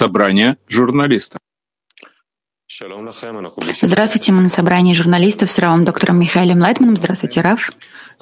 собрание 0.00 0.56
журналистов. 0.66 1.40
Здравствуйте, 3.82 4.32
мы 4.32 4.40
на 4.40 4.48
собрании 4.48 4.94
журналистов 4.94 5.50
с 5.50 5.58
Равом 5.58 5.84
доктором 5.84 6.18
Михаилом 6.18 6.60
Лайтманом. 6.60 6.96
Здравствуйте, 6.96 7.42
Рав. 7.42 7.70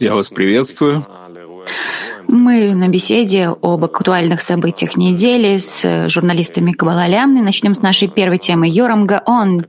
Я 0.01 0.17
вас 0.17 0.29
приветствую. 0.29 1.07
Мы 2.27 2.75
на 2.75 2.89
беседе 2.89 3.47
об 3.47 3.85
актуальных 3.85 4.41
событиях 4.41 4.97
недели 4.97 5.59
с 5.59 6.09
журналистами 6.09 6.73
Кабалалям. 6.73 7.45
Начнем 7.45 7.77
с 7.77 7.81
нашей 7.81 8.09
первой 8.09 8.39
темы. 8.39 8.69
Йорам 8.69 9.07
Гаон, 9.07 9.65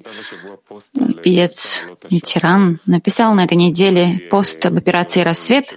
певец, 1.24 1.86
ветеран, 2.10 2.80
написал 2.88 3.36
на 3.36 3.46
этой 3.46 3.58
неделе 3.58 4.20
пост 4.32 4.66
об 4.66 4.78
операции 4.78 5.22
«Рассвет», 5.22 5.76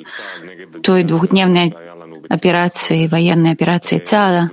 той 0.82 1.04
двухдневной 1.04 1.74
операции, 2.30 3.06
военной 3.06 3.52
операции 3.52 3.98
ЦАДа, 3.98 4.48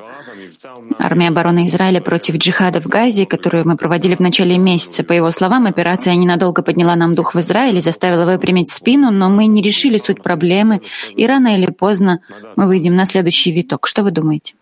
армия 0.99 1.30
обороны 1.30 1.66
Израиля 1.66 2.02
против 2.02 2.36
джихада 2.36 2.81
в 2.81 2.88
Газе, 2.88 3.26
которую 3.26 3.68
мы 3.68 3.77
проводили 3.77 4.16
в 4.16 4.20
начале 4.20 4.58
месяца. 4.58 5.04
По 5.04 5.13
его 5.13 5.32
словам, 5.32 5.66
операция 5.66 6.16
ненадолго 6.16 6.62
подняла 6.62 6.95
нам 6.95 7.13
дух 7.13 7.35
в 7.35 7.40
Израиле, 7.40 7.82
заставила 7.82 8.26
выпрямить 8.26 8.70
спину, 8.70 9.12
но 9.12 9.30
мы 9.30 9.45
не 9.45 9.62
решили 9.62 9.98
суть 9.98 10.22
проблемы, 10.22 10.82
и 11.16 11.26
рано 11.26 11.55
или 11.55 11.72
поздно 11.72 12.22
мы 12.55 12.66
выйдем 12.66 12.95
на 12.95 13.05
следующий 13.05 13.52
виток. 13.52 13.88
Что 13.88 14.04
вы 14.04 14.12
думаете? 14.12 14.55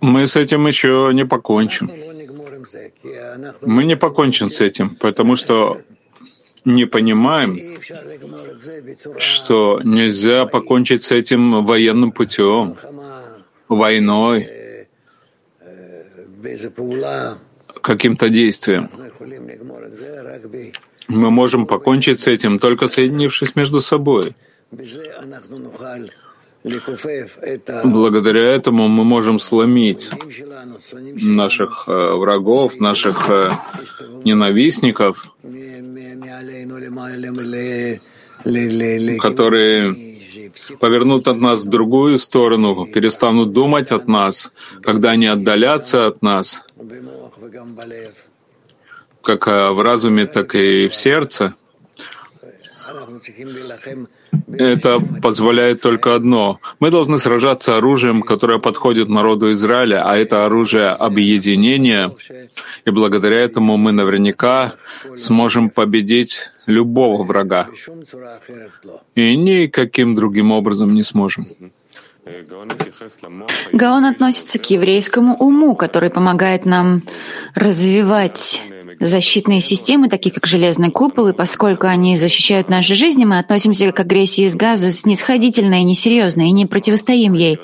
Мы 0.00 0.26
с 0.26 0.36
этим 0.36 0.66
еще 0.66 1.10
не 1.12 1.24
покончим. 1.24 1.90
Мы 3.62 3.84
не 3.84 3.96
покончим 3.96 4.50
с 4.50 4.60
этим, 4.60 4.96
потому 4.96 5.36
что 5.36 5.80
не 6.68 6.84
понимаем, 6.86 7.58
что 9.18 9.80
нельзя 9.82 10.46
покончить 10.46 11.02
с 11.02 11.12
этим 11.12 11.64
военным 11.64 12.12
путем, 12.12 12.76
войной, 13.68 14.48
каким-то 17.82 18.28
действием. 18.28 18.90
Мы 21.08 21.30
можем 21.30 21.66
покончить 21.66 22.20
с 22.20 22.26
этим, 22.26 22.58
только 22.58 22.86
соединившись 22.86 23.56
между 23.56 23.80
собой. 23.80 24.34
Благодаря 27.84 28.42
этому 28.42 28.88
мы 28.88 29.04
можем 29.04 29.38
сломить 29.38 30.10
наших 31.22 31.84
э, 31.86 31.92
врагов, 31.92 32.80
наших 32.80 33.28
э, 33.28 33.50
ненавистников, 34.24 35.34
которые 39.20 39.96
повернут 40.80 41.28
от 41.28 41.38
нас 41.38 41.64
в 41.64 41.70
другую 41.70 42.18
сторону, 42.18 42.86
перестанут 42.86 43.52
думать 43.52 43.92
от 43.92 44.08
нас, 44.08 44.52
когда 44.82 45.10
они 45.10 45.26
отдалятся 45.26 46.06
от 46.06 46.22
нас, 46.22 46.66
как 49.22 49.46
в 49.46 49.82
разуме, 49.82 50.26
так 50.26 50.54
и 50.54 50.88
в 50.88 50.94
сердце. 50.94 51.54
Это 54.52 55.00
позволяет 55.22 55.80
только 55.80 56.14
одно. 56.14 56.58
Мы 56.80 56.90
должны 56.90 57.18
сражаться 57.18 57.76
оружием, 57.76 58.22
которое 58.22 58.58
подходит 58.58 59.08
народу 59.08 59.52
Израиля, 59.52 60.02
а 60.04 60.16
это 60.16 60.46
оружие 60.46 60.88
объединения. 60.88 62.10
И 62.84 62.90
благодаря 62.90 63.40
этому 63.40 63.76
мы 63.76 63.92
наверняка 63.92 64.72
сможем 65.16 65.70
победить 65.70 66.50
любого 66.66 67.24
врага. 67.24 67.68
И 69.14 69.36
никаким 69.36 70.14
другим 70.14 70.52
образом 70.52 70.94
не 70.94 71.02
сможем. 71.02 71.48
Гаон 73.72 74.04
относится 74.04 74.58
к 74.58 74.70
еврейскому 74.70 75.36
уму, 75.36 75.74
который 75.74 76.10
помогает 76.10 76.66
нам 76.66 77.02
развивать 77.54 78.62
защитные 79.00 79.60
системы, 79.60 80.08
такие 80.08 80.32
как 80.32 80.46
железный 80.46 80.90
купол, 80.90 81.28
и 81.28 81.32
поскольку 81.32 81.86
они 81.86 82.16
защищают 82.16 82.68
наши 82.68 82.94
жизни, 82.94 83.24
мы 83.24 83.38
относимся 83.38 83.90
к 83.92 84.00
агрессии 84.00 84.44
из 84.44 84.54
газа 84.54 84.90
снисходительно 84.90 85.80
и 85.80 85.84
несерьезно, 85.84 86.42
и 86.42 86.50
не 86.50 86.66
противостоим 86.66 87.34
ей. 87.34 87.58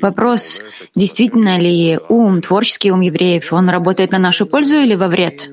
Вопрос, 0.00 0.60
действительно 0.94 1.58
ли 1.58 1.98
ум, 2.08 2.40
творческий 2.42 2.90
ум 2.90 3.00
евреев, 3.00 3.52
он 3.52 3.68
работает 3.68 4.12
на 4.12 4.18
нашу 4.18 4.46
пользу 4.46 4.76
или 4.76 4.94
во 4.94 5.08
вред? 5.08 5.50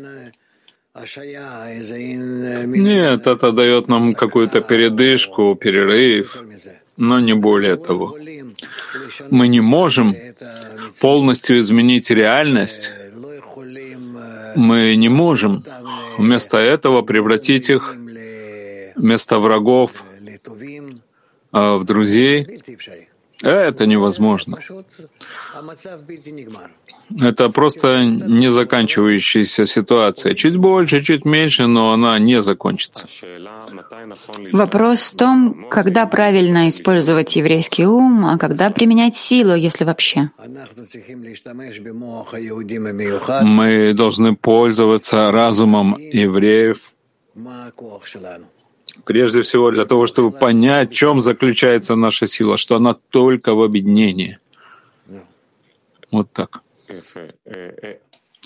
Нет, 2.66 3.28
это 3.28 3.52
дает 3.52 3.88
нам 3.88 4.16
какую-то 4.16 4.62
передышку, 4.62 5.54
перерыв, 5.56 6.38
но 6.98 7.20
не 7.20 7.34
более 7.36 7.76
того. 7.76 8.18
Мы 9.30 9.48
не 9.48 9.62
можем 9.62 10.16
полностью 11.00 11.60
изменить 11.60 12.10
реальность, 12.10 12.92
мы 14.58 14.96
не 14.96 15.10
можем 15.10 15.64
вместо 16.18 16.58
этого 16.58 17.02
превратить 17.04 17.70
их 17.70 17.96
вместо 18.96 19.40
врагов 19.40 20.04
а, 21.52 21.78
в 21.78 21.84
друзей. 21.86 22.62
Это 23.44 23.86
невозможно. 23.86 24.58
Это 27.20 27.50
просто 27.50 28.04
не 28.04 28.50
заканчивающаяся 28.52 29.66
ситуация. 29.66 30.34
Чуть 30.34 30.58
больше, 30.58 31.04
чуть 31.04 31.24
меньше, 31.26 31.68
но 31.68 31.94
она 31.94 32.20
не 32.20 32.42
закончится. 32.42 33.08
Вопрос 34.52 35.00
в 35.00 35.16
том, 35.16 35.70
когда 35.70 36.06
правильно 36.06 36.68
использовать 36.68 37.36
еврейский 37.36 37.86
ум, 37.86 38.26
а 38.26 38.38
когда 38.38 38.70
применять 38.72 39.16
силу, 39.16 39.56
если 39.56 39.86
вообще. 39.86 40.32
Мы 43.44 43.94
должны 43.94 44.36
пользоваться 44.36 45.32
разумом 45.32 45.96
евреев, 45.98 46.94
прежде 49.08 49.42
всего 49.42 49.72
для 49.72 49.86
того, 49.86 50.06
чтобы 50.06 50.32
понять, 50.32 50.92
в 50.92 50.94
чем 50.94 51.22
заключается 51.22 51.96
наша 51.96 52.28
сила, 52.28 52.58
что 52.58 52.76
она 52.76 52.94
только 52.94 53.56
в 53.56 53.64
объединении. 53.64 54.38
Вот 56.12 56.32
так. 56.34 56.62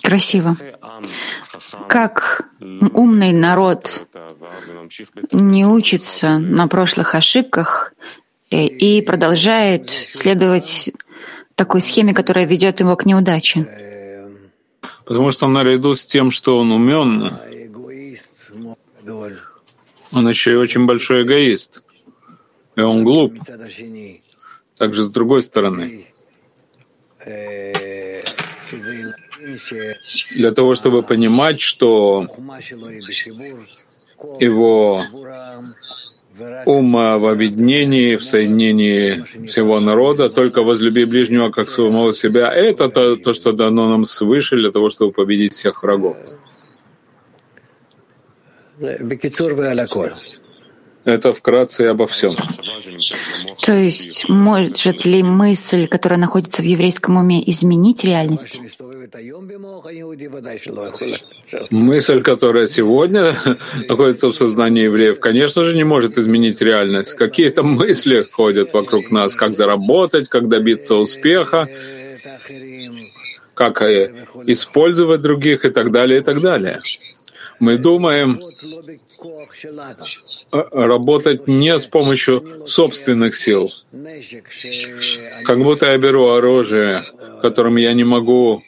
Красиво. 0.03 0.55
Как 1.87 2.49
умный 2.93 3.33
народ 3.33 4.07
не 5.31 5.65
учится 5.65 6.37
на 6.37 6.67
прошлых 6.67 7.15
ошибках 7.15 7.93
и 8.49 9.01
продолжает 9.01 9.89
следовать 9.89 10.91
такой 11.55 11.81
схеме, 11.81 12.13
которая 12.13 12.45
ведет 12.45 12.79
его 12.79 12.95
к 12.95 13.05
неудаче. 13.05 13.67
Потому 15.05 15.31
что 15.31 15.47
наряду 15.47 15.95
с 15.95 16.05
тем, 16.05 16.31
что 16.31 16.57
он 16.59 16.71
умен, 16.71 17.33
он 20.11 20.27
еще 20.27 20.51
и 20.51 20.55
очень 20.55 20.85
большой 20.85 21.23
эгоист. 21.23 21.83
И 22.75 22.81
он 22.81 23.03
глуп. 23.03 23.37
Также 24.77 25.03
с 25.03 25.09
другой 25.09 25.41
стороны. 25.41 26.05
Для 30.31 30.51
того, 30.51 30.75
чтобы 30.75 31.03
понимать, 31.03 31.61
что 31.61 32.27
его 34.39 35.03
ум 36.65 36.93
в 36.93 37.27
объединении, 37.27 38.15
в 38.15 38.23
соединении 38.23 39.23
всего 39.45 39.79
народа, 39.79 40.29
только 40.29 40.63
возлюби 40.63 41.05
ближнего 41.05 41.49
как 41.49 41.69
самого 41.69 42.13
себя. 42.13 42.51
Это 42.51 42.89
то, 42.89 43.15
то, 43.17 43.33
что 43.33 43.51
дано 43.51 43.89
нам 43.89 44.05
свыше 44.05 44.55
для 44.55 44.71
того, 44.71 44.89
чтобы 44.89 45.11
победить 45.11 45.53
всех 45.53 45.83
врагов. 45.83 46.17
Это 51.03 51.33
вкратце 51.33 51.83
обо 51.83 52.07
всем. 52.07 52.31
То 53.63 53.73
есть 53.73 54.29
может 54.29 55.03
ли 55.03 55.23
мысль, 55.23 55.87
которая 55.87 56.19
находится 56.19 56.61
в 56.61 56.65
еврейском 56.65 57.17
уме, 57.17 57.47
изменить 57.49 58.03
реальность? 58.03 58.61
Мысль, 61.71 62.21
которая 62.21 62.67
сегодня 62.67 63.35
находится 63.87 64.27
в 64.27 64.35
сознании 64.35 64.83
евреев, 64.83 65.19
конечно 65.19 65.63
же, 65.63 65.75
не 65.75 65.83
может 65.83 66.17
изменить 66.19 66.61
реальность. 66.61 67.15
Какие-то 67.15 67.63
мысли 67.63 68.27
ходят 68.31 68.71
вокруг 68.73 69.09
нас, 69.09 69.35
как 69.35 69.55
заработать, 69.55 70.29
как 70.29 70.49
добиться 70.49 70.95
успеха, 70.95 71.67
как 73.55 73.81
э, 73.81 74.13
использовать 74.45 75.21
других 75.21 75.65
и 75.65 75.69
так 75.69 75.91
далее, 75.91 76.21
и 76.21 76.23
так 76.23 76.41
далее. 76.41 76.81
Мы 77.61 77.77
думаем 77.77 78.41
э, 80.51 80.63
работать 80.71 81.47
не 81.47 81.77
с 81.77 81.85
помощью 81.85 82.65
собственных 82.65 83.35
сил, 83.35 83.71
как 85.45 85.59
будто 85.59 85.85
я 85.85 85.97
беру 85.99 86.29
оружие, 86.29 87.03
которым 87.43 87.75
я 87.75 87.93
не 87.93 88.03
могу 88.03 88.63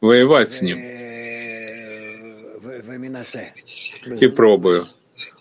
воевать 0.00 0.50
с 0.52 0.62
ним, 0.62 0.78
и 4.20 4.26
пробую. 4.28 4.86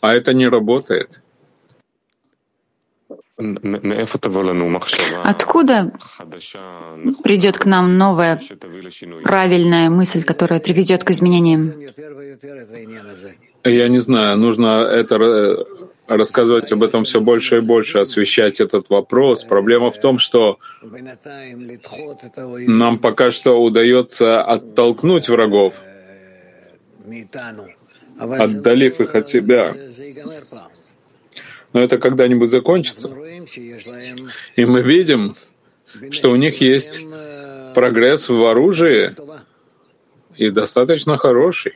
А 0.01 0.13
это 0.13 0.33
не 0.33 0.49
работает. 0.49 1.21
Откуда 5.23 5.91
придет 7.23 7.57
к 7.57 7.65
нам 7.65 7.97
новая 7.97 8.39
правильная 9.23 9.89
мысль, 9.89 10.23
которая 10.23 10.59
приведет 10.59 11.03
к 11.03 11.09
изменениям? 11.09 11.73
Я 13.63 13.87
не 13.87 13.99
знаю, 13.99 14.37
нужно 14.37 14.83
это 14.83 15.65
рассказывать 16.07 16.71
об 16.71 16.83
этом 16.83 17.05
все 17.05 17.21
больше 17.21 17.57
и 17.57 17.61
больше, 17.61 17.97
освещать 17.99 18.59
этот 18.61 18.89
вопрос. 18.89 19.43
Проблема 19.45 19.89
в 19.89 19.99
том, 19.99 20.19
что 20.19 20.59
нам 22.67 22.99
пока 22.99 23.31
что 23.31 23.59
удается 23.63 24.43
оттолкнуть 24.43 25.27
врагов, 25.29 25.81
отдалив 28.19 28.99
их 28.99 29.15
от 29.15 29.27
себя. 29.27 29.73
Но 31.73 31.81
это 31.81 31.97
когда-нибудь 31.97 32.51
закончится. 32.51 33.11
И 34.55 34.65
мы 34.65 34.81
видим, 34.81 35.35
что 36.11 36.31
у 36.31 36.35
них 36.35 36.61
есть 36.61 37.01
прогресс 37.73 38.29
в 38.29 38.45
оружии 38.45 39.15
и 40.35 40.49
достаточно 40.49 41.17
хороший. 41.17 41.73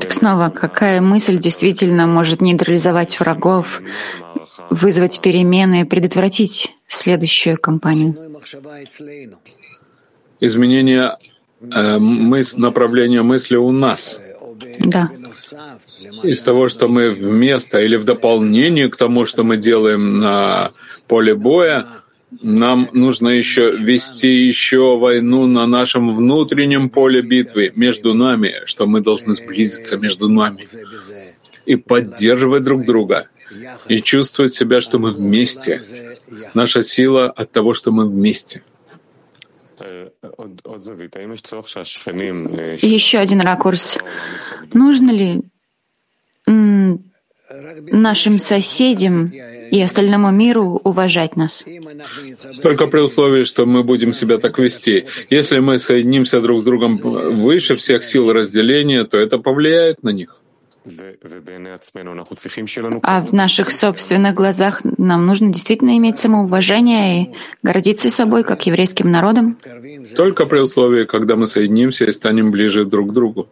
Так 0.00 0.12
снова, 0.12 0.50
какая 0.50 1.00
мысль 1.00 1.38
действительно 1.38 2.06
может 2.06 2.40
нейтрализовать 2.40 3.18
врагов, 3.18 3.82
вызвать 4.70 5.20
перемены 5.20 5.80
и 5.80 5.84
предотвратить 5.84 6.72
следующую 6.86 7.58
кампанию? 7.58 8.16
Изменение 10.40 11.18
э, 11.60 11.98
мыс, 11.98 12.56
направления 12.56 13.22
мысли 13.22 13.56
у 13.56 13.72
нас. 13.72 14.22
Да. 14.78 15.10
Из 16.22 16.42
того, 16.42 16.68
что 16.68 16.88
мы 16.88 17.10
вместо 17.10 17.80
или 17.80 17.96
в 17.96 18.04
дополнение 18.04 18.88
к 18.88 18.96
тому, 18.96 19.24
что 19.24 19.44
мы 19.44 19.56
делаем 19.56 20.18
на 20.18 20.70
поле 21.06 21.34
боя, 21.34 21.86
нам 22.42 22.90
нужно 22.92 23.28
еще 23.28 23.70
вести 23.70 24.28
еще 24.28 24.98
войну 24.98 25.46
на 25.46 25.66
нашем 25.66 26.14
внутреннем 26.14 26.90
поле 26.90 27.22
битвы 27.22 27.72
между 27.74 28.14
нами, 28.14 28.62
что 28.66 28.86
мы 28.86 29.00
должны 29.00 29.32
сблизиться 29.32 29.96
между 29.96 30.28
нами 30.28 30.66
и 31.64 31.76
поддерживать 31.76 32.64
друг 32.64 32.84
друга, 32.84 33.28
и 33.88 34.02
чувствовать 34.02 34.52
себя, 34.52 34.80
что 34.80 34.98
мы 34.98 35.10
вместе. 35.10 35.82
Наша 36.54 36.82
сила 36.82 37.30
от 37.30 37.50
того, 37.50 37.72
что 37.74 37.92
мы 37.92 38.06
вместе. 38.06 38.62
Еще 42.82 43.18
один 43.18 43.40
ракурс. 43.40 43.98
Нужно 44.72 45.10
ли 45.10 45.42
нашим 47.92 48.38
соседям 48.38 49.32
и 49.70 49.80
остальному 49.80 50.30
миру 50.30 50.80
уважать 50.84 51.36
нас. 51.36 51.64
Только 52.62 52.86
при 52.86 53.00
условии, 53.00 53.44
что 53.44 53.66
мы 53.66 53.84
будем 53.84 54.12
себя 54.12 54.38
так 54.38 54.58
вести. 54.58 55.06
Если 55.30 55.58
мы 55.58 55.78
соединимся 55.78 56.40
друг 56.40 56.60
с 56.60 56.64
другом 56.64 56.96
выше 56.96 57.74
всех 57.76 58.04
сил 58.04 58.32
разделения, 58.32 59.04
то 59.04 59.18
это 59.18 59.38
повлияет 59.38 60.02
на 60.02 60.10
них. 60.10 60.40
А 63.02 63.20
в 63.20 63.32
наших 63.32 63.70
собственных 63.70 64.34
глазах 64.34 64.82
нам 64.96 65.26
нужно 65.26 65.52
действительно 65.52 65.96
иметь 65.98 66.18
самоуважение 66.18 67.22
и 67.22 67.34
гордиться 67.62 68.10
собой, 68.10 68.44
как 68.44 68.66
еврейским 68.66 69.10
народом. 69.10 69.58
Только 70.16 70.46
при 70.46 70.60
условии, 70.60 71.04
когда 71.04 71.36
мы 71.36 71.46
соединимся 71.46 72.04
и 72.04 72.12
станем 72.12 72.50
ближе 72.50 72.84
друг 72.84 73.10
к 73.10 73.12
другу. 73.12 73.48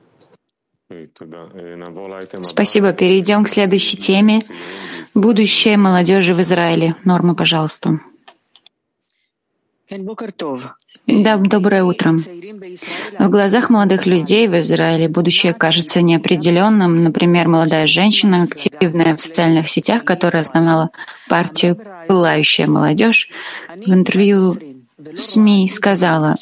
Спасибо. 2.43 2.93
Перейдем 2.93 3.44
к 3.44 3.49
следующей 3.49 3.96
теме. 3.96 4.40
Будущее 5.14 5.76
молодежи 5.76 6.32
в 6.32 6.40
Израиле. 6.40 6.94
Норма, 7.05 7.34
пожалуйста. 7.34 8.00
Да, 11.06 11.37
доброе 11.37 11.85
утро. 11.85 12.17
В 13.19 13.29
глазах 13.29 13.70
молодых 13.70 14.06
людей 14.06 14.49
в 14.49 14.58
Израиле 14.58 15.08
будущее 15.08 15.55
кажется 15.55 16.03
неопределенным. 16.03 17.05
Например, 17.05 17.49
молодая 17.49 17.87
женщина, 17.87 18.43
активная 18.43 19.14
в 19.14 19.20
социальных 19.20 19.69
сетях, 19.69 20.05
которая 20.05 20.43
основала 20.43 20.91
партию 21.29 21.79
«Пылающая 22.08 22.67
молодежь», 22.67 23.31
в 23.69 23.93
интервью 23.93 24.56
СМИ 25.14 25.69
сказала, 25.69 26.37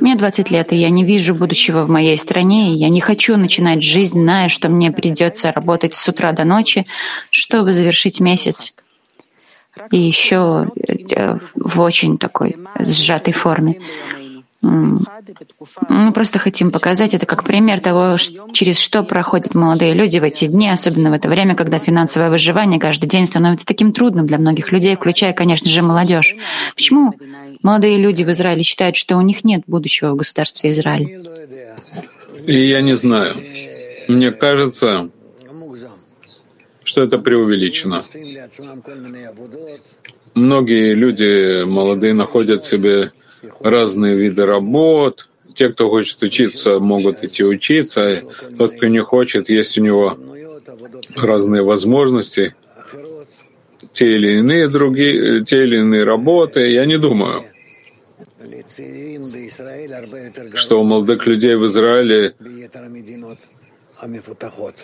мне 0.00 0.14
20 0.14 0.50
лет, 0.50 0.72
и 0.72 0.76
я 0.76 0.90
не 0.90 1.02
вижу 1.02 1.34
будущего 1.34 1.84
в 1.84 1.90
моей 1.90 2.16
стране, 2.18 2.72
и 2.72 2.76
я 2.76 2.88
не 2.88 3.00
хочу 3.00 3.36
начинать 3.36 3.82
жизнь, 3.82 4.20
зная, 4.20 4.48
что 4.48 4.68
мне 4.68 4.92
придется 4.92 5.50
работать 5.50 5.94
с 5.94 6.08
утра 6.08 6.32
до 6.32 6.44
ночи, 6.44 6.86
чтобы 7.30 7.72
завершить 7.72 8.20
месяц. 8.20 8.74
И 9.90 9.98
еще 9.98 10.70
э, 11.16 11.38
в 11.54 11.80
очень 11.80 12.18
такой 12.18 12.56
сжатой 12.78 13.32
форме. 13.32 13.80
Мы 14.62 16.12
просто 16.12 16.38
хотим 16.38 16.70
показать 16.70 17.14
это 17.14 17.26
как 17.26 17.42
пример 17.42 17.80
того, 17.80 18.16
через 18.52 18.78
что 18.78 19.02
проходят 19.02 19.56
молодые 19.56 19.92
люди 19.92 20.18
в 20.18 20.22
эти 20.22 20.46
дни, 20.46 20.68
особенно 20.68 21.10
в 21.10 21.14
это 21.14 21.28
время, 21.28 21.56
когда 21.56 21.78
финансовое 21.80 22.30
выживание 22.30 22.78
каждый 22.78 23.08
день 23.08 23.26
становится 23.26 23.66
таким 23.66 23.92
трудным 23.92 24.26
для 24.26 24.38
многих 24.38 24.70
людей, 24.70 24.94
включая, 24.94 25.32
конечно 25.32 25.68
же, 25.68 25.82
молодежь. 25.82 26.36
Почему 26.76 27.12
молодые 27.62 27.98
люди 27.98 28.22
в 28.22 28.30
Израиле 28.30 28.62
считают, 28.62 28.94
что 28.94 29.16
у 29.16 29.20
них 29.20 29.42
нет 29.42 29.62
будущего 29.66 30.12
в 30.12 30.16
государстве 30.16 30.70
Израиль? 30.70 31.20
И 32.46 32.68
я 32.68 32.82
не 32.82 32.94
знаю. 32.94 33.34
Мне 34.06 34.30
кажется, 34.30 35.10
что 36.92 37.04
это 37.04 37.16
преувеличено. 37.16 38.02
Многие 40.34 40.92
люди 40.92 41.64
молодые 41.64 42.12
находят 42.12 42.64
себе 42.64 43.12
разные 43.60 44.14
виды 44.14 44.44
работ. 44.44 45.26
Те, 45.54 45.70
кто 45.70 45.88
хочет 45.88 46.22
учиться, 46.22 46.80
могут 46.80 47.24
идти 47.24 47.44
учиться. 47.44 48.20
Тот, 48.58 48.72
кто 48.72 48.88
не 48.88 49.02
хочет, 49.02 49.48
есть 49.48 49.78
у 49.78 49.82
него 49.82 50.18
разные 51.16 51.62
возможности, 51.62 52.54
те 53.94 54.16
или 54.16 54.38
иные 54.40 54.68
другие, 54.68 55.44
те 55.44 55.62
или 55.62 55.78
иные 55.78 56.04
работы. 56.04 56.60
Я 56.68 56.84
не 56.84 56.98
думаю, 56.98 57.42
что 60.54 60.80
у 60.80 60.84
молодых 60.84 61.26
людей 61.26 61.54
в 61.56 61.66
Израиле 61.66 62.34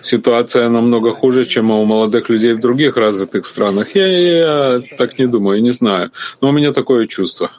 ситуация 0.03 0.69
намного 0.69 1.13
хуже, 1.13 1.45
чем 1.45 1.71
у 1.71 1.85
молодых 1.85 2.29
людей 2.29 2.55
в 2.55 2.61
других 2.61 2.97
развитых 2.97 3.47
странах. 3.47 3.95
Я, 3.95 4.07
я 4.07 4.81
так 4.97 5.19
не 5.19 5.27
думаю, 5.27 5.63
не 5.63 5.71
знаю. 5.73 6.11
Но 6.41 6.49
у 6.49 6.53
меня 6.53 6.73
такое 6.73 7.07
чувство. 7.07 7.51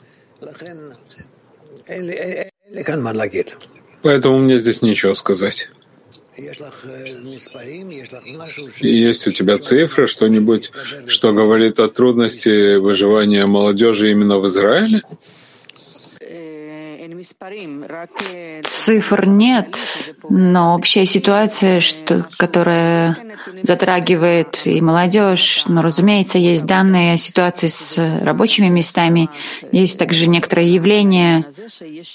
Поэтому 4.02 4.40
мне 4.40 4.58
здесь 4.58 4.82
нечего 4.82 5.14
сказать. 5.14 5.70
Есть 8.82 9.28
у 9.28 9.32
тебя 9.32 9.58
цифры, 9.58 10.08
что-нибудь, 10.08 10.72
что 11.08 11.34
говорит 11.34 11.80
о 11.80 11.90
трудности 11.90 12.78
выживания 12.78 13.46
молодежи 13.46 14.12
именно 14.12 14.40
в 14.40 14.48
Израиле? 14.48 15.02
Цифр 18.64 19.28
нет, 19.28 19.78
но 20.30 20.76
общая 20.76 21.06
ситуация, 21.06 21.80
что, 21.80 22.28
которая 22.38 23.18
затрагивает 23.64 24.66
и 24.66 24.82
молодежь, 24.82 25.64
но, 25.68 25.82
разумеется, 25.82 26.38
есть 26.38 26.66
данные 26.66 27.14
о 27.14 27.18
ситуации 27.18 27.68
с 27.68 27.98
рабочими 28.24 28.68
местами, 28.68 29.30
есть 29.72 30.00
также 30.00 30.28
некоторые 30.28 30.74
явления, 30.74 31.46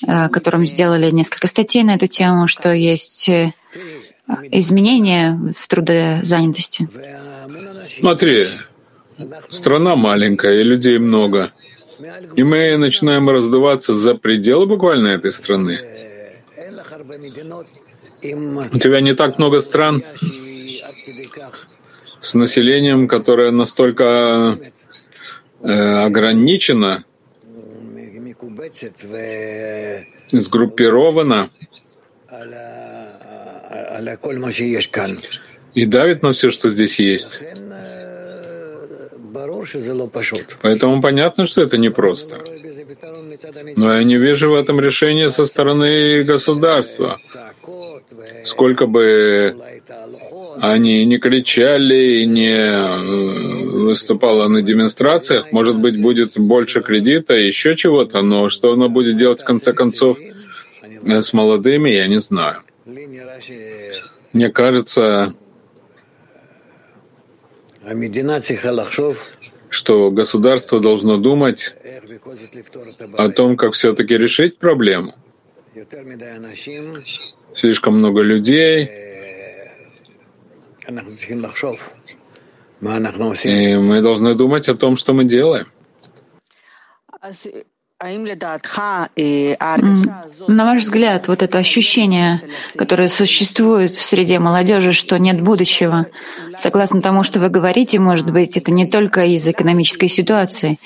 о 0.06 0.28
котором 0.28 0.66
сделали 0.66 1.10
несколько 1.10 1.46
статей 1.46 1.82
на 1.82 1.94
эту 1.94 2.06
тему, 2.06 2.48
что 2.48 2.72
есть 2.72 3.28
э, 3.28 3.52
изменения 4.50 5.38
в 5.56 5.68
трудозанятости. 5.68 6.88
Смотри, 7.98 8.48
страна 9.50 9.96
маленькая, 9.96 10.60
и 10.60 10.62
людей 10.62 10.98
много. 10.98 11.52
И 12.36 12.42
мы 12.42 12.76
начинаем 12.76 13.28
раздуваться 13.30 13.94
за 13.94 14.14
пределы 14.14 14.66
буквально 14.66 15.08
этой 15.08 15.32
страны. 15.32 15.78
У 18.22 18.78
тебя 18.78 19.00
не 19.00 19.14
так 19.14 19.38
много 19.38 19.60
стран 19.60 20.02
с 22.20 22.34
населением, 22.34 23.06
которое 23.06 23.50
настолько 23.50 24.58
э, 25.60 25.68
ограничено, 25.70 27.04
сгруппировано 30.32 31.50
и 35.74 35.86
давит 35.86 36.22
на 36.22 36.32
все, 36.32 36.50
что 36.50 36.68
здесь 36.70 36.98
есть. 36.98 37.40
Поэтому 40.62 41.02
понятно, 41.02 41.46
что 41.46 41.62
это 41.62 41.78
непросто. 41.78 42.38
Но 43.76 43.94
я 43.94 44.04
не 44.04 44.16
вижу 44.16 44.50
в 44.50 44.54
этом 44.54 44.80
решения 44.80 45.30
со 45.30 45.46
стороны 45.46 46.22
государства. 46.24 47.18
Сколько 48.44 48.86
бы 48.86 49.56
они 50.60 51.04
не 51.04 51.18
кричали, 51.18 52.24
не 52.24 53.64
выступала 53.84 54.48
на 54.48 54.62
демонстрациях, 54.62 55.52
может 55.52 55.76
быть, 55.76 56.00
будет 56.00 56.32
больше 56.36 56.80
кредита, 56.80 57.34
еще 57.34 57.76
чего-то, 57.76 58.22
но 58.22 58.48
что 58.48 58.72
она 58.72 58.88
будет 58.88 59.16
делать 59.16 59.40
в 59.40 59.44
конце 59.44 59.72
концов 59.72 60.18
с 61.02 61.32
молодыми, 61.32 61.90
я 61.90 62.06
не 62.06 62.18
знаю. 62.18 62.62
Мне 64.32 64.50
кажется, 64.50 65.34
что 69.74 70.10
государство 70.10 70.80
должно 70.80 71.16
думать 71.18 71.74
о 73.18 73.28
том, 73.28 73.56
как 73.56 73.74
все-таки 73.74 74.16
решить 74.16 74.58
проблему. 74.58 75.14
Слишком 77.54 77.98
много 77.98 78.22
людей, 78.22 78.88
и 83.44 83.76
мы 83.76 84.00
должны 84.02 84.34
думать 84.34 84.68
о 84.68 84.74
том, 84.74 84.96
что 84.96 85.12
мы 85.14 85.24
делаем. 85.24 85.66
На 90.46 90.64
ваш 90.64 90.82
взгляд, 90.82 91.28
вот 91.28 91.42
это 91.42 91.58
ощущение, 91.58 92.38
которое 92.76 93.08
существует 93.08 93.94
в 93.94 94.02
среде 94.02 94.38
молодежи, 94.38 94.92
что 94.92 95.18
нет 95.18 95.40
будущего, 95.40 96.06
согласно 96.54 97.00
тому, 97.00 97.22
что 97.22 97.40
вы 97.40 97.48
говорите, 97.48 97.98
может 97.98 98.30
быть, 98.30 98.58
это 98.58 98.70
не 98.72 98.86
только 98.86 99.24
из 99.24 99.48
экономической 99.48 100.08
ситуации. 100.08 100.76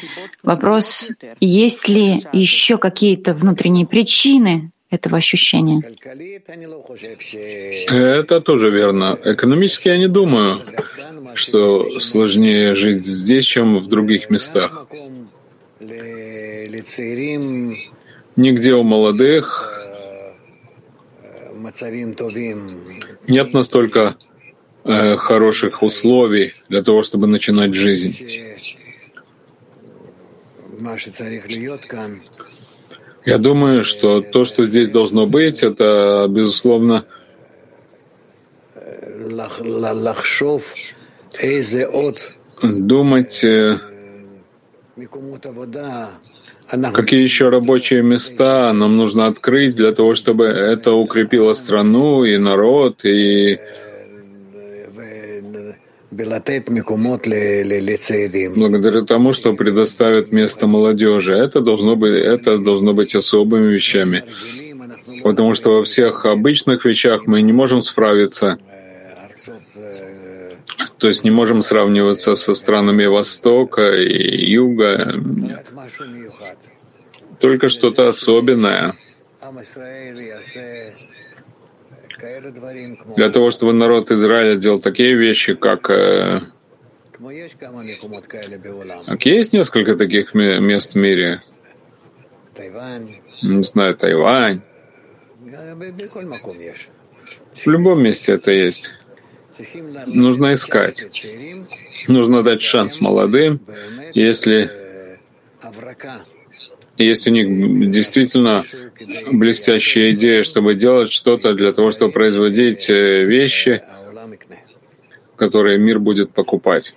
Вопрос, 0.45 1.11
есть 1.41 1.89
ли 1.89 2.23
еще 2.33 2.79
какие-то 2.79 3.35
внутренние 3.35 3.87
причины 3.87 4.71
этого 4.89 5.17
ощущения? 5.17 5.83
Это 7.89 8.41
тоже 8.41 8.71
верно. 8.71 9.19
Экономически 9.25 9.89
я 9.89 9.99
не 9.99 10.09
думаю, 10.09 10.63
что 11.35 11.91
сложнее 11.99 12.77
жить 12.77 13.05
здесь, 13.05 13.45
чем 13.45 13.79
в 13.79 13.89
других 13.89 14.31
местах. 14.31 14.87
Нигде 18.37 18.75
у 18.75 18.83
молодых. 18.83 19.75
нет 23.27 23.53
настолько 23.53 24.17
э, 24.85 25.17
хороших 25.17 25.83
условий 25.83 26.55
для 26.69 26.83
того, 26.83 27.03
чтобы 27.03 27.27
начинать 27.27 27.75
жизнь. 27.75 28.17
Я 33.27 33.39
думаю, 33.39 33.85
что 33.85 34.21
то, 34.23 34.45
что 34.45 34.65
здесь 34.65 34.91
должно 34.91 35.27
быть, 35.27 35.63
это, 35.63 36.27
безусловно, 36.31 37.05
думать, 42.63 43.45
э, 43.45 43.79
какие 46.93 47.23
еще 47.23 47.49
рабочие 47.49 48.03
места 48.03 48.73
нам 48.73 48.97
нужно 48.97 49.27
открыть 49.27 49.77
для 49.77 49.93
того, 49.93 50.15
чтобы 50.15 50.45
это 50.45 50.93
укрепило 50.93 51.55
страну 51.55 52.25
и 52.25 52.37
народ, 52.37 53.05
и 53.05 53.59
благодаря 58.57 59.03
тому, 59.03 59.33
что 59.33 59.53
предоставят 59.55 60.33
место 60.33 60.67
молодежи. 60.67 61.35
Это 61.35 61.61
должно 61.61 61.97
быть, 61.97 62.15
это 62.15 62.59
должно 62.59 62.93
быть 62.93 63.15
особыми 63.15 63.73
вещами. 63.73 64.25
Потому 65.23 65.55
что 65.55 65.71
во 65.71 65.85
всех 65.85 66.25
обычных 66.25 66.85
вещах 66.85 67.27
мы 67.27 67.43
не 67.43 67.53
можем 67.53 67.83
справиться. 67.83 68.59
То 70.99 71.07
есть 71.09 71.25
не 71.25 71.31
можем 71.31 71.63
сравниваться 71.63 72.35
со 72.35 72.55
странами 72.55 73.07
Востока 73.07 73.93
и 73.97 74.51
Юга. 74.51 75.13
Нет. 75.15 75.73
Только 77.39 77.69
что-то 77.69 78.09
особенное. 78.09 78.95
Для 83.17 83.31
того, 83.31 83.53
чтобы 83.53 83.73
народ 83.73 84.11
Израиля 84.11 84.57
делал 84.57 84.81
такие 84.81 85.15
вещи, 85.15 85.55
как... 85.55 85.89
Э, 85.89 86.41
как 89.07 89.25
есть 89.25 89.53
несколько 89.53 89.97
таких 89.97 90.35
мест 90.35 90.95
в 90.95 90.97
мире. 90.97 91.43
Не 93.43 93.65
знаю, 93.65 93.97
Тайвань. 93.97 94.63
В 97.55 97.67
любом 97.67 98.03
месте 98.03 98.33
это 98.33 98.51
есть. 98.51 98.98
Нужно 100.07 100.53
искать. 100.53 101.07
Нужно 102.09 102.43
дать 102.43 102.63
шанс 102.63 103.01
молодым, 103.01 103.61
если 104.15 104.71
есть 106.97 107.29
у 107.29 107.31
них 107.31 107.91
действительно 107.91 108.65
блестящая 109.31 110.11
идея, 110.13 110.43
чтобы 110.43 110.75
делать 110.75 111.13
что-то 111.13 111.55
для 111.55 111.73
того, 111.73 111.93
чтобы 111.93 112.13
производить 112.13 112.91
э, 112.91 113.25
вещи, 113.25 113.83
которые 115.37 115.79
мир 115.79 116.01
будет 116.01 116.33
покупать. 116.33 116.95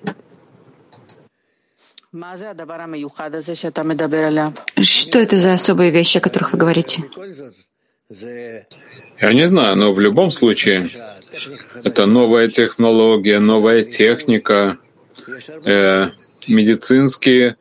Что 4.81 5.19
это 5.19 5.37
за 5.37 5.53
особые 5.53 5.91
вещи, 5.91 6.17
о 6.17 6.21
которых 6.21 6.51
вы 6.51 6.57
говорите? 6.57 7.03
Я 8.09 9.33
не 9.33 9.45
знаю, 9.45 9.77
но 9.77 9.93
в 9.93 9.99
любом 9.99 10.31
случае 10.31 10.89
это 11.83 12.05
новая 12.05 12.47
технология, 12.47 13.39
новая 13.39 13.83
техника, 13.83 14.77
э, 15.65 16.09
медицинские 16.47 17.57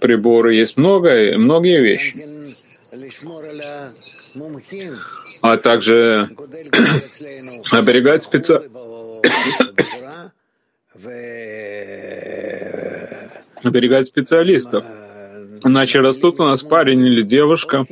приборы, 0.00 0.54
есть 0.54 0.76
много, 0.76 1.36
многие 1.36 1.80
вещи. 1.80 2.26
А 5.42 5.56
также 5.58 6.30
оберегать 7.72 8.24
специ... 8.24 8.54
оберегать 13.62 14.06
специалистов. 14.06 14.84
Иначе 15.64 16.00
растут 16.00 16.40
у 16.40 16.44
нас 16.44 16.62
парень 16.62 17.06
или 17.06 17.22
девушка, 17.22 17.86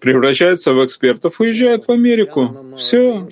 превращаются 0.00 0.72
в 0.72 0.84
экспертов, 0.84 1.40
уезжают 1.40 1.86
в 1.86 1.92
Америку. 1.92 2.56
Все. 2.78 3.28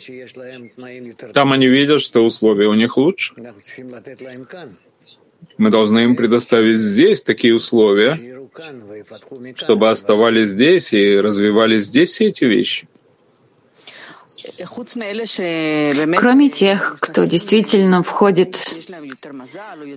Там 1.34 1.52
они 1.52 1.66
видят, 1.66 2.02
что 2.02 2.24
условия 2.24 2.68
у 2.68 2.74
них 2.74 2.96
лучше. 2.96 3.34
Мы 5.56 5.70
должны 5.70 6.04
им 6.04 6.16
предоставить 6.16 6.78
здесь 6.78 7.22
такие 7.22 7.54
условия, 7.54 8.18
чтобы 9.56 9.90
оставались 9.90 10.48
здесь 10.48 10.92
и 10.92 11.18
развивались 11.18 11.84
здесь 11.84 12.10
все 12.10 12.26
эти 12.26 12.44
вещи. 12.44 12.88
Кроме 16.16 16.48
тех, 16.48 16.96
кто 17.00 17.24
действительно 17.24 18.02
входит, 18.02 18.76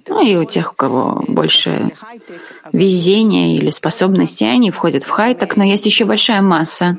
ну 0.08 0.26
и 0.26 0.36
у 0.36 0.46
тех, 0.46 0.74
у 0.74 0.76
кого 0.76 1.24
больше 1.28 1.92
везения 2.72 3.58
или 3.58 3.70
способностей, 3.70 4.46
они 4.46 4.72
входят 4.72 5.04
в 5.04 5.10
хайтек, 5.10 5.58
но 5.58 5.64
есть 5.64 5.86
еще 5.86 6.06
большая 6.06 6.42
масса, 6.42 6.98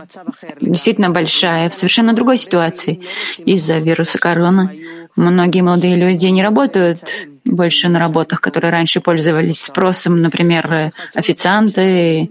действительно 0.61 1.11
большая, 1.11 1.71
в 1.71 1.75
совершенно 1.75 2.13
другой 2.13 2.37
ситуации. 2.37 3.01
Из-за 3.39 3.79
вируса 3.79 4.19
корона. 4.19 4.73
Многие 5.17 5.61
молодые 5.61 5.97
люди 5.97 6.27
не 6.27 6.43
работают 6.43 7.01
больше 7.45 7.89
на 7.89 7.99
работах, 7.99 8.41
которые 8.41 8.71
раньше 8.71 9.01
пользовались 9.01 9.61
спросом, 9.61 10.23
например, 10.23 10.93
официанты, 11.15 12.31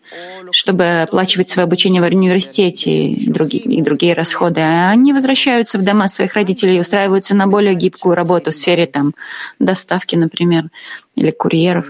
чтобы 0.52 1.02
оплачивать 1.02 1.50
свое 1.50 1.66
обучение 1.66 2.02
в 2.02 2.06
университете 2.06 3.10
и 3.10 3.30
другие, 3.30 3.64
и 3.64 3.82
другие 3.82 4.14
расходы. 4.14 4.62
А 4.62 4.90
они 4.90 5.14
возвращаются 5.14 5.78
в 5.78 5.84
дома 5.84 6.08
своих 6.08 6.34
родителей 6.34 6.78
и 6.78 6.80
устраиваются 6.80 7.36
на 7.36 7.48
более 7.48 7.76
гибкую 7.76 8.16
работу 8.16 8.52
в 8.52 8.56
сфере 8.56 8.86
там, 8.86 9.14
доставки, 9.60 10.16
например, 10.16 10.70
или 11.16 11.32
курьеров, 11.32 11.88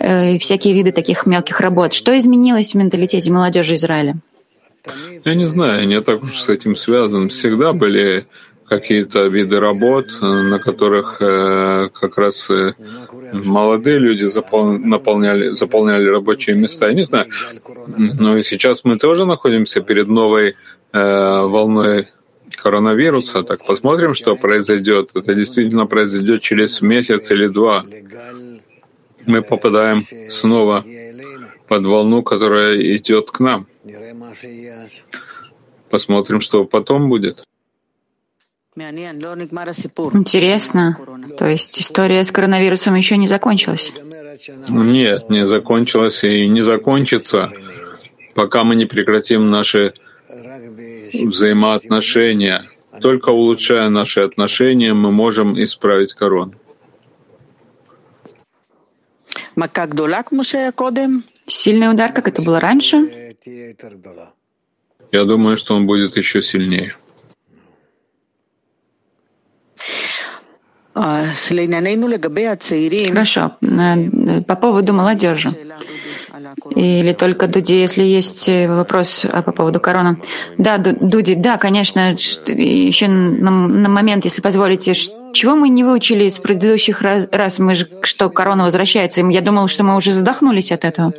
э, 0.00 0.34
и 0.34 0.38
всякие 0.38 0.74
виды 0.74 0.92
таких 0.92 1.26
мелких 1.26 1.60
работ. 1.60 1.92
Что 1.92 2.16
изменилось 2.16 2.72
в 2.72 2.76
менталитете 2.76 3.30
молодежи 3.30 3.74
Израиля? 3.74 4.16
Я 5.24 5.34
не 5.34 5.44
знаю, 5.44 5.80
я 5.80 5.86
не 5.86 6.00
так 6.00 6.22
уж 6.24 6.40
с 6.40 6.48
этим 6.48 6.74
связан. 6.74 7.28
Всегда 7.28 7.72
были 7.72 8.26
какие-то 8.72 9.26
виды 9.26 9.60
работ, 9.60 10.06
э, 10.20 10.24
на 10.24 10.58
которых 10.58 11.18
э, 11.20 11.90
как 11.92 12.16
раз 12.16 12.50
э, 12.50 12.72
молодые 13.32 13.98
люди 13.98 14.26
наполняли, 14.88 15.50
заполняли 15.50 16.06
рабочие 16.06 16.56
места. 16.56 16.86
Я 16.86 16.94
не 16.94 17.02
знаю, 17.02 17.26
но 17.96 18.38
и 18.38 18.42
сейчас 18.42 18.84
мы 18.84 18.96
тоже 18.96 19.24
находимся 19.26 19.80
перед 19.80 20.08
новой 20.08 20.54
волной 20.92 22.08
коронавируса. 22.62 23.42
Так 23.42 23.64
посмотрим, 23.66 24.12
что 24.14 24.36
произойдет. 24.36 25.10
Это 25.14 25.34
действительно 25.34 25.86
произойдет 25.86 26.42
через 26.42 26.82
месяц 26.82 27.30
или 27.30 27.48
два. 27.48 27.84
Мы 29.26 29.40
попадаем 29.42 30.04
снова 30.28 30.84
под 31.68 31.86
волну, 31.86 32.22
которая 32.22 32.76
идет 32.96 33.30
к 33.30 33.40
нам. 33.40 33.66
Посмотрим, 35.88 36.40
что 36.40 36.64
потом 36.66 37.08
будет. 37.08 37.44
Интересно. 40.14 40.98
То 41.38 41.46
есть 41.46 41.80
история 41.80 42.24
с 42.24 42.32
коронавирусом 42.32 42.94
еще 42.94 43.16
не 43.18 43.26
закончилась? 43.26 43.92
Нет, 44.68 45.28
не 45.28 45.46
закончилась 45.46 46.24
и 46.24 46.48
не 46.48 46.62
закончится, 46.62 47.50
пока 48.34 48.64
мы 48.64 48.74
не 48.74 48.86
прекратим 48.86 49.50
наши 49.50 49.92
взаимоотношения. 51.12 52.64
Только 53.00 53.30
улучшая 53.30 53.88
наши 53.90 54.20
отношения, 54.20 54.94
мы 54.94 55.12
можем 55.12 55.62
исправить 55.62 56.14
корону. 56.14 56.54
Сильный 61.46 61.90
удар, 61.90 62.12
как 62.12 62.28
это 62.28 62.40
было 62.40 62.60
раньше? 62.60 63.34
Я 65.12 65.24
думаю, 65.24 65.56
что 65.56 65.74
он 65.74 65.86
будет 65.86 66.16
еще 66.16 66.40
сильнее. 66.42 66.96
Хорошо. 73.08 73.52
По 74.46 74.56
поводу 74.56 74.92
молодежи. 74.92 75.50
Или 76.74 77.12
только 77.12 77.46
Дуди, 77.46 77.80
если 77.80 78.02
есть 78.02 78.48
вопрос 78.48 79.26
по 79.30 79.52
поводу 79.52 79.80
корона. 79.80 80.18
Да, 80.58 80.78
Дуди, 80.78 81.34
да, 81.34 81.56
конечно, 81.56 82.14
еще 82.46 83.08
на, 83.08 83.88
момент, 83.88 84.24
если 84.24 84.42
позволите, 84.42 84.92
чего 85.32 85.56
мы 85.56 85.68
не 85.68 85.82
выучили 85.84 86.24
из 86.24 86.38
предыдущих 86.38 87.00
раз, 87.02 87.26
раз 87.32 87.58
мы 87.58 87.74
же, 87.74 87.88
что 88.02 88.28
корона 88.28 88.64
возвращается, 88.64 89.22
я 89.22 89.40
думал, 89.40 89.68
что 89.68 89.84
мы 89.84 89.96
уже 89.96 90.12
задохнулись 90.12 90.72
от 90.72 90.84
этого. 90.84 91.12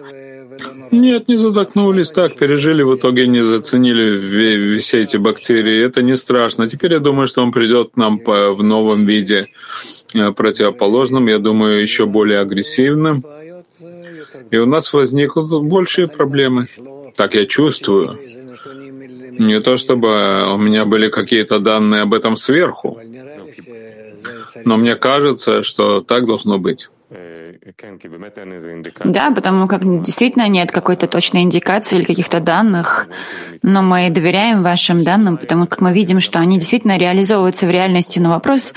Нет, 0.91 1.27
не 1.27 1.37
задохнулись, 1.37 2.11
так 2.11 2.35
пережили, 2.35 2.83
в 2.83 2.95
итоге 2.95 3.25
не 3.27 3.43
заценили 3.43 4.77
все 4.77 5.01
эти 5.01 5.17
бактерии. 5.17 5.83
Это 5.83 6.03
не 6.03 6.15
страшно. 6.15 6.67
Теперь 6.67 6.93
я 6.93 6.99
думаю, 6.99 7.27
что 7.27 7.41
он 7.41 7.51
придет 7.51 7.91
к 7.93 7.97
нам 7.97 8.19
в 8.19 8.61
новом 8.61 9.05
виде 9.05 9.47
э, 10.13 10.31
противоположном, 10.31 11.27
я 11.27 11.39
думаю, 11.39 11.81
еще 11.81 12.05
более 12.05 12.39
агрессивным. 12.39 13.23
И 14.51 14.57
у 14.57 14.65
нас 14.65 14.93
возникнут 14.93 15.63
большие 15.63 16.07
проблемы. 16.07 16.67
Так 17.15 17.35
я 17.35 17.45
чувствую. 17.45 18.19
Не 19.39 19.59
то 19.61 19.77
чтобы 19.77 20.53
у 20.53 20.57
меня 20.57 20.85
были 20.85 21.09
какие-то 21.09 21.59
данные 21.59 22.03
об 22.03 22.13
этом 22.13 22.35
сверху, 22.35 22.99
но 24.65 24.77
мне 24.77 24.95
кажется, 24.95 25.63
что 25.63 26.01
так 26.01 26.25
должно 26.25 26.59
быть. 26.59 26.89
Да, 29.05 29.31
потому 29.31 29.67
как 29.67 29.81
действительно 30.03 30.47
нет 30.47 30.71
какой-то 30.71 31.07
точной 31.07 31.41
индикации 31.41 31.97
или 31.97 32.05
каких-то 32.05 32.39
данных, 32.39 33.07
но 33.61 33.81
мы 33.81 34.09
доверяем 34.09 34.63
вашим 34.63 35.03
данным, 35.03 35.37
потому 35.37 35.67
как 35.67 35.81
мы 35.81 35.93
видим, 35.93 36.19
что 36.19 36.39
они 36.39 36.57
действительно 36.57 36.97
реализовываются 36.97 37.67
в 37.67 37.71
реальности. 37.71 38.19
Но 38.19 38.29
вопрос, 38.29 38.73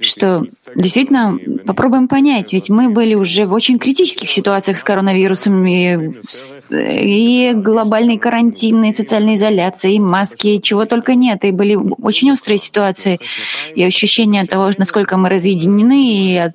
что 0.00 0.44
действительно 0.74 1.38
попробуем 1.66 2.08
понять, 2.08 2.52
ведь 2.52 2.70
мы 2.70 2.88
были 2.88 3.14
уже 3.14 3.46
в 3.46 3.52
очень 3.52 3.78
критических 3.78 4.30
ситуациях 4.30 4.78
с 4.78 4.84
коронавирусом, 4.84 5.64
и, 5.66 6.12
и 6.70 7.52
глобальные 7.54 8.18
карантины, 8.18 8.88
и 8.88 8.92
социальная 8.92 9.36
и 9.84 9.98
маски, 9.98 10.48
и 10.48 10.62
чего 10.62 10.84
только 10.84 11.14
нет, 11.14 11.44
и 11.44 11.50
были 11.50 11.74
очень 11.74 12.32
острые 12.32 12.58
ситуации, 12.58 13.18
и 13.74 13.82
ощущение 13.82 14.44
того, 14.46 14.70
насколько 14.76 15.16
мы 15.16 15.28
разъединены, 15.28 16.06
и, 16.06 16.50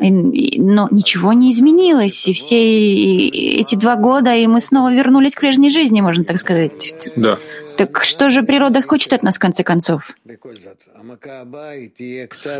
и, 0.00 0.47
но 0.56 0.88
ничего 0.90 1.32
не 1.32 1.50
изменилось, 1.50 2.26
и 2.28 2.32
все 2.32 3.28
эти 3.28 3.74
два 3.76 3.96
года, 3.96 4.34
и 4.34 4.46
мы 4.46 4.60
снова 4.60 4.94
вернулись 4.94 5.34
к 5.34 5.40
прежней 5.40 5.70
жизни, 5.70 6.00
можно 6.00 6.24
так 6.24 6.38
сказать. 6.38 6.94
Да. 7.16 7.38
Так 7.78 8.02
что 8.02 8.28
же 8.28 8.42
природа 8.42 8.82
хочет 8.82 9.12
от 9.12 9.22
нас 9.22 9.36
в 9.36 9.38
конце 9.38 9.62
концов? 9.62 10.10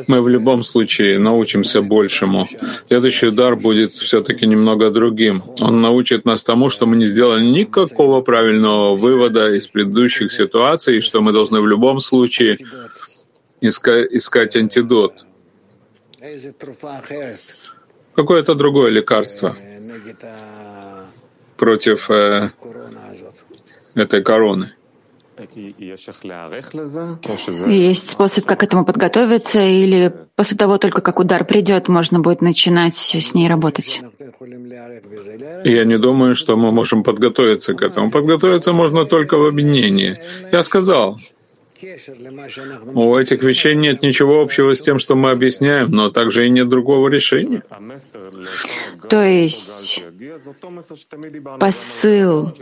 Мы 0.07 0.23
в 0.23 0.29
любом 0.29 0.63
случае 0.63 1.19
научимся 1.19 1.83
большему. 1.83 2.47
Следующий 2.87 3.27
удар 3.27 3.57
будет 3.57 3.93
все-таки 3.93 4.47
немного 4.47 4.91
другим. 4.91 5.43
Он 5.61 5.81
научит 5.81 6.25
нас 6.25 6.45
тому, 6.45 6.71
что 6.71 6.87
мы 6.87 6.97
не 6.97 7.05
сделали 7.05 7.45
никакого 7.45 8.21
правильного 8.21 8.97
вывода 8.97 9.49
из 9.49 9.67
предыдущих 9.67 10.31
ситуаций, 10.31 10.99
и 10.99 11.01
что 11.01 11.21
мы 11.21 11.33
должны 11.33 11.61
в 11.61 11.67
любом 11.67 11.99
случае 11.99 12.59
искать, 13.61 14.13
искать 14.13 14.55
антидот. 14.55 15.15
Какое-то 18.15 18.55
другое 18.55 18.91
лекарство 18.91 19.57
против 21.57 22.11
э, 22.11 22.51
этой 23.95 24.23
короны. 24.23 24.73
Есть 27.67 28.11
способ, 28.11 28.45
как 28.45 28.63
этому 28.65 28.85
подготовиться, 28.85 29.61
или 29.61 30.13
после 30.35 30.57
того, 30.57 30.79
только 30.79 31.01
как 31.01 31.21
удар 31.21 31.45
придет, 31.45 31.89
можно 31.89 32.19
будет 32.19 32.43
начинать 32.43 32.97
с 32.97 33.35
ней 33.35 33.49
работать? 33.49 34.03
Я 35.65 35.85
не 35.85 35.99
думаю, 35.99 36.35
что 36.35 36.57
мы 36.57 36.73
можем 36.73 37.05
подготовиться 37.05 37.75
к 37.75 37.83
этому. 37.83 38.11
Подготовиться 38.11 38.73
можно 38.73 39.05
только 39.05 39.37
в 39.37 39.47
объединении. 39.47 40.19
Я 40.51 40.63
сказал, 40.65 41.19
у 42.95 43.17
этих 43.17 43.43
вещей 43.43 43.75
нет 43.75 44.03
ничего 44.03 44.41
общего 44.41 44.75
с 44.75 44.81
тем, 44.81 44.99
что 44.99 45.15
мы 45.15 45.31
объясняем, 45.31 45.91
но 45.91 46.11
также 46.11 46.47
и 46.47 46.51
нет 46.51 46.69
другого 46.69 47.09
решения. 47.09 47.63
То 49.09 49.23
есть 49.23 50.03
посыл, 51.59 52.53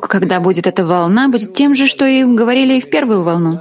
когда 0.00 0.40
будет 0.40 0.66
эта 0.66 0.84
волна, 0.84 1.28
будет 1.28 1.54
тем 1.54 1.74
же, 1.74 1.86
что 1.86 2.06
и 2.06 2.24
говорили 2.24 2.78
и 2.78 2.80
в 2.80 2.90
первую 2.90 3.22
волну. 3.22 3.60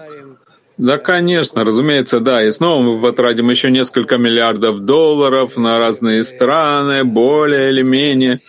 Да, 0.78 0.98
конечно, 0.98 1.64
разумеется, 1.64 2.20
да. 2.20 2.44
И 2.44 2.52
снова 2.52 2.82
мы 2.82 3.02
потратим 3.02 3.52
еще 3.52 3.70
несколько 3.70 4.18
миллиардов 4.18 4.80
долларов 4.80 5.56
на 5.56 5.78
разные 5.78 6.24
страны, 6.24 7.04
более 7.04 7.70
или 7.70 7.84
менее 7.84 8.40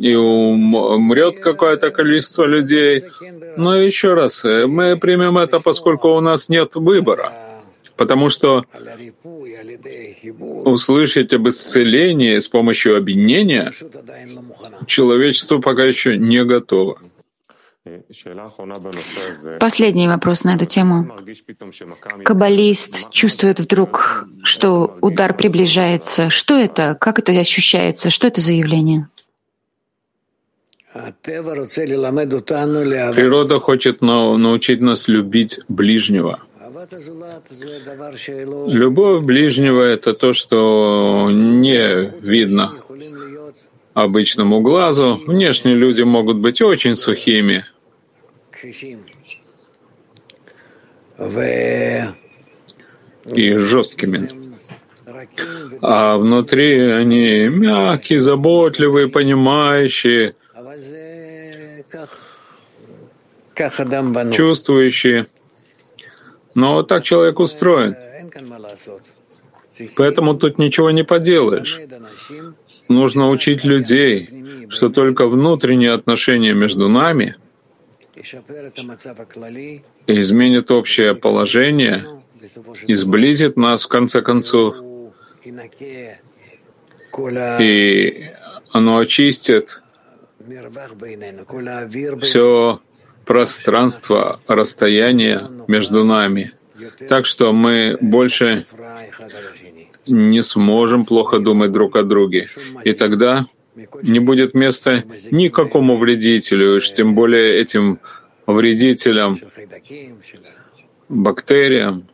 и 0.00 0.14
умрет 0.14 1.40
какое-то 1.40 1.90
количество 1.90 2.44
людей. 2.44 3.04
Но 3.56 3.76
еще 3.76 4.14
раз, 4.14 4.44
э, 4.44 4.66
мы 4.66 4.96
примем 4.96 5.36
это, 5.36 5.60
поскольку 5.60 6.08
у 6.08 6.20
нас 6.20 6.48
нет 6.48 6.74
выбора. 6.74 7.32
Потому 7.96 8.30
что 8.30 8.64
услышать 10.64 11.34
об 11.34 11.48
исцелении 11.48 12.38
с 12.38 12.48
помощью 12.48 12.96
объединения 12.96 13.72
человечество 14.86 15.58
пока 15.58 15.84
еще 15.84 16.16
не 16.16 16.42
готово. 16.44 16.98
Последний 19.58 20.08
вопрос 20.08 20.44
на 20.44 20.54
эту 20.54 20.64
тему. 20.64 21.10
Каббалист 22.24 23.10
чувствует 23.10 23.60
вдруг, 23.60 24.26
что 24.42 24.96
удар 25.02 25.34
приближается. 25.34 26.30
Что 26.30 26.56
это? 26.56 26.96
Как 26.98 27.18
это 27.18 27.32
ощущается? 27.32 28.08
Что 28.08 28.28
это 28.28 28.40
за 28.40 28.54
явление? 28.54 29.08
Природа 33.14 33.60
хочет 33.60 34.00
научить 34.02 34.80
нас 34.80 35.06
любить 35.06 35.60
ближнего. 35.68 36.40
Любовь 38.66 39.22
ближнего— 39.22 39.82
это 39.84 40.14
то, 40.14 40.32
что 40.32 41.28
не 41.30 42.10
видно 42.20 42.74
обычному 43.94 44.60
глазу. 44.60 45.20
Внешние 45.26 45.76
люди 45.76 46.02
могут 46.02 46.38
быть 46.38 46.60
очень 46.60 46.96
сухими. 46.96 47.64
И 53.26 53.56
жесткими. 53.56 54.30
А 55.82 56.16
внутри 56.16 56.80
они 56.80 57.48
мягкие, 57.48 58.20
заботливые, 58.20 59.08
понимающие— 59.08 60.34
чувствующие. 64.32 65.26
Но 66.54 66.82
так 66.82 67.02
человек 67.04 67.40
устроен. 67.40 67.96
Поэтому 69.96 70.34
тут 70.34 70.58
ничего 70.58 70.90
не 70.90 71.04
поделаешь. 71.04 71.78
Нужно 72.88 73.30
учить 73.30 73.64
людей, 73.64 74.28
что 74.68 74.88
только 74.88 75.26
внутренние 75.26 75.92
отношения 75.92 76.52
между 76.52 76.88
нами 76.88 77.36
изменит 80.06 80.70
общее 80.70 81.14
положение 81.14 82.04
и 82.86 82.94
сблизит 82.94 83.56
нас 83.56 83.84
в 83.84 83.88
конце 83.88 84.22
концов. 84.22 84.76
И 87.60 88.30
оно 88.70 88.98
очистит 88.98 89.82
все 92.22 92.80
пространство, 93.24 94.40
расстояние 94.46 95.48
между 95.68 96.04
нами, 96.04 96.52
так 97.08 97.26
что 97.26 97.52
мы 97.52 97.96
больше 98.00 98.66
не 100.06 100.42
сможем 100.42 101.04
плохо 101.04 101.38
думать 101.38 101.72
друг 101.72 101.96
о 101.96 102.02
друге. 102.02 102.48
И 102.84 102.92
тогда 102.92 103.46
не 104.02 104.20
будет 104.20 104.54
места 104.54 105.04
никакому 105.30 105.96
вредителю, 105.96 106.76
уж 106.76 106.92
тем 106.92 107.14
более 107.14 107.58
этим 107.58 107.98
вредителям 108.46 109.38
бактериям. 111.08 112.06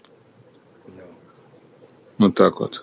Вот 2.19 2.35
так 2.35 2.61
вот. 2.61 2.83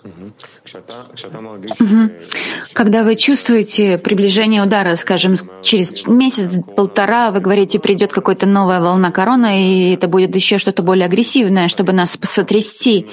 Когда 2.72 3.02
вы 3.02 3.16
чувствуете 3.16 3.98
приближение 3.98 4.62
удара, 4.62 4.94
скажем, 4.94 5.34
через 5.62 6.06
месяц-полтора, 6.06 7.32
вы 7.32 7.40
говорите, 7.40 7.80
придет 7.80 8.12
какая-то 8.12 8.46
новая 8.46 8.80
волна 8.80 9.10
корона, 9.10 9.60
и 9.60 9.94
это 9.94 10.06
будет 10.06 10.34
еще 10.36 10.58
что-то 10.58 10.82
более 10.82 11.06
агрессивное, 11.06 11.68
чтобы 11.68 11.92
нас 11.92 12.16
сотрясти. 12.22 13.08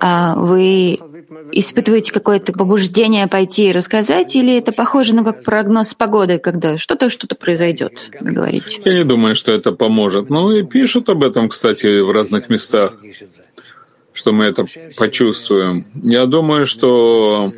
А 0.00 0.36
вы 0.36 0.98
испытываете 1.52 2.12
какое-то 2.12 2.52
побуждение 2.52 3.26
пойти 3.26 3.68
и 3.68 3.72
рассказать, 3.72 4.36
или 4.36 4.56
это 4.56 4.72
похоже 4.72 5.14
на 5.14 5.24
как 5.24 5.42
прогноз 5.42 5.94
погоды, 5.94 6.38
когда 6.38 6.78
что-то 6.78 7.10
что-то 7.10 7.34
произойдет, 7.34 8.10
вы 8.20 8.30
говорите? 8.30 8.80
Я 8.84 8.94
не 8.94 9.04
думаю, 9.04 9.34
что 9.36 9.52
это 9.52 9.72
поможет. 9.72 10.30
Ну 10.30 10.52
и 10.52 10.62
пишут 10.62 11.08
об 11.08 11.24
этом, 11.24 11.48
кстати, 11.48 12.00
в 12.00 12.10
разных 12.10 12.48
местах 12.48 12.94
что 14.20 14.32
мы 14.32 14.44
это 14.44 14.66
почувствуем. 14.98 15.86
Я 15.94 16.26
думаю, 16.26 16.66
что 16.66 17.52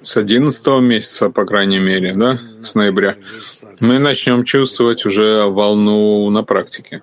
с 0.00 0.16
11 0.16 0.66
месяца, 0.80 1.30
по 1.30 1.44
крайней 1.44 1.80
мере, 1.80 2.14
да, 2.14 2.38
с 2.62 2.76
ноября, 2.76 3.16
мы 3.80 3.98
начнем 3.98 4.44
чувствовать 4.44 5.04
уже 5.06 5.44
волну 5.46 6.30
на 6.30 6.44
практике. 6.44 7.02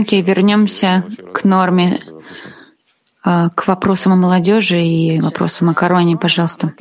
Окей, 0.00 0.22
okay, 0.22 0.24
вернемся 0.24 1.04
к 1.34 1.44
норме, 1.44 2.00
а, 3.22 3.50
к 3.50 3.66
вопросам 3.66 4.12
о 4.14 4.16
молодежи 4.16 4.80
и 4.80 5.20
вопросам 5.20 5.68
о 5.68 5.74
короне, 5.74 6.16
пожалуйста. 6.16 6.72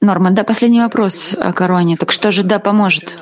Норма, 0.00 0.30
да, 0.32 0.44
последний 0.44 0.80
вопрос 0.80 1.34
о 1.38 1.52
короне. 1.52 1.96
Так 1.96 2.10
что 2.10 2.32
же 2.32 2.42
да 2.42 2.58
поможет? 2.58 3.16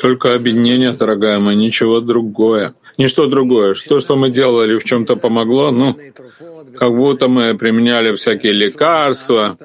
Только 0.00 0.34
объединение, 0.34 0.92
дорогая 0.92 1.38
моя, 1.38 1.56
ничего 1.56 2.00
другое. 2.00 2.74
Ничто 2.98 3.26
другое. 3.26 3.74
Что, 3.74 4.00
что 4.00 4.16
мы 4.16 4.30
делали, 4.30 4.78
в 4.78 4.84
чем-то 4.84 5.16
помогло, 5.16 5.70
ну, 5.70 5.96
как 6.76 6.94
будто 6.94 7.28
мы 7.28 7.54
применяли 7.56 8.14
всякие 8.16 8.52
лекарства, 8.52 9.56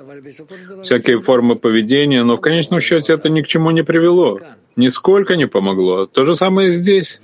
всякие 0.84 1.20
формы 1.20 1.56
поведения, 1.56 2.24
но 2.24 2.38
в 2.38 2.42
конечном 2.42 2.80
счете 2.80 3.14
это 3.14 3.30
ни 3.30 3.42
к 3.42 3.48
чему 3.48 3.72
не 3.72 3.84
привело. 3.84 4.40
Нисколько 4.76 5.36
не 5.36 5.48
помогло. 5.48 6.06
То 6.06 6.26
же 6.26 6.36
самое 6.36 6.72
здесь. 6.72 7.20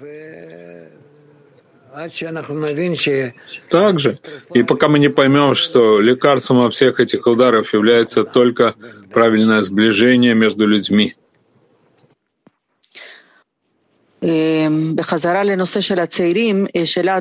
Также, 3.69 4.19
и 4.53 4.63
пока 4.63 4.87
мы 4.87 4.99
не 4.99 5.09
поймем, 5.09 5.53
что 5.53 5.99
лекарством 5.99 6.61
от 6.65 6.73
всех 6.73 6.99
этих 6.99 7.27
ударов 7.27 7.73
является 7.73 8.23
только 8.23 8.73
правильное 9.11 9.61
сближение 9.61 10.33
между 10.33 10.65
людьми. 10.65 11.15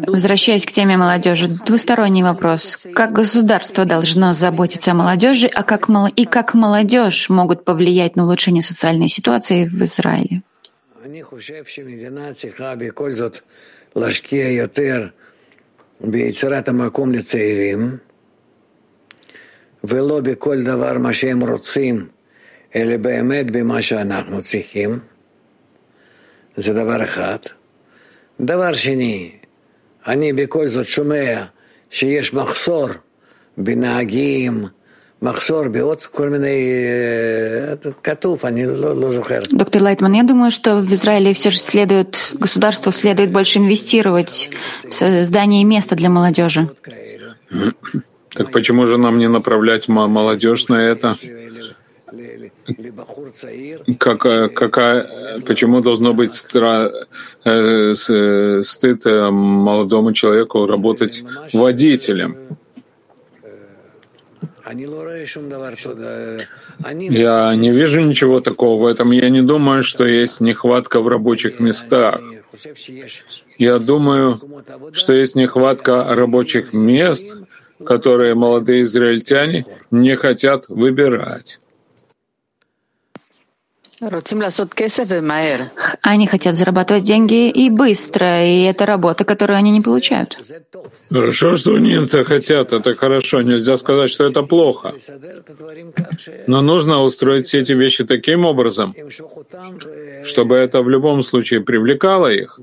Возвращаясь 0.07 0.65
к 0.65 0.71
теме 0.71 0.97
молодежи, 0.97 1.49
двусторонний 1.49 2.23
вопрос. 2.23 2.79
Как 2.95 3.13
государство 3.13 3.85
должно 3.85 4.33
заботиться 4.33 4.93
о 4.93 4.95
молодежи, 4.95 5.49
а 5.49 5.65
как, 5.65 5.89
и 6.17 6.25
как 6.27 6.55
молодежь 6.55 7.29
могут 7.29 7.65
повлиять 7.65 8.15
на 8.15 8.25
улучшение 8.25 8.63
социальной 8.63 9.09
ситуации 9.09 9.67
в 9.67 9.83
Израиле? 9.83 10.43
להשקיע 13.97 14.49
יותר 14.49 15.09
ביצירת 16.01 16.69
המקום 16.69 17.13
לצעירים, 17.13 17.97
ולא 19.85 20.21
בכל 20.21 20.63
דבר 20.63 20.99
מה 20.99 21.13
שהם 21.13 21.41
רוצים, 21.41 22.09
אלא 22.77 22.97
באמת 22.97 23.51
במה 23.51 23.83
שאנחנו 23.83 24.43
צריכים. 24.43 24.99
זה 26.57 26.73
דבר 26.73 27.05
אחד. 27.05 27.39
דבר 28.41 28.73
שני, 28.73 29.37
אני 30.07 30.33
בכל 30.33 30.69
זאת 30.69 30.87
שומע 30.87 31.45
שיש 31.91 32.35
מחסור 32.35 32.89
בנהגים, 33.59 34.65
Доктор 39.53 39.83
Лайтман, 39.83 40.13
я 40.15 40.25
думаю, 40.25 40.51
что 40.51 40.81
в 40.81 40.93
Израиле 40.93 41.33
все 41.33 41.51
же 41.51 41.61
следует, 41.61 42.33
государству 42.35 42.91
следует 42.91 43.31
больше 43.31 43.61
инвестировать 43.61 44.51
в 44.83 44.93
создание 44.93 45.63
места 45.63 45.95
для 45.95 46.11
молодежи. 46.11 46.69
Так 48.31 48.51
почему 48.51 48.89
же 48.89 48.99
нам 48.99 49.19
не 49.19 49.29
направлять 49.29 49.87
молодежь 49.87 50.67
на 50.67 50.83
это? 50.83 51.15
Как, 53.99 54.23
какая, 54.55 55.41
почему 55.47 55.81
должно 55.83 56.15
быть 56.15 56.35
стра, 56.35 56.91
э, 57.45 57.95
стыд 57.95 59.07
э, 59.07 59.31
молодому 59.31 60.13
человеку 60.13 60.67
работать 60.67 61.23
водителем? 61.53 62.37
Я 66.95 67.55
не 67.55 67.71
вижу 67.71 68.01
ничего 68.01 68.41
такого 68.41 68.83
в 68.83 68.87
этом. 68.87 69.11
Я 69.11 69.29
не 69.29 69.43
думаю, 69.43 69.83
что 69.83 70.05
есть 70.07 70.41
нехватка 70.41 71.01
в 71.01 71.09
рабочих 71.09 71.61
местах. 71.61 72.21
Я 73.59 73.79
думаю, 73.79 74.37
что 74.93 75.13
есть 75.13 75.35
нехватка 75.35 76.07
рабочих 76.15 76.73
мест, 76.73 77.39
которые 77.85 78.35
молодые 78.35 78.83
израильтяне 78.83 79.65
не 79.91 80.17
хотят 80.17 80.67
выбирать. 80.69 81.61
Они 86.03 86.27
хотят 86.27 86.55
зарабатывать 86.57 87.05
деньги 87.05 87.51
и 87.51 87.71
быстро, 87.71 88.45
и 88.45 88.63
это 88.65 88.87
работа, 88.87 89.25
которую 89.25 89.57
они 89.57 89.71
не 89.71 89.81
получают. 89.81 90.39
Хорошо, 91.11 91.57
что 91.57 91.75
они 91.75 91.93
это 91.93 92.25
хотят, 92.25 92.73
это 92.73 92.95
хорошо. 92.95 93.43
Нельзя 93.43 93.77
сказать, 93.77 94.11
что 94.11 94.25
это 94.25 94.43
плохо. 94.43 94.95
Но 96.47 96.63
нужно 96.63 97.03
устроить 97.03 97.47
все 97.47 97.61
эти 97.61 97.73
вещи 97.73 98.05
таким 98.05 98.45
образом, 98.45 98.95
чтобы 100.25 100.57
это 100.57 100.83
в 100.83 100.89
любом 100.89 101.23
случае 101.23 101.61
привлекало 101.61 102.27
их. 102.33 102.59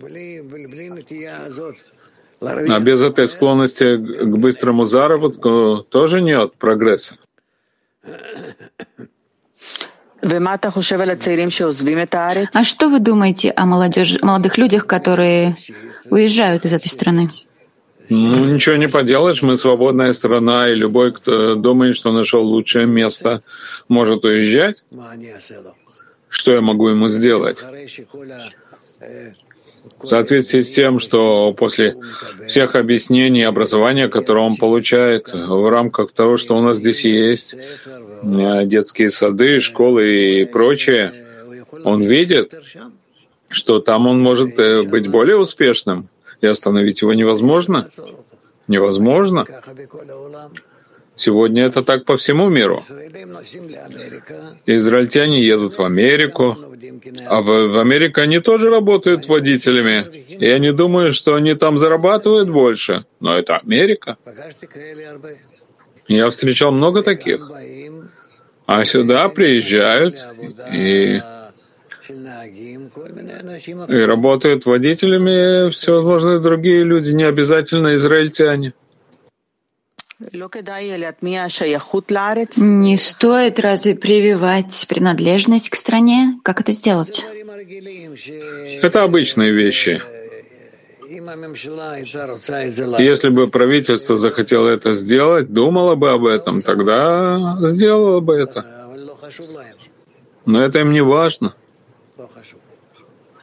А 2.41 2.80
без 2.80 3.02
этой 3.02 3.28
склонности 3.28 3.97
к 3.97 4.38
быстрому 4.38 4.86
заработку 4.86 5.86
тоже 5.89 6.21
нет 6.21 6.54
прогресса. 6.58 7.15
А 12.53 12.63
что 12.63 12.89
вы 12.89 12.99
думаете 12.99 13.51
о 13.51 13.65
молодежи, 13.65 14.19
молодых 14.21 14.58
людях, 14.58 14.86
которые 14.86 15.55
уезжают 16.10 16.65
из 16.65 16.73
этой 16.73 16.88
страны? 16.88 17.29
Ну, 18.10 18.45
ничего 18.45 18.75
не 18.75 18.88
поделаешь, 18.88 19.43
мы 19.43 19.55
свободная 19.55 20.13
страна, 20.13 20.69
и 20.69 20.75
любой, 20.75 21.13
кто 21.13 21.55
думает, 21.55 21.95
что 21.95 22.12
нашел 22.12 22.43
лучшее 22.43 22.88
место, 22.88 23.43
может 23.88 24.25
уезжать. 24.25 24.84
Что 26.27 26.53
я 26.53 26.62
могу 26.62 26.89
ему 26.89 27.08
сделать? 27.08 27.63
в 30.01 30.08
соответствии 30.08 30.62
с 30.62 30.73
тем, 30.73 30.99
что 30.99 31.53
после 31.53 31.95
всех 32.47 32.75
объяснений 32.75 33.41
и 33.41 33.43
образования, 33.43 34.08
которое 34.08 34.45
он 34.45 34.55
получает 34.55 35.27
в 35.34 35.69
рамках 35.69 36.12
того, 36.12 36.38
что 36.38 36.58
у 36.58 36.62
нас 36.62 36.77
здесь 36.77 37.05
есть, 37.05 37.58
детские 38.23 39.10
сады, 39.10 39.60
школы 39.60 40.41
и 40.41 40.45
прочее, 40.45 41.12
он 41.84 42.01
видит, 42.01 42.53
что 43.49 43.79
там 43.79 44.08
он 44.08 44.19
может 44.19 44.60
э, 44.60 44.84
быть 44.84 45.08
более 45.08 45.38
успешным, 45.38 46.10
и 46.41 46.47
остановить 46.47 47.01
его 47.01 47.13
невозможно. 47.13 47.89
Невозможно. 48.67 49.45
Сегодня 51.15 51.65
это 51.65 51.84
так 51.84 52.05
по 52.05 52.15
всему 52.15 52.47
миру. 52.47 52.82
Израильтяне 54.65 55.43
едут 55.43 55.77
в 55.77 55.84
Америку, 55.84 56.58
а 57.27 57.41
в, 57.41 57.45
в 57.45 57.79
Америке 57.79 58.21
они 58.21 58.39
тоже 58.39 58.69
работают 58.69 59.27
водителями. 59.27 60.08
Я 60.39 60.60
не 60.60 60.71
думаю, 60.71 61.12
что 61.12 61.36
они 61.36 61.55
там 61.55 61.77
зарабатывают 61.77 62.49
больше, 62.49 63.05
но 63.19 63.38
это 63.38 63.58
Америка. 63.58 64.17
Я 66.08 66.29
встречал 66.29 66.71
много 66.71 67.03
таких. 67.03 67.51
А 68.71 68.86
сюда 68.86 69.29
приезжают 69.29 70.23
и, 70.71 71.19
и 73.88 73.97
работают 74.05 74.67
водителями 74.67 75.71
всевозможные 75.71 76.39
другие 76.39 76.84
люди, 76.84 77.12
не 77.12 77.23
обязательно 77.23 77.95
израильтяне. 77.95 78.75
Не 82.58 82.97
стоит 82.97 83.60
разве 83.60 83.95
прививать 83.95 84.86
принадлежность 84.88 85.71
к 85.71 85.75
стране? 85.75 86.39
Как 86.43 86.62
это 86.62 86.71
сделать? 86.71 87.25
Это 88.84 89.01
обычные 89.03 89.51
вещи. 89.51 89.99
Если 93.00 93.30
бы 93.30 93.48
правительство 93.48 94.15
захотело 94.15 94.67
это 94.67 94.91
сделать, 94.91 95.52
думало 95.52 95.95
бы 95.95 96.12
об 96.12 96.26
этом, 96.26 96.62
тогда 96.62 97.58
сделало 97.67 98.19
бы 98.19 98.36
это. 98.36 98.63
Но 100.45 100.62
это 100.62 100.80
им 100.80 100.91
не 100.91 101.02
важно. 101.02 101.56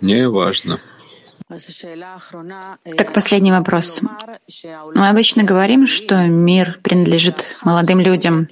Не 0.01 0.29
важно. 0.29 0.79
Так, 2.97 3.13
последний 3.13 3.51
вопрос. 3.51 4.01
Мы 4.95 5.09
обычно 5.09 5.43
говорим, 5.43 5.87
что 5.89 6.17
мир 6.27 6.79
принадлежит 6.83 7.57
молодым 7.63 8.01
людям. 8.01 8.49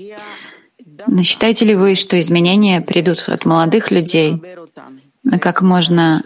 Но 1.06 1.22
считаете 1.22 1.66
ли 1.66 1.74
вы, 1.76 1.94
что 1.94 2.18
изменения 2.18 2.80
придут 2.80 3.28
от 3.28 3.44
молодых 3.44 3.90
людей? 3.92 4.42
Как 5.40 5.60
можно 5.62 6.22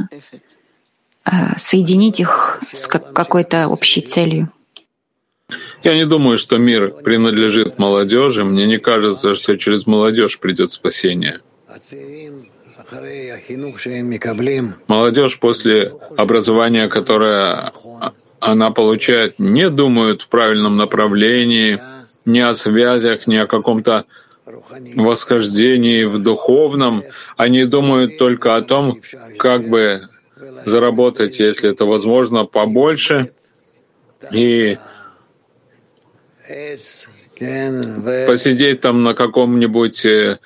соединить 1.58 2.20
их 2.20 2.60
с 2.72 2.86
какой-то 2.86 3.68
общей 3.68 4.00
целью? 4.00 4.50
Я 5.82 5.94
не 5.94 6.06
думаю, 6.06 6.38
что 6.38 6.58
мир 6.58 6.90
принадлежит 6.90 7.78
молодежи. 7.78 8.44
Мне 8.44 8.66
не 8.66 8.78
кажется, 8.78 9.34
что 9.34 9.56
через 9.56 9.86
молодежь 9.86 10.38
придет 10.38 10.72
спасение. 10.72 11.40
Молодежь 14.86 15.38
после 15.38 15.92
образования, 16.16 16.88
которое 16.88 17.72
она 18.40 18.70
получает, 18.70 19.38
не 19.38 19.70
думают 19.70 20.22
в 20.22 20.28
правильном 20.28 20.76
направлении, 20.76 21.78
ни 22.24 22.40
о 22.40 22.54
связях, 22.54 23.26
ни 23.26 23.36
о 23.36 23.46
каком-то 23.46 24.04
восхождении 24.96 26.04
в 26.04 26.22
духовном. 26.22 27.02
Они 27.36 27.64
думают 27.64 28.18
только 28.18 28.56
о 28.56 28.62
том, 28.62 29.00
как 29.38 29.68
бы 29.68 30.08
заработать, 30.64 31.40
если 31.40 31.70
это 31.70 31.84
возможно, 31.84 32.44
побольше 32.44 33.32
и 34.32 34.78
посидеть 38.26 38.80
там 38.80 39.02
на 39.02 39.14
каком-нибудь 39.14 40.04
э, 40.06 40.38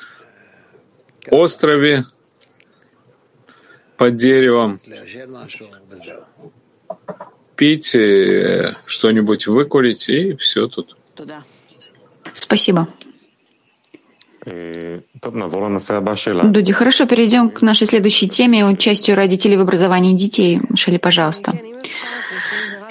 острове 1.31 2.05
под 3.97 4.17
деревом, 4.17 4.81
пить, 7.57 7.95
э, 7.95 8.75
что-нибудь 8.87 9.47
выкурить, 9.47 10.09
и 10.09 10.37
все 10.37 10.69
тут. 10.69 10.97
Спасибо. 12.33 12.89
Дуди, 16.45 16.73
хорошо, 16.73 17.07
перейдем 17.07 17.51
к 17.51 17.63
нашей 17.63 17.87
следующей 17.87 18.29
теме, 18.29 18.67
участию 18.67 19.17
родителей 19.17 19.57
в 19.57 19.61
образовании 19.61 20.17
детей. 20.17 20.61
Шели, 20.75 20.99
пожалуйста. 20.99 21.53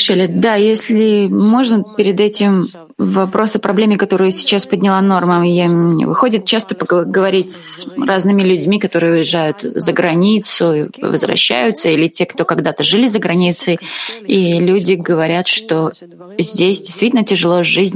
Шели, 0.02 0.26
да, 0.28 0.56
если 0.56 1.28
можно 1.30 1.84
перед 1.96 2.20
этим 2.20 2.68
вопрос 2.98 3.56
о 3.56 3.60
проблеме, 3.60 3.98
которую 3.98 4.32
сейчас 4.32 4.66
подняла 4.66 5.02
Норма. 5.02 5.48
Я, 5.48 5.68
выходит 5.68 6.46
часто 6.46 6.76
поговорить 6.76 7.52
с 7.52 7.88
разными 7.98 8.44
людьми, 8.44 8.80
которые 8.80 9.14
уезжают 9.14 9.62
за 9.62 9.94
границу, 9.94 10.90
возвращаются, 11.02 11.90
или 11.90 12.08
те, 12.08 12.26
кто 12.26 12.46
когда-то 12.46 12.84
жили 12.84 13.08
за 13.08 13.20
границей, 13.20 13.80
и 14.26 14.60
люди 14.60 14.94
говорят, 14.94 15.48
что 15.48 15.92
здесь 16.38 16.82
действительно 16.82 17.24
тяжело 17.24 17.64
жить. 17.64 17.94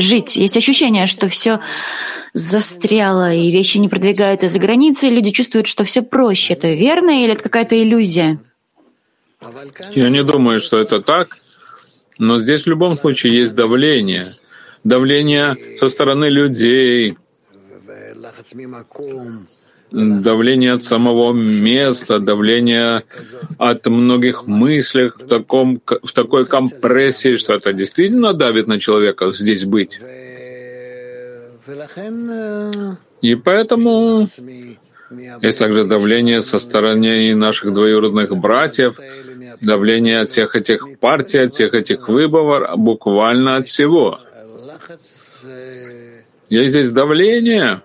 жить. 0.00 0.36
Есть 0.36 0.56
ощущение, 0.56 1.06
что 1.06 1.28
все 1.28 1.60
застряло, 2.32 3.32
и 3.32 3.50
вещи 3.50 3.78
не 3.78 3.88
продвигаются 3.88 4.48
за 4.48 4.58
границей, 4.58 5.10
люди 5.10 5.30
чувствуют, 5.30 5.66
что 5.66 5.84
все 5.84 6.02
проще. 6.02 6.54
Это 6.54 6.68
верно 6.72 7.10
или 7.22 7.32
это 7.32 7.42
какая-то 7.42 7.80
иллюзия? 7.80 8.38
Я 9.92 10.08
не 10.08 10.24
думаю, 10.24 10.60
что 10.60 10.78
это 10.78 11.00
так. 11.00 11.28
Но 12.18 12.42
здесь 12.42 12.64
в 12.64 12.68
любом 12.68 12.96
случае 12.96 13.38
есть 13.38 13.54
давление. 13.54 14.26
Давление 14.84 15.56
со 15.78 15.88
стороны 15.88 16.26
людей, 16.26 17.16
давление 19.90 20.72
от 20.72 20.84
самого 20.84 21.32
места, 21.32 22.18
давление 22.18 23.04
от 23.58 23.86
многих 23.86 24.46
мыслей 24.46 25.10
в, 25.10 25.26
таком, 25.28 25.80
в 25.86 26.12
такой 26.12 26.46
компрессии, 26.46 27.36
что 27.36 27.54
это 27.54 27.72
действительно 27.72 28.34
давит 28.34 28.66
на 28.66 28.78
человека 28.80 29.32
здесь 29.32 29.64
быть. 29.64 30.00
И 33.20 33.34
поэтому 33.34 34.28
есть 35.42 35.58
также 35.58 35.84
давление 35.84 36.42
со 36.42 36.58
стороны 36.58 37.34
наших 37.34 37.72
двоюродных 37.72 38.36
братьев, 38.36 38.98
давление 39.60 40.20
от 40.20 40.30
всех 40.30 40.56
этих 40.56 40.98
партий, 40.98 41.38
от 41.38 41.52
всех 41.52 41.74
этих 41.74 42.08
выборов, 42.08 42.78
буквально 42.78 43.56
от 43.56 43.66
всего. 43.66 44.18
Есть 46.48 46.70
здесь 46.70 46.90
давление, 46.90 47.80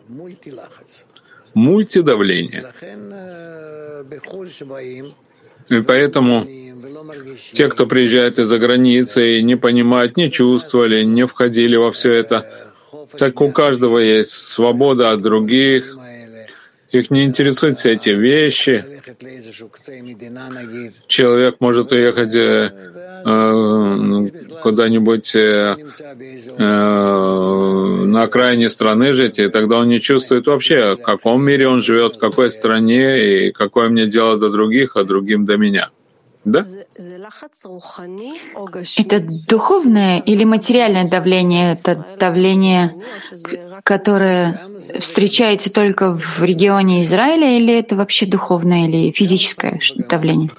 мультидавление. 1.53 2.65
И 5.69 5.81
поэтому 5.81 6.47
те, 7.51 7.69
кто 7.69 7.87
приезжает 7.87 8.39
из-за 8.39 8.57
границы 8.57 9.39
и 9.39 9.43
не 9.43 9.55
понимают, 9.55 10.17
не 10.17 10.31
чувствовали, 10.31 11.03
не 11.03 11.25
входили 11.25 11.75
во 11.75 11.91
все 11.91 12.13
это, 12.13 12.45
так 13.17 13.41
у 13.41 13.51
каждого 13.51 13.99
есть 13.99 14.31
свобода 14.31 15.11
от 15.11 15.21
других, 15.21 15.97
их 16.93 17.09
не 17.09 17.25
интересуют 17.25 17.77
все 17.77 17.93
эти 17.93 18.09
вещи. 18.09 18.85
Человек 21.07 21.55
может 21.59 21.91
уехать 21.91 22.35
э, 22.35 22.71
э 23.25 24.29
куда-нибудь 24.61 25.35
э, 25.35 25.75
э, 26.57 26.63
на 26.63 28.23
окраине 28.23 28.69
страны 28.69 29.13
жить, 29.13 29.39
и 29.39 29.49
тогда 29.49 29.77
он 29.79 29.89
не 29.89 29.99
чувствует 29.99 30.47
вообще, 30.47 30.95
в 30.95 31.01
каком 31.01 31.43
мире 31.43 31.67
он 31.67 31.81
живет, 31.81 32.15
в 32.15 32.19
какой 32.19 32.51
стране, 32.51 33.47
и 33.47 33.51
какое 33.51 33.89
мне 33.89 34.05
дело 34.05 34.37
до 34.37 34.49
других, 34.49 34.95
а 34.95 35.03
другим 35.03 35.45
до 35.45 35.57
меня. 35.57 35.89
Да? 36.45 36.65
Это 38.97 39.19
духовное 39.47 40.19
или 40.19 40.43
материальное 40.43 41.07
давление? 41.07 41.73
Это 41.73 42.05
давление, 42.19 42.95
которое 43.83 44.59
встречается 44.99 45.71
только 45.71 46.17
в 46.17 46.43
регионе 46.43 47.01
Израиля, 47.01 47.57
или 47.57 47.73
это 47.77 47.95
вообще 47.95 48.25
духовное 48.25 48.89
или 48.89 49.11
физическое 49.11 49.79
давление? 50.09 50.49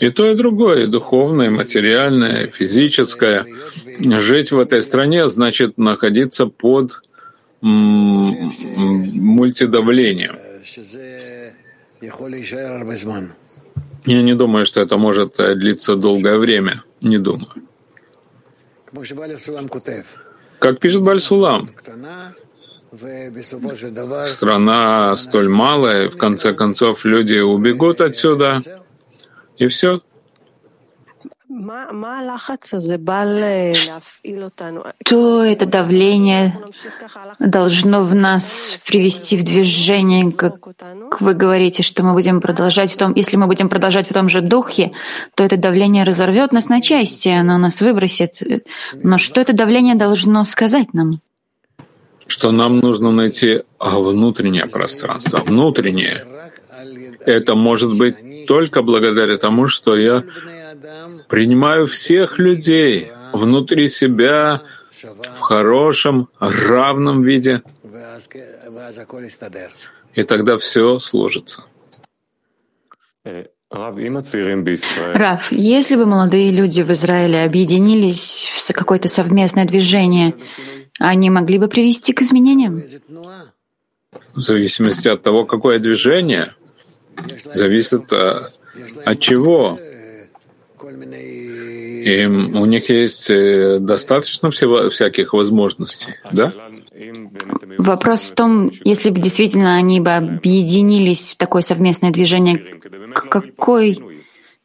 И 0.00 0.10
то, 0.10 0.28
и 0.30 0.34
другое, 0.34 0.84
и 0.84 0.86
духовное, 0.86 1.46
и 1.46 1.50
материальное, 1.50 2.46
и 2.46 2.50
физическое. 2.50 3.44
Жить 4.00 4.50
в 4.50 4.58
этой 4.58 4.82
стране 4.82 5.28
значит 5.28 5.78
находиться 5.78 6.46
под 6.46 7.02
мультидавлением. 7.60 10.36
Я 14.06 14.22
не 14.22 14.34
думаю, 14.34 14.66
что 14.66 14.80
это 14.80 14.96
может 14.96 15.38
э, 15.40 15.54
длиться 15.54 15.96
долгое 15.96 16.38
время. 16.38 16.82
Не 17.00 17.18
думаю. 17.18 17.50
Как 20.58 20.80
пишет 20.80 21.02
Бальсулам, 21.02 21.70
страна 24.26 25.16
столь 25.16 25.48
малая, 25.48 26.10
в 26.10 26.16
конце 26.16 26.52
концов 26.52 27.04
люди 27.04 27.38
убегут 27.38 28.00
отсюда, 28.00 28.62
и 29.58 29.68
все. 29.68 30.00
Что 35.04 35.44
это 35.44 35.66
давление 35.66 36.58
должно 37.38 38.02
в 38.02 38.14
нас 38.14 38.80
привести 38.86 39.36
в 39.36 39.44
движение, 39.44 40.32
как 40.32 40.54
вы 41.20 41.34
говорите, 41.34 41.82
что 41.82 42.02
мы 42.02 42.14
будем 42.14 42.40
продолжать 42.40 42.92
в 42.92 42.96
том, 42.96 43.12
если 43.14 43.36
мы 43.36 43.46
будем 43.46 43.68
продолжать 43.68 44.08
в 44.08 44.14
том 44.14 44.30
же 44.30 44.40
духе, 44.40 44.92
то 45.34 45.44
это 45.44 45.58
давление 45.58 46.04
разорвет 46.04 46.52
нас 46.52 46.70
на 46.70 46.80
части, 46.80 47.28
оно 47.28 47.58
нас 47.58 47.82
выбросит. 47.82 48.40
Но 48.94 49.18
что 49.18 49.42
это 49.42 49.52
давление 49.52 49.96
должно 49.96 50.44
сказать 50.44 50.94
нам? 50.94 51.20
Что 52.26 52.52
нам 52.52 52.78
нужно 52.78 53.12
найти 53.12 53.62
внутреннее 53.78 54.66
пространство, 54.66 55.40
внутреннее. 55.40 56.24
Это 57.26 57.54
может 57.54 57.98
быть 57.98 58.46
только 58.46 58.82
благодаря 58.82 59.36
тому, 59.36 59.68
что 59.68 59.94
я 59.96 60.24
принимаю 61.30 61.86
всех 61.86 62.38
людей 62.38 63.10
внутри 63.32 63.88
себя 63.88 64.60
в 65.36 65.40
хорошем, 65.40 66.28
равном 66.38 67.22
виде, 67.22 67.62
и 70.14 70.22
тогда 70.24 70.58
все 70.58 70.98
сложится. 70.98 71.64
Раф, 75.14 75.52
если 75.52 75.94
бы 75.94 76.06
молодые 76.06 76.50
люди 76.50 76.82
в 76.82 76.90
Израиле 76.90 77.44
объединились 77.44 78.50
в 78.52 78.72
какое-то 78.72 79.08
совместное 79.08 79.64
движение, 79.64 80.34
они 80.98 81.30
могли 81.30 81.58
бы 81.58 81.68
привести 81.68 82.12
к 82.12 82.22
изменениям? 82.22 82.82
В 84.34 84.40
зависимости 84.40 85.06
от 85.06 85.22
того, 85.22 85.46
какое 85.46 85.78
движение, 85.78 86.52
зависит 87.54 88.12
э, 88.12 88.40
от 89.04 89.20
чего. 89.20 89.78
И 91.00 92.26
у 92.26 92.64
них 92.64 92.88
есть 92.88 93.30
э, 93.30 93.78
достаточно 93.80 94.50
всего, 94.50 94.90
всяких 94.90 95.32
возможностей, 95.32 96.14
да? 96.32 96.52
Вопрос 97.78 98.24
в 98.24 98.34
том, 98.34 98.70
если 98.84 99.10
бы 99.10 99.20
действительно 99.20 99.76
они 99.76 100.00
бы 100.00 100.10
объединились 100.12 101.32
в 101.32 101.36
такое 101.36 101.62
совместное 101.62 102.10
движение, 102.10 102.58
к 103.14 103.28
какой 103.28 103.98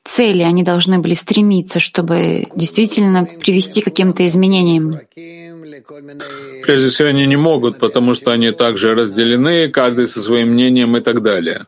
цели 0.04 0.44
они 0.44 0.64
должны 0.64 1.00
были 1.00 1.14
стремиться, 1.14 1.80
чтобы 1.80 2.48
действительно 2.56 3.26
привести 3.26 3.82
к 3.82 3.86
каким-то 3.86 4.26
изменениям? 4.26 5.00
Прежде 6.64 6.90
всего, 6.90 7.10
они 7.10 7.26
не 7.26 7.36
могут, 7.36 7.80
потому 7.80 8.16
что 8.16 8.32
они 8.32 8.52
также 8.52 8.96
разделены, 8.96 9.70
каждый 9.70 10.08
со 10.08 10.22
своим 10.22 10.50
мнением 10.50 10.98
и 10.98 11.02
так 11.02 11.22
далее. 11.22 11.66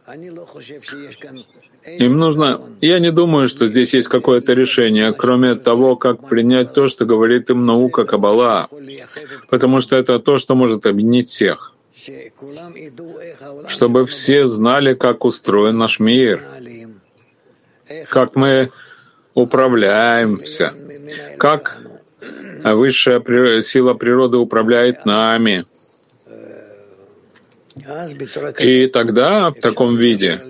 Им 2.00 2.18
нужно... 2.18 2.58
Я 2.82 3.00
не 3.00 3.12
думаю, 3.12 3.48
что 3.48 3.68
здесь 3.68 3.94
есть 3.94 4.08
какое-то 4.08 4.54
решение, 4.54 5.14
кроме 5.14 5.56
того, 5.56 5.96
как 5.96 6.28
принять 6.28 6.74
то, 6.74 6.88
что 6.88 7.06
говорит 7.06 7.50
им 7.50 7.66
наука 7.66 8.06
Каббала, 8.06 8.68
потому 9.50 9.82
что 9.82 9.96
это 9.96 10.20
то, 10.20 10.38
что 10.38 10.56
может 10.56 10.86
объединить 10.86 11.30
всех. 11.30 11.74
Чтобы 13.68 14.06
все 14.06 14.48
знали, 14.48 14.94
как 14.94 15.26
устроен 15.26 15.78
наш 15.78 16.00
мир, 16.00 16.44
как 18.10 18.36
мы 18.36 18.70
управляемся, 19.34 20.74
как 21.38 21.78
высшая 22.64 23.62
сила 23.62 23.94
природы 23.94 24.38
управляет 24.38 25.06
нами. 25.06 25.66
И 28.60 28.88
тогда 28.88 29.52
в 29.52 29.60
таком 29.60 29.98
виде 29.98 30.42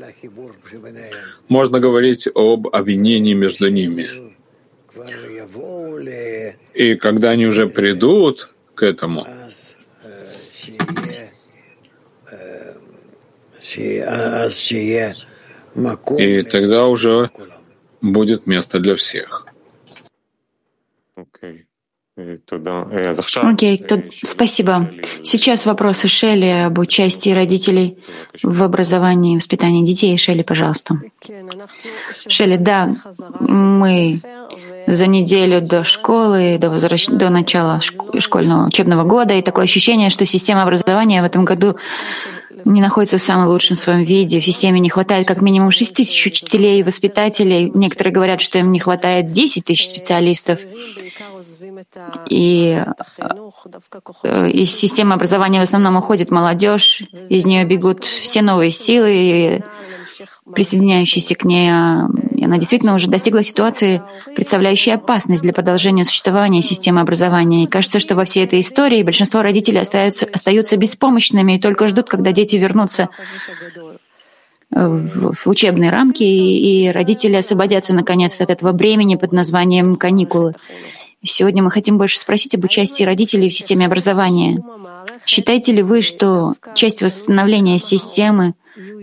можно 1.49 1.79
говорить 1.79 2.27
об 2.33 2.67
обвинении 2.67 3.33
между 3.33 3.69
ними. 3.69 4.09
И 6.73 6.95
когда 6.95 7.31
они 7.31 7.47
уже 7.47 7.67
придут 7.67 8.53
к 8.75 8.83
этому, 8.83 9.27
и 16.17 16.43
тогда 16.43 16.87
уже 16.87 17.29
будет 18.01 18.47
место 18.47 18.79
для 18.79 18.95
всех. 18.95 19.46
Okay. 22.17 23.53
Окей, 23.53 23.75
okay, 23.77 24.09
спасибо. 24.23 24.89
Сейчас 25.23 25.67
вопросы 25.67 26.07
Шелли 26.07 26.65
об 26.65 26.79
участии 26.79 27.29
родителей 27.29 27.99
в 28.41 28.63
образовании 28.63 29.33
и 29.33 29.37
воспитании 29.37 29.85
детей. 29.85 30.17
Шелли, 30.17 30.41
пожалуйста. 30.41 30.99
Шелли, 32.27 32.57
да, 32.57 32.95
мы 33.39 34.19
за 34.87 35.05
неделю 35.05 35.61
до 35.61 35.83
школы, 35.83 36.57
до, 36.59 36.71
возвращ... 36.71 37.05
до 37.05 37.29
начала 37.29 37.79
школьного 37.81 38.65
учебного 38.65 39.03
года, 39.03 39.35
и 39.35 39.43
такое 39.43 39.65
ощущение, 39.65 40.09
что 40.09 40.25
система 40.25 40.63
образования 40.63 41.21
в 41.21 41.25
этом 41.25 41.45
году 41.45 41.77
не 42.65 42.81
находится 42.81 43.17
в 43.17 43.21
самом 43.21 43.47
лучшем 43.49 43.75
своем 43.75 44.03
виде. 44.03 44.39
В 44.39 44.45
системе 44.45 44.79
не 44.79 44.89
хватает 44.89 45.27
как 45.27 45.41
минимум 45.41 45.71
6 45.71 45.93
тысяч 45.93 46.25
учителей 46.25 46.79
и 46.79 46.83
воспитателей. 46.83 47.71
Некоторые 47.73 48.13
говорят, 48.13 48.41
что 48.41 48.57
им 48.57 48.71
не 48.71 48.79
хватает 48.79 49.31
10 49.31 49.65
тысяч 49.65 49.87
специалистов. 49.87 50.59
И 52.29 52.83
э, 54.23 54.49
из 54.49 54.75
системы 54.75 55.15
образования 55.15 55.59
в 55.59 55.63
основном 55.63 55.95
уходит 55.95 56.31
молодежь, 56.31 57.03
из 57.29 57.45
нее 57.45 57.65
бегут 57.65 58.03
все 58.03 58.41
новые 58.41 58.71
силы, 58.71 59.63
присоединяющиеся 60.53 61.35
к 61.35 61.43
ней. 61.43 61.69
А, 61.69 62.07
она 62.41 62.57
действительно 62.57 62.95
уже 62.95 63.09
достигла 63.09 63.43
ситуации, 63.43 64.01
представляющей 64.35 64.91
опасность 64.91 65.41
для 65.41 65.53
продолжения 65.53 66.05
существования 66.05 66.61
системы 66.61 67.01
образования. 67.01 67.63
И 67.63 67.67
кажется, 67.67 67.99
что 67.99 68.15
во 68.15 68.25
всей 68.25 68.45
этой 68.45 68.59
истории 68.59 69.03
большинство 69.03 69.41
родителей 69.41 69.81
остаются, 69.81 70.27
остаются 70.31 70.77
беспомощными 70.77 71.57
и 71.57 71.61
только 71.61 71.87
ждут, 71.87 72.09
когда 72.09 72.31
дети 72.31 72.55
вернутся 72.55 73.09
в 74.69 75.47
учебные 75.47 75.91
рамки, 75.91 76.23
и 76.23 76.89
родители 76.91 77.35
освободятся 77.35 77.93
наконец-то 77.93 78.43
от 78.43 78.49
этого 78.49 78.73
бремени 78.73 79.15
под 79.15 79.31
названием 79.31 79.95
каникулы. 79.95 80.53
Сегодня 81.23 81.63
мы 81.63 81.71
хотим 81.71 81.97
больше 81.97 82.19
спросить 82.19 82.55
об 82.55 82.63
участии 82.63 83.03
родителей 83.03 83.49
в 83.49 83.53
системе 83.53 83.85
образования. 83.85 84.63
Считаете 85.25 85.71
ли 85.71 85.81
вы, 85.81 86.01
что 86.01 86.53
часть 86.75 87.01
восстановления 87.01 87.79
системы 87.79 88.53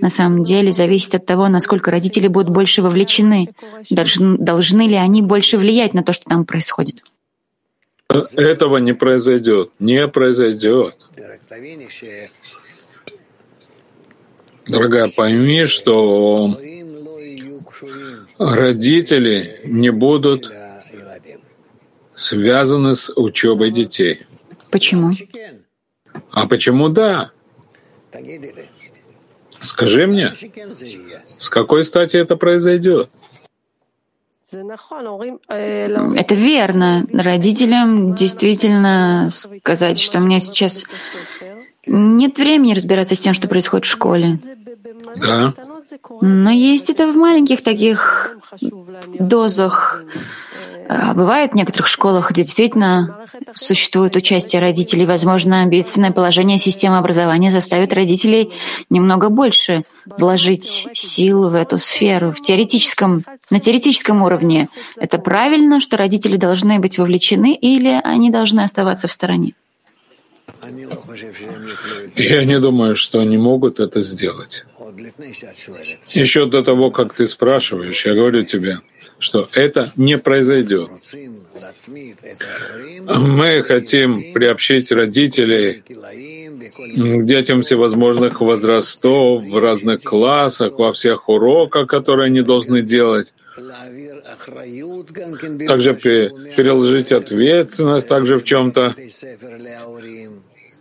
на 0.01 0.09
самом 0.09 0.45
деле 0.45 0.71
зависит 0.71 1.15
от 1.17 1.27
того, 1.27 1.49
насколько 1.49 1.91
родители 1.91 2.29
будут 2.29 2.51
больше 2.51 2.83
вовлечены? 2.83 3.49
Должны, 3.91 4.39
должны 4.39 4.87
ли 4.87 4.95
они 4.95 5.23
больше 5.23 5.59
влиять 5.59 5.95
на 5.95 6.05
то, 6.05 6.13
что 6.13 6.25
там 6.27 6.45
происходит? 6.45 7.03
Этого 8.09 8.77
не 8.77 8.93
произойдет. 8.93 9.73
Не 9.81 10.07
произойдет. 10.07 11.07
Дорогая, 14.67 15.11
пойми, 15.15 15.67
что 15.67 16.57
родители 18.39 19.61
не 19.65 19.91
будут 19.91 20.53
связаны 22.17 22.95
с 22.95 23.13
учебой 23.17 23.71
детей. 23.71 24.23
Почему? 24.71 25.13
А 26.31 26.47
почему 26.47 26.89
да? 26.89 27.31
Скажи 29.61 30.07
мне, 30.07 30.33
с 31.39 31.49
какой 31.49 31.85
стати 31.85 32.17
это 32.17 32.37
произойдет? 32.37 33.09
Это 34.53 36.35
верно. 36.35 37.07
Родителям 37.13 38.15
действительно 38.15 39.29
сказать, 39.31 39.99
что 39.99 40.19
у 40.19 40.23
меня 40.23 40.39
сейчас 40.39 40.85
нет 41.87 42.39
времени 42.39 42.75
разбираться 42.75 43.15
с 43.15 43.19
тем, 43.19 43.35
что 43.35 43.49
происходит 43.49 43.87
в 43.87 43.91
школе. 43.91 44.39
Да. 45.17 45.55
Но 46.21 46.51
есть 46.51 46.91
это 46.91 47.07
в 47.11 47.17
маленьких 47.17 47.63
таких 47.63 48.37
дозах. 49.19 50.05
А 50.87 51.15
бывает 51.15 51.53
в 51.53 51.55
некоторых 51.55 51.87
школах, 51.87 52.31
где 52.31 52.43
действительно 52.43 53.17
существует 53.55 54.17
участие 54.17 54.61
родителей. 54.61 55.07
Возможно, 55.07 55.65
бедственное 55.67 56.13
положение 56.13 56.59
системы 56.59 56.99
образования 56.99 57.51
заставит 57.51 57.93
родителей 57.93 58.53
немного 58.91 59.31
больше 59.31 59.85
вложить 60.05 60.89
сил 60.93 61.49
в 61.49 61.55
эту 61.55 61.79
сферу. 61.79 62.33
В 62.33 62.41
теоретическом, 62.41 63.25
на 63.51 63.61
теоретическом 63.61 64.23
уровне 64.23 64.69
это 64.97 65.19
правильно, 65.19 65.81
что 65.81 65.97
родители 65.97 66.37
должны 66.37 66.79
быть 66.79 66.99
вовлечены 66.99 67.55
или 67.55 68.01
они 68.05 68.31
должны 68.31 68.61
оставаться 68.61 69.09
в 69.09 69.13
стороне? 69.13 69.55
Я 72.17 72.45
не 72.45 72.61
думаю, 72.61 72.97
что 72.97 73.21
они 73.21 73.39
могут 73.39 73.81
это 73.81 74.01
сделать. 74.01 74.65
Еще 76.09 76.47
до 76.47 76.63
того, 76.63 76.91
как 76.91 77.15
ты 77.15 77.27
спрашиваешь, 77.27 78.07
я 78.07 78.15
говорю 78.15 78.45
тебе, 78.45 78.79
что 79.19 79.49
это 79.53 79.91
не 79.97 80.19
произойдет. 80.19 80.91
Мы 83.07 83.63
хотим 83.63 84.33
приобщить 84.33 84.93
родителей 84.93 85.83
к 85.87 87.25
детям 87.25 87.63
всевозможных 87.63 88.41
возрастов, 88.41 89.43
в 89.45 89.59
разных 89.59 90.03
классах, 90.03 90.79
во 90.79 90.93
всех 90.93 91.29
уроках, 91.29 91.89
которые 91.89 92.27
они 92.27 92.43
должны 92.43 92.83
делать. 92.83 93.35
Также 95.67 95.95
переложить 95.95 97.13
ответственность 97.13 98.09
также 98.09 98.39
в 98.39 98.45
чем-то 98.45 98.95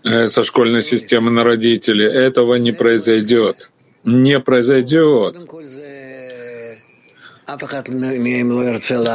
э, 0.03 0.27
со 0.27 0.43
школьной 0.43 0.83
системы 0.83 1.29
на 1.29 1.43
родителей. 1.43 2.07
Этого 2.07 2.55
не 2.55 2.71
произойдет. 2.71 3.69
Не 4.03 4.39
произойдет. 4.39 5.37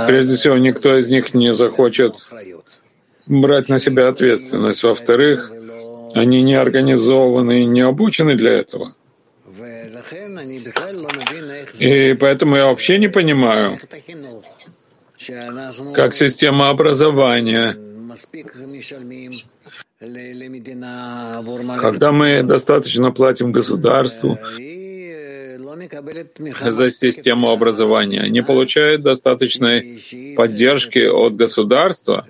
Прежде 0.07 0.37
всего, 0.37 0.57
никто 0.57 0.99
из 0.99 1.09
них 1.09 1.35
не 1.35 1.55
захочет 1.55 2.15
брать 3.27 3.69
на 3.69 3.79
себя 3.79 4.09
ответственность. 4.09 4.83
Во-вторых, 4.83 5.51
они 6.15 6.43
не 6.43 6.55
организованы 6.55 7.63
и 7.63 7.67
не 7.67 7.81
обучены 7.81 8.35
для 8.35 8.53
этого. 8.53 8.95
И 11.79 12.15
поэтому 12.15 12.57
я 12.57 12.67
вообще 12.67 12.99
не 12.99 13.09
понимаю, 13.09 13.79
как 15.95 16.15
система 16.15 16.71
образования, 16.71 17.77
когда 21.81 22.13
мы 22.13 22.43
достаточно 22.43 23.11
платим 23.11 23.53
государству 23.53 24.39
за 26.61 26.91
систему 26.91 27.51
образования, 27.51 28.27
не 28.29 28.43
получают 28.43 29.03
достаточной 29.03 29.99
поддержки 30.37 31.07
от 31.07 31.37
государства, 31.37 32.27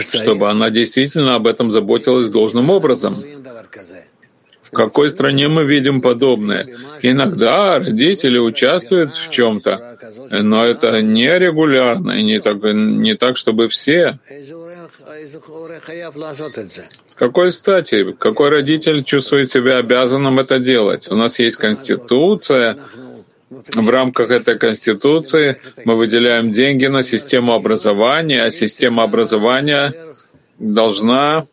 чтобы 0.00 0.50
она 0.50 0.70
действительно 0.70 1.34
об 1.34 1.46
этом 1.46 1.70
заботилась 1.70 2.28
должным 2.30 2.70
образом. 2.70 3.22
какой 4.74 5.10
стране 5.10 5.48
мы 5.48 5.64
видим 5.64 6.00
подобное? 6.00 6.66
Иногда 7.02 7.78
родители 7.78 8.38
участвуют 8.38 9.14
в 9.14 9.30
чем-то, 9.30 9.98
но 10.30 10.64
это 10.64 11.00
не 11.00 11.38
регулярно 11.38 12.12
и 12.12 12.22
не 12.22 12.40
так, 12.40 12.62
не 12.62 13.14
так, 13.14 13.36
чтобы 13.36 13.68
все. 13.68 14.18
С 17.08 17.14
какой 17.14 17.52
стати? 17.52 18.12
Какой 18.12 18.50
родитель 18.50 19.04
чувствует 19.04 19.50
себя 19.50 19.78
обязанным 19.78 20.38
это 20.38 20.58
делать? 20.58 21.08
У 21.10 21.16
нас 21.16 21.38
есть 21.38 21.56
Конституция. 21.56 22.78
В 23.50 23.88
рамках 23.88 24.30
этой 24.30 24.58
Конституции 24.58 25.60
мы 25.84 25.96
выделяем 25.96 26.50
деньги 26.52 26.86
на 26.86 27.02
систему 27.02 27.52
образования, 27.52 28.42
а 28.42 28.50
система 28.50 29.04
образования 29.04 29.94
должна 30.58 31.46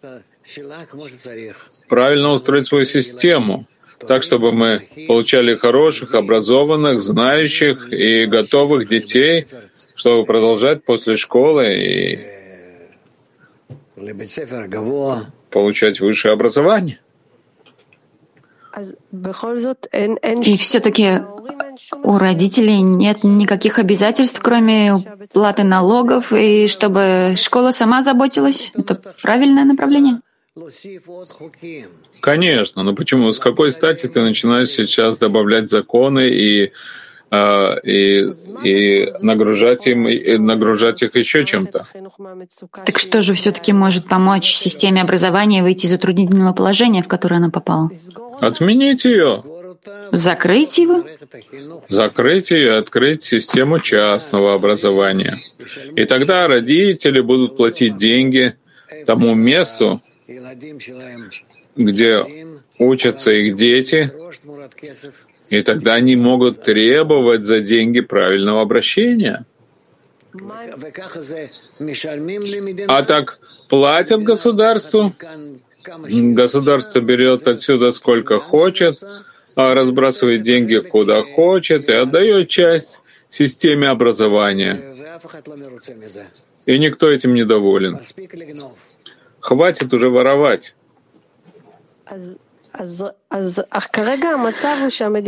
правильно 1.88 2.32
устроить 2.32 2.67
свою 2.67 2.86
систему, 2.86 3.65
так, 4.07 4.24
чтобы 4.24 4.51
мы 4.51 4.89
получали 5.07 5.55
хороших, 5.55 6.15
образованных, 6.15 7.01
знающих 7.01 7.93
и 7.93 8.26
готовых 8.26 8.88
детей, 8.88 9.45
чтобы 9.95 10.26
продолжать 10.26 10.84
после 10.84 11.17
школы 11.17 11.74
и 11.76 12.41
получать 15.49 15.99
высшее 15.99 16.34
образование. 16.34 16.99
И 20.45 20.58
все-таки 20.58 21.22
у 22.04 22.18
родителей 22.18 22.82
нет 22.82 23.24
никаких 23.24 23.80
обязательств, 23.80 24.39
кроме 24.41 24.93
платы 25.34 25.64
налогов, 25.64 26.32
и 26.32 26.68
чтобы 26.68 27.34
школа 27.36 27.72
сама 27.72 28.04
заботилась. 28.04 28.72
Это 28.76 28.95
правильное 29.22 29.66
направление? 29.66 30.20
Конечно, 32.22 32.84
но 32.84 32.93
почему? 32.93 33.32
С 33.32 33.39
какой 33.39 33.72
стати 33.72 34.08
ты 34.08 34.22
начинаешь 34.22 34.70
сейчас 34.70 35.18
добавлять 35.18 35.70
законы 35.70 36.30
и 36.30 36.68
а, 36.68 36.72
и, 37.32 38.30
и 38.64 39.14
нагружать 39.22 39.88
им 39.88 40.08
и 40.08 40.38
нагружать 40.38 41.02
их 41.02 41.16
еще 41.16 41.46
чем-то. 41.46 41.88
Так 42.86 43.00
что 43.00 43.22
же 43.22 43.34
все-таки 43.34 43.72
может 43.72 44.08
помочь 44.08 44.54
системе 44.54 45.02
образования 45.02 45.64
выйти 45.64 45.86
из 45.86 45.92
затруднительного 45.92 46.54
положения, 46.54 47.04
в 47.04 47.08
которое 47.08 47.38
она 47.38 47.50
попала? 47.50 47.90
Отменить 48.42 49.06
ее. 49.06 49.44
Закрыть 50.12 50.78
его? 50.78 51.04
Закрыть 51.88 52.52
ее, 52.52 52.74
открыть 52.74 53.24
систему 53.24 53.80
частного 53.80 54.54
образования. 54.54 55.40
И 55.96 56.06
тогда 56.06 56.48
родители 56.48 57.22
будут 57.22 57.56
платить 57.56 57.96
деньги 57.96 58.56
тому 59.06 59.34
месту, 59.34 60.02
где 61.76 62.26
учатся 62.78 63.32
их 63.32 63.56
дети, 63.56 64.12
и 65.52 65.62
тогда 65.64 65.95
они 65.95 66.16
могут 66.16 66.64
требовать 66.64 67.43
за 67.43 67.60
деньги 67.60 67.99
правильного 67.99 68.62
обращения. 68.62 69.45
А 72.88 73.04
так 73.04 73.39
платят 73.70 74.24
государству, 74.24 75.14
государство 75.84 77.02
берет 77.02 77.47
отсюда 77.47 77.91
сколько 77.91 78.39
хочет, 78.39 79.04
а 79.58 79.74
разбрасывает 79.74 80.41
деньги 80.41 80.78
куда 80.78 81.22
хочет 81.22 81.89
и 81.89 81.93
отдает 81.93 82.47
часть 82.47 83.02
системе 83.28 83.89
образования. 83.89 84.80
И 86.66 86.80
никто 86.80 87.12
этим 87.12 87.34
не 87.34 87.43
доволен. 87.43 87.99
Хватит 89.41 89.93
уже 89.93 90.10
воровать. 90.10 90.76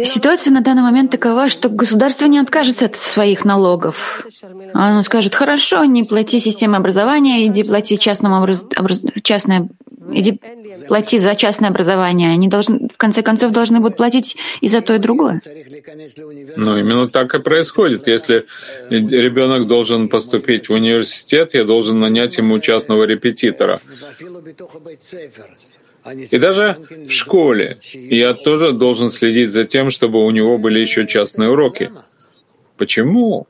Ситуация 0.05 0.53
на 0.53 0.61
данный 0.61 0.81
момент 0.81 1.11
такова, 1.11 1.49
что 1.49 1.69
государство 1.69 2.25
не 2.25 2.39
откажется 2.39 2.85
от 2.85 2.95
своих 2.95 3.43
налогов. 3.43 4.25
Оно 4.73 5.03
скажет, 5.03 5.35
хорошо, 5.35 5.83
не 5.83 6.03
плати 6.03 6.39
системе 6.39 6.77
образования, 6.77 7.45
иди 7.45 7.63
плати 7.63 7.97
частному 7.97 8.37
образ... 8.37 8.65
Образ... 8.77 9.03
частное 9.23 9.67
иди 10.11 10.39
плати 10.87 11.19
за 11.19 11.35
частное 11.35 11.69
образование. 11.69 12.31
Они 12.31 12.47
должны, 12.47 12.89
в 12.89 12.97
конце 12.97 13.21
концов 13.21 13.51
должны 13.51 13.79
будут 13.79 13.97
платить 13.97 14.37
и 14.61 14.67
за 14.67 14.81
то, 14.81 14.93
и 14.95 14.99
другое. 14.99 15.41
Ну, 16.55 16.77
именно 16.77 17.07
так 17.07 17.35
и 17.35 17.39
происходит. 17.39 18.07
Если 18.07 18.45
ребенок 18.89 19.67
должен 19.67 20.09
поступить 20.09 20.69
в 20.69 20.73
университет, 20.73 21.53
я 21.53 21.63
должен 21.63 21.99
нанять 21.99 22.37
ему 22.37 22.59
частного 22.59 23.03
репетитора. 23.03 23.79
И 26.05 26.37
даже 26.37 26.77
в 27.07 27.11
школе 27.11 27.77
я 27.93 28.33
тоже 28.33 28.73
должен 28.73 29.09
следить 29.09 29.51
за 29.51 29.63
тем, 29.63 29.89
чтобы 29.89 30.25
у 30.25 30.31
него 30.31 30.57
были 30.57 30.79
еще 30.79 31.07
частные 31.07 31.49
уроки. 31.49 31.91
Почему? 32.77 33.47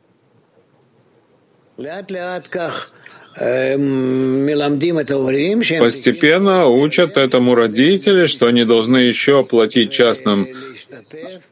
Постепенно 5.80 6.68
учат 6.68 7.18
этому 7.18 7.56
родители, 7.56 8.28
что 8.28 8.46
они 8.46 8.64
должны 8.64 8.98
еще 8.98 9.44
платить 9.44 9.92
частным 9.92 10.48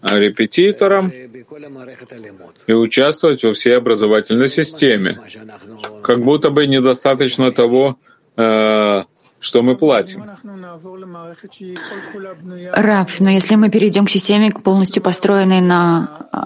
репетиторам 0.04 1.12
и 2.68 2.74
участвовать 2.74 3.44
во 3.44 3.54
всей 3.56 3.76
образовательной 3.78 4.50
системе. 4.50 5.20
Как 6.04 6.24
будто 6.24 6.52
бы 6.52 6.68
недостаточно 6.68 7.52
того, 7.52 7.98
э, 8.38 9.04
что 9.42 9.64
мы 9.64 9.76
платим. 9.76 10.24
Раб, 12.74 13.10
но 13.20 13.30
если 13.32 13.56
мы 13.56 13.70
перейдем 13.70 14.06
к 14.06 14.10
системе, 14.10 14.52
полностью 14.52 15.02
построенной 15.02 15.62
на 15.62 16.28
а, 16.32 16.46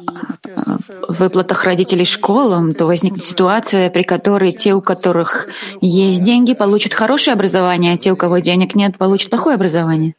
выплатах 1.09 1.65
родителей 1.65 2.05
школам, 2.05 2.73
то 2.73 2.85
возникнет 2.85 3.23
ситуация, 3.23 3.89
при 3.89 4.03
которой 4.03 4.53
те, 4.53 4.73
у 4.73 4.81
которых 4.81 5.49
есть 5.81 6.23
деньги, 6.23 6.53
получат 6.53 6.93
хорошее 6.93 7.33
образование, 7.33 7.93
а 7.93 7.97
те, 7.97 8.13
у 8.13 8.15
кого 8.15 8.39
денег 8.39 8.75
нет, 8.75 8.97
получат 8.97 9.29
плохое 9.29 9.55
образование. 9.55 10.15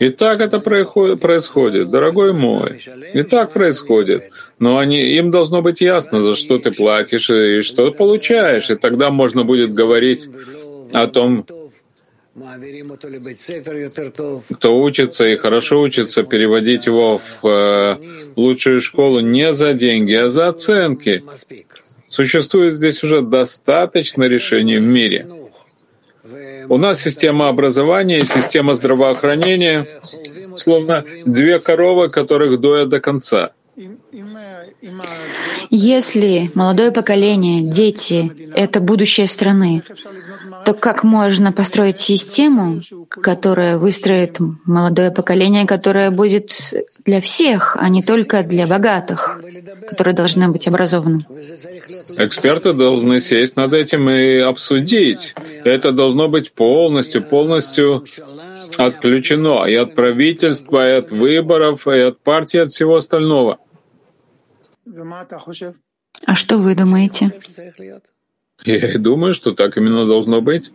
И 0.00 0.08
так 0.08 0.40
это 0.40 0.60
происходит, 0.60 1.90
дорогой 1.90 2.32
мой. 2.32 2.80
И 3.12 3.22
так 3.22 3.52
происходит. 3.52 4.30
Но 4.58 4.78
они, 4.78 4.98
им 5.18 5.30
должно 5.30 5.60
быть 5.60 5.82
ясно, 5.82 6.22
за 6.22 6.36
что 6.36 6.58
ты 6.58 6.70
платишь 6.72 7.28
и 7.28 7.60
что 7.60 7.92
получаешь. 7.92 8.70
И 8.70 8.76
тогда 8.76 9.10
можно 9.10 9.44
будет 9.44 9.74
говорить 9.74 10.26
о 10.92 11.06
том, 11.06 11.46
кто 14.52 14.80
учится 14.80 15.24
и 15.24 15.36
хорошо 15.36 15.80
учится, 15.80 16.22
переводить 16.22 16.86
его 16.86 17.18
в 17.18 17.46
э, 17.46 17.96
лучшую 18.36 18.80
школу 18.80 19.20
не 19.20 19.52
за 19.52 19.74
деньги, 19.74 20.14
а 20.14 20.28
за 20.28 20.48
оценки. 20.48 21.24
Существует 22.08 22.74
здесь 22.74 23.02
уже 23.02 23.22
достаточно 23.22 24.24
решений 24.24 24.78
в 24.78 24.82
мире. 24.82 25.26
У 26.68 26.78
нас 26.78 27.02
система 27.02 27.48
образования 27.48 28.20
и 28.20 28.26
система 28.26 28.74
здравоохранения 28.74 29.86
словно 30.56 31.04
две 31.24 31.58
коровы, 31.58 32.08
которых 32.08 32.60
доят 32.60 32.88
до 32.88 33.00
конца. 33.00 33.50
Если 35.70 36.50
молодое 36.54 36.90
поколение, 36.90 37.62
дети— 37.62 38.32
это 38.54 38.80
будущее 38.80 39.26
страны, 39.26 39.82
то 40.64 40.74
как 40.74 41.04
можно 41.04 41.52
построить 41.52 41.98
систему, 41.98 42.80
которая 43.08 43.78
выстроит 43.78 44.38
молодое 44.64 45.10
поколение, 45.10 45.66
которое 45.66 46.10
будет 46.10 46.74
для 47.04 47.20
всех, 47.20 47.76
а 47.78 47.88
не 47.88 48.02
только 48.02 48.42
для 48.42 48.66
богатых, 48.66 49.40
которые 49.88 50.14
должны 50.14 50.48
быть 50.48 50.68
образованы? 50.68 51.26
Эксперты 52.16 52.72
должны 52.72 53.20
сесть 53.20 53.56
над 53.56 53.72
этим 53.72 54.08
и 54.10 54.38
обсудить. 54.38 55.34
Это 55.64 55.92
должно 55.92 56.28
быть 56.28 56.52
полностью, 56.52 57.22
полностью 57.22 58.04
отключено 58.76 59.66
и 59.66 59.74
от 59.74 59.94
правительства, 59.94 60.88
и 60.88 60.98
от 60.98 61.10
выборов, 61.10 61.86
и 61.86 62.00
от 62.00 62.20
партии, 62.20 62.58
и 62.58 62.60
от 62.60 62.70
всего 62.70 62.96
остального. 62.96 63.58
А 66.26 66.34
что 66.34 66.58
вы 66.58 66.74
думаете? 66.74 67.32
Я 68.64 68.76
и 68.76 68.98
думаю, 68.98 69.34
что 69.34 69.52
так 69.52 69.76
именно 69.76 70.06
должно 70.06 70.40
быть. 70.40 70.72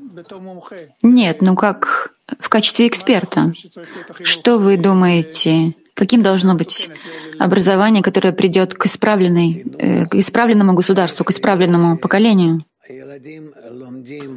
Нет, 1.04 1.42
ну 1.42 1.56
как 1.56 2.14
в 2.40 2.50
качестве 2.50 2.88
эксперта. 2.88 3.54
Что 4.24 4.58
вы 4.58 4.78
думаете, 4.78 5.76
каким 5.94 6.24
должно 6.24 6.56
быть 6.56 6.90
образование, 7.38 8.02
которое 8.02 8.34
придет 8.34 8.74
к, 8.74 8.86
исправленной, 8.86 9.66
э, 9.78 10.06
к 10.06 10.16
исправленному 10.16 10.74
государству, 10.74 11.24
к 11.24 11.32
исправленному 11.32 11.98
поколению? 11.98 12.64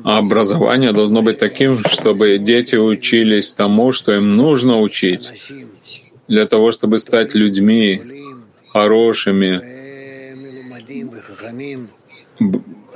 Образование 0.05 0.93
должно 0.93 1.23
быть 1.23 1.39
таким, 1.39 1.79
чтобы 1.85 2.39
дети 2.39 2.77
учились 2.77 3.53
тому, 3.53 3.93
что 3.93 4.15
им 4.15 4.37
нужно 4.37 4.81
учить, 4.81 5.53
для 6.29 6.47
того, 6.47 6.73
чтобы 6.73 6.99
стать 6.99 7.35
людьми 7.35 8.03
хорошими, 8.73 9.61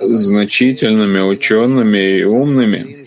значительными 0.02 1.20
учеными 1.20 2.18
и 2.18 2.24
умными, 2.24 3.06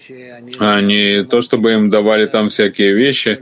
а 0.60 0.82
не 0.82 1.24
то, 1.24 1.42
чтобы 1.42 1.74
им 1.74 1.90
давали 1.90 2.26
там 2.26 2.50
всякие 2.50 2.94
вещи. 2.94 3.40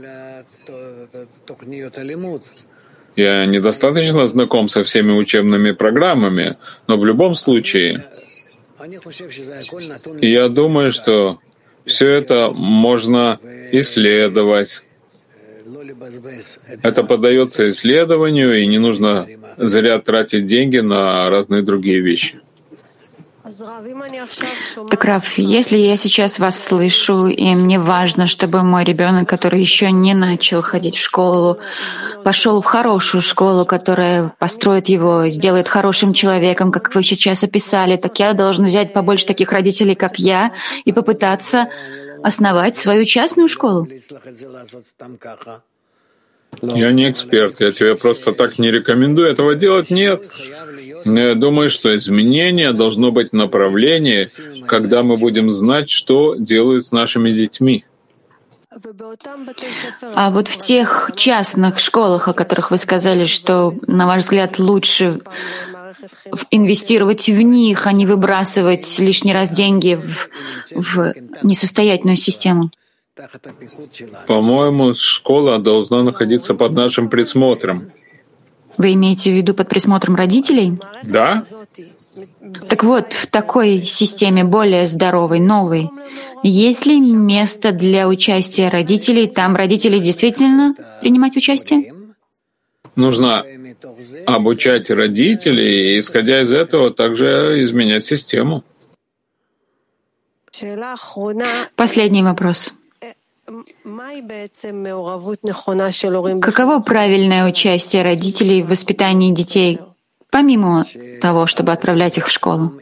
Я 3.16 3.46
недостаточно 3.46 4.26
знаком 4.26 4.68
со 4.68 4.82
всеми 4.82 5.12
учебными 5.12 5.70
программами, 5.70 6.56
но 6.88 6.96
в 6.96 7.06
любом 7.06 7.34
случае, 7.36 8.04
я 10.20 10.48
думаю, 10.48 10.92
что 10.92 11.38
все 11.86 12.08
это 12.08 12.50
можно 12.50 13.38
исследовать. 13.72 14.82
Это 16.82 17.04
поддается 17.04 17.70
исследованию, 17.70 18.60
и 18.60 18.66
не 18.66 18.78
нужно 18.78 19.26
зря 19.56 19.98
тратить 20.00 20.46
деньги 20.46 20.78
на 20.78 21.28
разные 21.30 21.62
другие 21.62 22.00
вещи. 22.00 22.40
Так, 24.90 25.04
Раф, 25.04 25.36
если 25.36 25.76
я 25.76 25.98
сейчас 25.98 26.38
вас 26.38 26.64
слышу, 26.64 27.26
и 27.26 27.54
мне 27.54 27.78
важно, 27.78 28.26
чтобы 28.26 28.62
мой 28.62 28.84
ребенок, 28.84 29.28
который 29.28 29.60
еще 29.60 29.90
не 29.90 30.14
начал 30.14 30.62
ходить 30.62 30.96
в 30.96 31.02
школу, 31.02 31.58
пошел 32.24 32.62
в 32.62 32.64
хорошую 32.64 33.20
школу, 33.20 33.66
которая 33.66 34.32
построит 34.38 34.88
его, 34.88 35.28
сделает 35.28 35.68
хорошим 35.68 36.14
человеком, 36.14 36.72
как 36.72 36.94
вы 36.94 37.04
сейчас 37.04 37.44
описали, 37.44 37.98
так 37.98 38.18
я 38.18 38.32
должен 38.32 38.64
взять 38.64 38.94
побольше 38.94 39.26
таких 39.26 39.52
родителей, 39.52 39.94
как 39.94 40.18
я, 40.18 40.52
и 40.86 40.92
попытаться 40.92 41.68
основать 42.22 42.76
свою 42.76 43.04
частную 43.04 43.50
школу. 43.50 43.86
Я 46.62 46.92
не 46.92 47.10
эксперт, 47.10 47.60
я 47.60 47.72
тебе 47.72 47.94
просто 47.94 48.32
так 48.32 48.58
не 48.58 48.70
рекомендую 48.70 49.28
этого 49.28 49.54
делать. 49.54 49.90
Нет. 49.90 50.22
Но 51.04 51.20
я 51.20 51.34
думаю, 51.34 51.70
что 51.70 51.94
изменение 51.96 52.72
должно 52.72 53.12
быть 53.12 53.32
направление, 53.32 54.28
когда 54.66 55.02
мы 55.02 55.16
будем 55.16 55.50
знать, 55.50 55.90
что 55.90 56.34
делают 56.36 56.86
с 56.86 56.92
нашими 56.92 57.30
детьми. 57.30 57.84
А 60.14 60.30
вот 60.30 60.48
в 60.48 60.58
тех 60.58 61.10
частных 61.14 61.78
школах, 61.78 62.28
о 62.28 62.32
которых 62.32 62.70
вы 62.70 62.78
сказали, 62.78 63.26
что, 63.26 63.74
на 63.86 64.06
ваш 64.06 64.22
взгляд, 64.22 64.58
лучше 64.58 65.20
инвестировать 66.50 67.28
в 67.28 67.40
них, 67.40 67.86
а 67.86 67.92
не 67.92 68.06
выбрасывать 68.06 68.98
лишний 68.98 69.32
раз 69.32 69.50
деньги 69.50 69.94
в, 69.94 70.28
в 70.74 71.14
несостоятельную 71.42 72.16
систему? 72.16 72.70
По-моему, 74.26 74.94
школа 74.94 75.58
должна 75.58 76.02
находиться 76.02 76.54
под 76.54 76.74
нашим 76.74 77.08
присмотром. 77.08 77.92
Вы 78.76 78.94
имеете 78.94 79.30
в 79.30 79.34
виду 79.34 79.54
под 79.54 79.68
присмотром 79.68 80.16
родителей? 80.16 80.78
Да. 81.04 81.44
Так 82.68 82.84
вот, 82.84 83.12
в 83.12 83.26
такой 83.26 83.84
системе 83.84 84.44
более 84.44 84.86
здоровой, 84.86 85.40
новой, 85.40 85.90
есть 86.42 86.86
ли 86.86 87.00
место 87.00 87.72
для 87.72 88.08
участия 88.08 88.68
родителей? 88.68 89.26
Там 89.26 89.56
родители 89.56 89.98
действительно 89.98 90.74
принимать 91.00 91.36
участие? 91.36 91.92
Нужно 92.96 93.44
обучать 94.26 94.90
родителей 94.90 95.96
и, 95.96 95.98
исходя 95.98 96.42
из 96.42 96.52
этого, 96.52 96.92
также 96.92 97.62
изменять 97.62 98.04
систему. 98.04 98.62
Последний 101.74 102.22
вопрос. 102.22 102.74
Каково 106.40 106.80
правильное 106.80 107.46
участие 107.46 108.02
родителей 108.02 108.62
в 108.62 108.68
воспитании 108.68 109.32
детей, 109.32 109.80
помимо 110.30 110.86
того, 111.20 111.46
чтобы 111.46 111.72
отправлять 111.72 112.16
их 112.18 112.28
в 112.28 112.30
школу? 112.30 112.72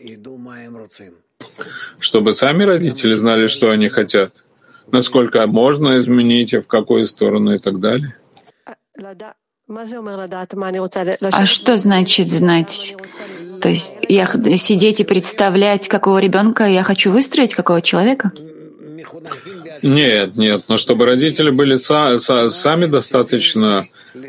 Чтобы 1.99 2.35
сами 2.35 2.63
родители 2.65 3.15
знали, 3.15 3.49
что 3.49 3.71
они 3.71 3.89
хотят, 3.89 4.45
насколько 4.93 5.47
можно 5.47 5.99
изменить, 5.99 6.55
в 6.55 6.67
какую 6.67 7.07
сторону 7.07 7.55
и 7.55 7.59
так 7.59 7.81
далее. 7.81 8.17
А 11.33 11.47
что 11.47 11.77
значит 11.77 12.29
знать? 12.29 12.97
То 13.61 13.69
есть 13.69 13.97
я 14.09 14.27
сидеть 14.57 15.01
и 15.01 15.05
представлять, 15.05 15.89
какого 15.89 16.19
ребенка 16.19 16.67
я 16.67 16.83
хочу 16.83 17.11
выстроить, 17.11 17.55
какого 17.55 17.81
человека? 17.81 18.33
Нет, 19.83 20.37
нет, 20.37 20.62
но 20.68 20.76
чтобы 20.76 21.07
родители 21.07 21.51
были 21.51 21.76
са, 21.76 22.18
са, 22.18 22.51
сами 22.51 22.87
достаточно 22.87 23.87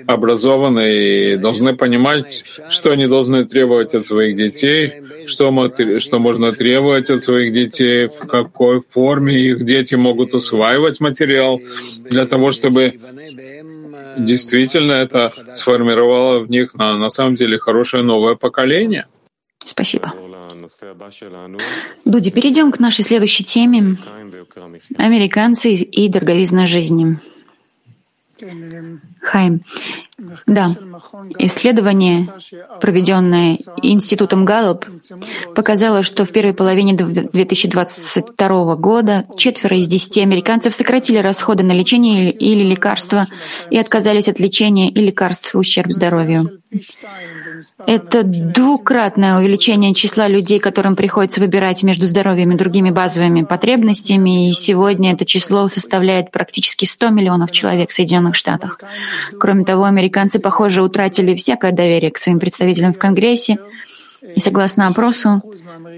образованы 0.07 0.95
и 0.95 1.37
должны 1.37 1.75
понимать, 1.75 2.43
что 2.69 2.91
они 2.91 3.07
должны 3.07 3.45
требовать 3.45 3.93
от 3.93 4.05
своих 4.05 4.35
детей, 4.35 4.93
что, 5.27 5.71
что 5.99 6.19
можно 6.19 6.51
требовать 6.51 7.09
от 7.09 7.23
своих 7.23 7.53
детей, 7.53 8.07
в 8.07 8.27
какой 8.27 8.81
форме 8.81 9.35
их 9.35 9.63
дети 9.63 9.95
могут 9.95 10.33
усваивать 10.33 10.99
материал, 10.99 11.61
для 12.09 12.25
того, 12.25 12.51
чтобы 12.51 12.99
действительно 14.17 14.93
это 14.93 15.31
сформировало 15.53 16.39
в 16.39 16.49
них 16.49 16.73
на, 16.75 16.97
на 16.97 17.09
самом 17.09 17.35
деле 17.35 17.57
хорошее 17.57 18.03
новое 18.03 18.35
поколение. 18.35 19.05
Спасибо. 19.65 20.13
Дуди, 22.05 22.31
перейдем 22.31 22.71
к 22.71 22.79
нашей 22.79 23.03
следующей 23.03 23.43
теме. 23.43 23.97
Американцы 24.97 25.73
и 25.73 26.09
дороговизна 26.09 26.65
жизни. 26.65 27.19
Хайм. 29.21 29.61
Да, 30.47 30.67
исследование, 31.39 32.25
проведенное 32.81 33.57
Институтом 33.81 34.43
Галлуп, 34.45 34.85
показало, 35.55 36.03
что 36.03 36.25
в 36.25 36.31
первой 36.31 36.53
половине 36.53 36.93
2022 36.93 38.75
года 38.75 39.25
четверо 39.37 39.77
из 39.77 39.87
десяти 39.87 40.21
американцев 40.21 40.73
сократили 40.73 41.19
расходы 41.19 41.63
на 41.63 41.71
лечение 41.71 42.31
или 42.31 42.63
лекарства 42.63 43.25
и 43.69 43.77
отказались 43.77 44.27
от 44.27 44.39
лечения 44.39 44.89
и 44.89 44.99
лекарств 44.99 45.53
в 45.53 45.57
ущерб 45.57 45.89
здоровью. 45.89 46.62
Это 47.85 48.23
двукратное 48.23 49.37
увеличение 49.37 49.93
числа 49.93 50.27
людей, 50.27 50.59
которым 50.59 50.95
приходится 50.95 51.39
выбирать 51.39 51.83
между 51.83 52.05
здоровьем 52.05 52.51
и 52.51 52.57
другими 52.57 52.89
базовыми 52.89 53.43
потребностями, 53.43 54.49
и 54.49 54.53
сегодня 54.53 55.13
это 55.13 55.25
число 55.25 55.67
составляет 55.67 56.31
практически 56.31 56.85
100 56.85 57.09
миллионов 57.09 57.51
человек 57.51 57.89
в 57.89 57.93
Соединенных 57.93 58.35
Штатах. 58.35 58.79
Кроме 59.39 59.65
того, 59.65 59.83
американцы, 59.83 60.39
похоже, 60.39 60.81
утратили 60.81 61.33
всякое 61.33 61.71
доверие 61.71 62.11
к 62.11 62.17
своим 62.17 62.39
представителям 62.39 62.93
в 62.93 62.97
Конгрессе, 62.97 63.57
и 64.35 64.39
согласно 64.39 64.87
опросу, 64.87 65.41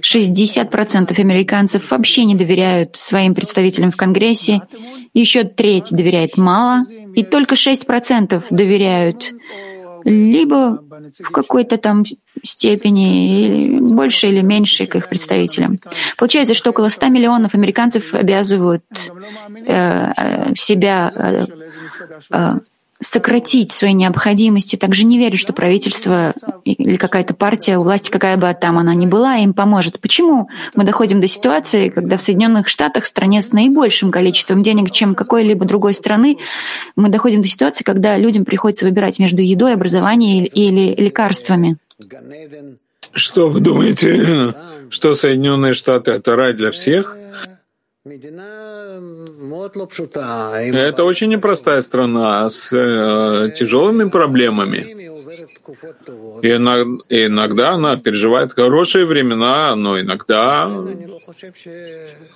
60% 0.02 1.20
американцев 1.20 1.92
вообще 1.92 2.26
не 2.26 2.34
доверяют 2.34 2.98
своим 2.98 3.36
представителям 3.36 3.92
в 3.92 3.96
Конгрессе, 3.96 4.62
еще 5.14 5.44
треть 5.44 5.92
доверяет 5.92 6.36
мало, 6.38 6.84
и 7.14 7.24
только 7.24 7.54
6% 7.56 8.44
доверяют 8.50 9.32
либо 10.06 10.84
в 11.20 11.32
какой-то 11.32 11.78
там 11.78 12.04
степени, 12.44 13.80
больше 13.94 14.28
или 14.28 14.42
меньше 14.42 14.86
к 14.86 14.96
их 14.96 15.10
представителям. 15.10 15.80
Получается, 16.18 16.54
что 16.54 16.70
около 16.70 16.90
100 16.90 17.08
миллионов 17.08 17.56
американцев 17.56 18.14
обязывают 18.14 18.84
э, 19.66 20.12
э 20.16 20.56
себя 20.56 21.12
э, 21.16 21.46
э, 22.32 22.52
сократить 23.02 23.72
свои 23.72 23.94
необходимости. 23.94 24.78
Также 24.78 25.06
не 25.06 25.18
верю, 25.18 25.38
что 25.38 25.54
правительство 25.54 26.34
или 26.64 26.96
какая-то 26.96 27.34
партия 27.34 27.78
у 27.78 27.84
власти, 27.84 28.10
какая 28.10 28.38
бы 28.38 28.56
там 28.60 28.80
она 28.80 28.96
ни 28.96 29.06
была, 29.06 29.36
им 29.38 29.54
поможет. 29.54 30.00
Почему 30.00 30.50
мы 30.76 30.86
доходим 30.86 31.20
до 31.20 31.28
ситуации, 31.28 31.90
когда 31.90 32.18
в 32.18 32.22
Соединенных 32.22 32.68
Штатах, 32.70 33.06
стране 33.06 33.42
с 33.42 33.52
наибольшим 33.52 34.12
количеством 34.12 34.64
денег, 34.64 34.92
чем 34.92 35.14
какой-либо 35.14 35.66
другой 35.66 35.94
страны, 35.94 36.38
мы 36.96 37.10
доходим 37.10 37.42
до 37.42 37.48
ситуации, 37.48 37.84
когда 37.84 38.18
людям 38.18 38.46
приходится 38.46 38.86
выбирать 38.86 39.20
между 39.20 39.42
едой, 39.42 39.74
образованием 39.74 40.46
или 40.46 40.96
лекарствами? 40.96 41.78
Что 43.12 43.50
вы 43.50 43.60
думаете, 43.60 44.54
что 44.90 45.16
Соединенные 45.16 45.74
Штаты— 45.74 46.12
это 46.14 46.36
рай 46.36 46.54
для 46.54 46.72
всех? 46.72 47.18
Это 50.80 51.04
очень 51.04 51.30
непростая 51.30 51.82
страна 51.82 52.48
с 52.50 52.72
э, 52.72 53.52
тяжелыми 53.58 54.10
проблемами. 54.10 54.86
И 56.44 56.52
иногда, 56.52 57.04
иногда 57.10 57.70
она 57.72 57.98
переживает 57.98 58.54
хорошие 58.54 59.08
времена, 59.08 59.76
но 59.76 60.00
иногда... 60.00 60.72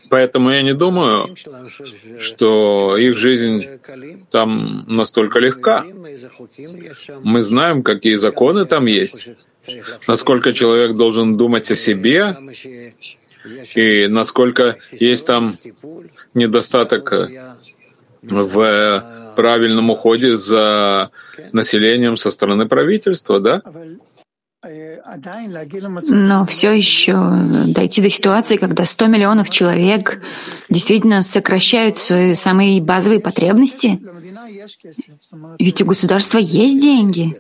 Поэтому 0.10 0.50
я 0.50 0.64
не 0.64 0.74
думаю, 0.74 1.36
что 2.20 2.98
их 2.98 3.18
жизнь 3.18 3.68
там 4.32 4.86
настолько 4.88 5.38
легка. 5.38 5.86
Мы 7.22 7.44
знаем, 7.44 7.84
какие 7.84 8.16
законы 8.16 8.66
там 8.66 8.88
есть, 8.88 9.30
насколько 10.08 10.52
человек 10.54 10.96
должен 10.96 11.38
думать 11.38 11.70
о 11.70 11.76
себе, 11.76 12.36
и 13.76 14.08
насколько 14.08 14.78
есть 14.92 15.26
там 15.26 15.52
недостаток 16.34 17.14
в 18.22 19.34
правильном 19.36 19.90
уходе 19.90 20.36
за 20.38 21.12
населением 21.54 22.18
со 22.18 22.32
стороны 22.32 22.68
правительства, 22.68 23.40
да? 23.40 23.62
Но 26.10 26.46
все 26.46 26.72
еще 26.72 27.14
дойти 27.68 28.02
до 28.02 28.10
ситуации, 28.10 28.58
когда 28.58 28.84
100 28.84 29.08
миллионов 29.08 29.50
человек 29.50 30.22
действительно 30.70 31.22
сокращают 31.22 31.98
свои 31.98 32.34
самые 32.34 32.82
базовые 32.82 33.22
потребности, 33.22 34.00
ведь 35.58 35.82
у 35.82 35.86
государства 35.86 36.40
есть 36.40 36.82
деньги. 36.82 37.38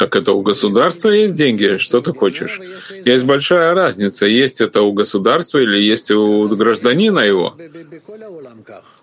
Так 0.00 0.16
это 0.16 0.32
у 0.32 0.40
государства 0.40 1.10
есть 1.10 1.34
деньги? 1.34 1.76
Что 1.76 2.00
ты 2.00 2.14
хочешь? 2.14 2.58
Есть 3.04 3.26
большая 3.26 3.74
разница, 3.74 4.24
есть 4.24 4.62
это 4.62 4.80
у 4.80 4.92
государства 4.94 5.58
или 5.58 5.76
есть 5.76 6.10
у 6.10 6.48
гражданина 6.48 7.18
его. 7.20 7.54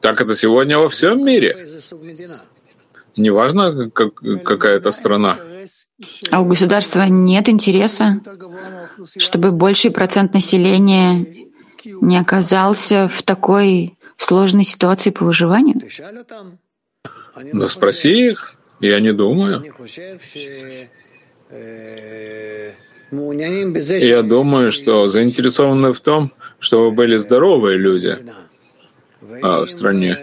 Так 0.01 0.21
это 0.21 0.35
сегодня 0.35 0.79
во 0.79 0.89
всем 0.89 1.23
мире. 1.23 1.55
Неважно, 3.15 3.91
как, 3.91 4.15
какая 4.43 4.77
это 4.77 4.89
страна. 4.91 5.37
А 6.31 6.41
у 6.41 6.45
государства 6.45 7.03
нет 7.03 7.47
интереса, 7.47 8.19
чтобы 9.19 9.51
больший 9.51 9.91
процент 9.91 10.33
населения 10.33 11.23
не 12.01 12.17
оказался 12.17 13.07
в 13.07 13.21
такой 13.21 13.93
сложной 14.17 14.63
ситуации 14.63 15.11
по 15.11 15.25
выживанию? 15.25 15.79
Да 17.53 17.67
спроси 17.67 18.29
их, 18.29 18.56
я 18.79 18.99
не 18.99 19.13
думаю. 19.13 19.63
Я 23.09 24.21
думаю, 24.21 24.71
что 24.71 25.07
заинтересованы 25.07 25.93
в 25.93 25.99
том, 26.01 26.31
чтобы 26.59 26.91
были 26.91 27.17
здоровые 27.17 27.77
люди 27.77 28.17
а, 29.41 29.65
в 29.65 29.69
стране. 29.69 30.17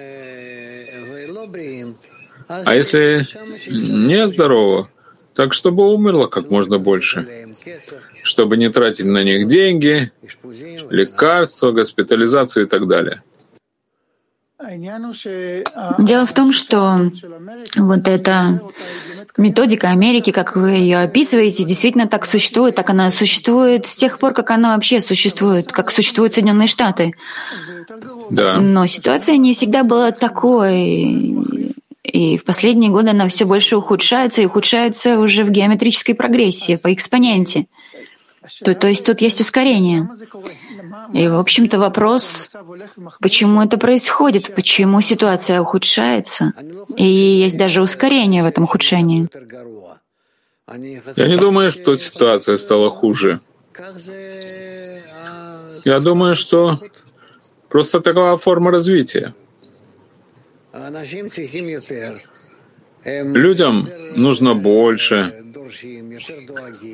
А 2.49 2.75
если 2.75 3.23
не 3.71 4.27
здорово, 4.27 4.91
так 5.35 5.53
чтобы 5.53 5.93
умерло 5.93 6.27
как 6.27 6.51
можно 6.51 6.79
больше, 6.79 7.27
чтобы 8.23 8.57
не 8.57 8.71
тратить 8.71 9.07
на 9.07 9.25
них 9.25 9.49
деньги, 9.49 10.13
лекарства, 10.91 11.73
госпитализацию 11.73 12.67
и 12.67 12.69
так 12.69 12.87
далее. 12.87 13.23
Дело 15.99 16.27
в 16.27 16.33
том, 16.33 16.53
что 16.53 17.11
вот 17.77 18.09
эта 18.09 18.61
методика 19.37 19.89
Америки, 19.89 20.31
как 20.31 20.55
вы 20.55 20.71
ее 20.71 20.99
описываете, 20.99 21.65
действительно 21.65 22.07
так 22.07 22.25
существует, 22.25 22.77
так 22.77 22.89
она 22.91 23.11
существует 23.11 23.87
с 23.87 23.97
тех 23.97 24.19
пор, 24.19 24.33
как 24.33 24.51
она 24.51 24.75
вообще 24.75 25.01
существует, 25.01 25.73
как 25.73 25.91
существуют 25.91 26.35
Соединенные 26.35 26.69
Штаты. 26.69 27.13
Да. 28.31 28.61
Но 28.61 28.87
ситуация 28.87 29.37
не 29.37 29.55
всегда 29.55 29.83
была 29.83 30.13
такой. 30.13 31.35
И 32.05 32.39
в 32.39 32.45
последние 32.45 32.91
годы 32.91 33.11
она 33.11 33.29
все 33.29 33.45
больше 33.47 33.77
ухудшается 33.77 34.43
и 34.43 34.47
ухудшается 34.47 35.19
уже 35.19 35.45
в 35.45 35.51
геометрической 35.51 36.15
прогрессии, 36.15 36.79
по 36.81 36.93
экспоненте. 36.93 37.67
То, 38.63 38.75
то 38.75 38.89
есть 38.89 39.07
тут 39.07 39.21
есть 39.21 39.41
ускорение. 39.41 40.09
И, 41.13 41.29
в 41.29 41.39
общем-то, 41.39 41.79
вопрос, 41.79 42.49
почему 43.21 43.63
это 43.63 43.79
происходит, 43.79 44.55
почему 44.55 45.01
ситуация 45.01 45.61
ухудшается, 45.61 46.53
и 46.97 47.07
есть 47.07 47.57
даже 47.57 47.83
ускорение 47.83 48.43
в 48.43 48.47
этом 48.47 48.65
ухудшении. 48.65 49.29
Я 51.17 51.29
не 51.29 51.37
думаю, 51.37 51.71
что 51.71 51.97
ситуация 51.97 52.57
стала 52.57 52.91
хуже. 52.91 53.41
Я 55.85 56.01
думаю, 56.01 56.35
что 56.35 56.79
просто 57.69 58.01
такова 58.01 58.37
форма 58.39 58.71
развития. 58.71 59.35
Людям 63.05 63.89
нужно 64.17 64.55
больше. 64.55 65.44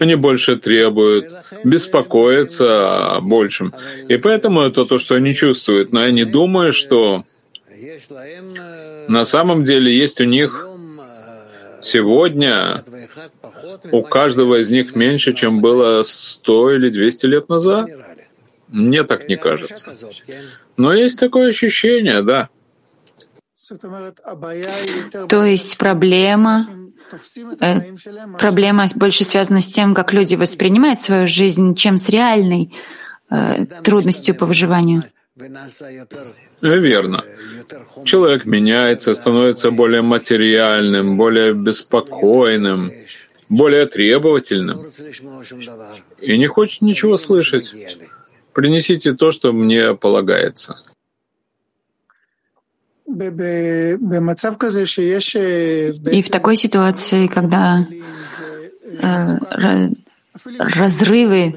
Они 0.01 0.15
больше 0.15 0.57
требуют, 0.57 1.33
беспокоятся 1.65 3.17
о 3.17 3.21
большем. 3.21 3.75
И 4.09 4.17
поэтому 4.17 4.63
это 4.63 4.85
то, 4.85 4.99
что 4.99 5.15
они 5.15 5.35
чувствуют. 5.35 5.93
Но 5.93 6.05
я 6.05 6.13
не 6.13 6.25
думаю, 6.25 6.73
что 6.73 7.25
на 9.09 9.25
самом 9.25 9.65
деле 9.65 9.93
есть 9.97 10.21
у 10.21 10.25
них 10.25 10.67
сегодня 11.83 12.85
у 13.93 14.03
каждого 14.03 14.61
из 14.61 14.71
них 14.71 14.95
меньше, 14.95 15.33
чем 15.33 15.61
было 15.61 16.03
100 16.05 16.73
или 16.73 16.91
200 16.91 17.27
лет 17.27 17.49
назад. 17.49 17.89
Мне 18.69 19.03
так 19.03 19.29
не 19.29 19.37
кажется. 19.37 19.95
Но 20.77 20.93
есть 20.95 21.19
такое 21.19 21.51
ощущение, 21.51 22.23
да. 22.23 22.49
То 25.29 25.45
есть 25.45 25.79
проблема, 25.79 26.67
проблема 28.39 28.87
больше 28.95 29.25
связана 29.25 29.61
с 29.61 29.69
тем, 29.69 29.95
как 29.95 30.13
люди 30.13 30.35
воспринимают 30.37 31.01
свою 31.01 31.27
жизнь, 31.27 31.75
чем 31.75 31.99
с 31.99 32.09
реальной 32.09 32.73
э, 33.31 33.67
трудностью 33.83 34.35
по 34.35 34.47
выживанию. 34.47 35.05
Верно. 36.61 37.25
Человек 38.05 38.45
меняется, 38.45 39.15
становится 39.15 39.71
более 39.71 40.03
материальным, 40.03 41.17
более 41.17 41.55
беспокойным, 41.55 42.91
более 43.49 43.87
требовательным 43.87 44.91
и 46.21 46.39
не 46.39 46.47
хочет 46.47 46.83
ничего 46.83 47.17
слышать. 47.17 47.75
Принесите 48.53 49.13
то, 49.13 49.33
что 49.33 49.53
мне 49.53 49.95
полагается. 49.95 50.83
И 56.13 56.23
в 56.23 56.31
такой 56.31 56.57
ситуации, 56.57 57.27
когда 57.27 57.87
э, 59.03 59.89
разрывы 60.59 61.55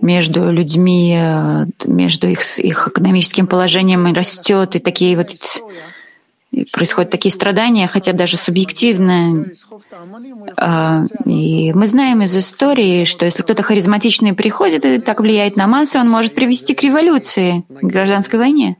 между 0.00 0.50
людьми, 0.50 1.18
э, 1.18 1.66
между 1.84 2.28
их, 2.28 2.58
их 2.58 2.88
экономическим 2.88 3.46
положением 3.46 4.12
растет, 4.14 4.76
и 4.76 4.78
такие 4.78 5.16
вот 5.16 5.30
происходят 6.72 7.10
такие 7.10 7.32
страдания, 7.32 7.86
хотя 7.86 8.12
даже 8.12 8.36
субъективно. 8.36 9.46
А, 10.56 11.02
и 11.24 11.72
мы 11.72 11.86
знаем 11.86 12.22
из 12.22 12.36
истории, 12.36 13.04
что 13.04 13.24
если 13.24 13.42
кто-то 13.42 13.62
харизматичный 13.62 14.32
приходит 14.32 14.84
и 14.84 14.98
так 14.98 15.20
влияет 15.20 15.56
на 15.56 15.66
массы, 15.66 15.98
он 15.98 16.08
может 16.08 16.34
привести 16.34 16.74
к 16.74 16.82
революции, 16.82 17.64
к 17.68 17.84
гражданской 17.84 18.38
войне. 18.38 18.76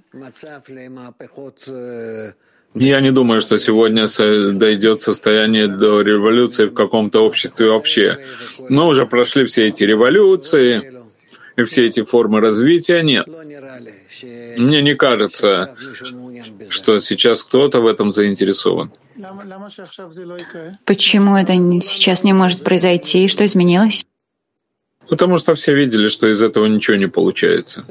Я 2.74 3.00
не 3.00 3.12
думаю, 3.12 3.40
что 3.40 3.56
сегодня 3.58 4.06
дойдет 4.52 5.00
состояние 5.00 5.68
до 5.68 6.00
революции 6.00 6.66
в 6.66 6.74
каком-то 6.74 7.20
обществе 7.24 7.68
вообще. 7.68 8.18
Мы 8.68 8.84
уже 8.86 9.06
прошли 9.06 9.44
все 9.44 9.68
эти 9.68 9.84
революции, 9.84 10.82
и 11.56 11.62
все 11.62 11.86
эти 11.86 12.02
формы 12.02 12.40
развития 12.40 13.02
нет. 13.02 13.26
Мне 14.56 14.82
не 14.82 14.94
кажется, 14.94 15.76
что 16.68 17.00
сейчас 17.00 17.42
кто-то 17.42 17.80
в 17.80 17.86
этом 17.86 18.10
заинтересован. 18.10 18.90
Почему 20.84 21.36
это 21.36 21.54
сейчас 21.82 22.24
не 22.24 22.32
может 22.32 22.64
произойти? 22.64 23.28
Что 23.28 23.44
изменилось? 23.44 24.04
Потому 25.08 25.38
что 25.38 25.54
все 25.54 25.74
видели, 25.74 26.08
что 26.08 26.28
из 26.28 26.42
этого 26.42 26.66
ничего 26.66 26.96
не 26.96 27.06
получается. 27.06 27.84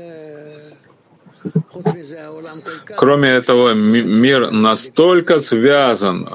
Кроме 2.96 3.30
этого, 3.30 3.74
мир 3.74 4.52
настолько 4.52 5.40
связан 5.40 6.30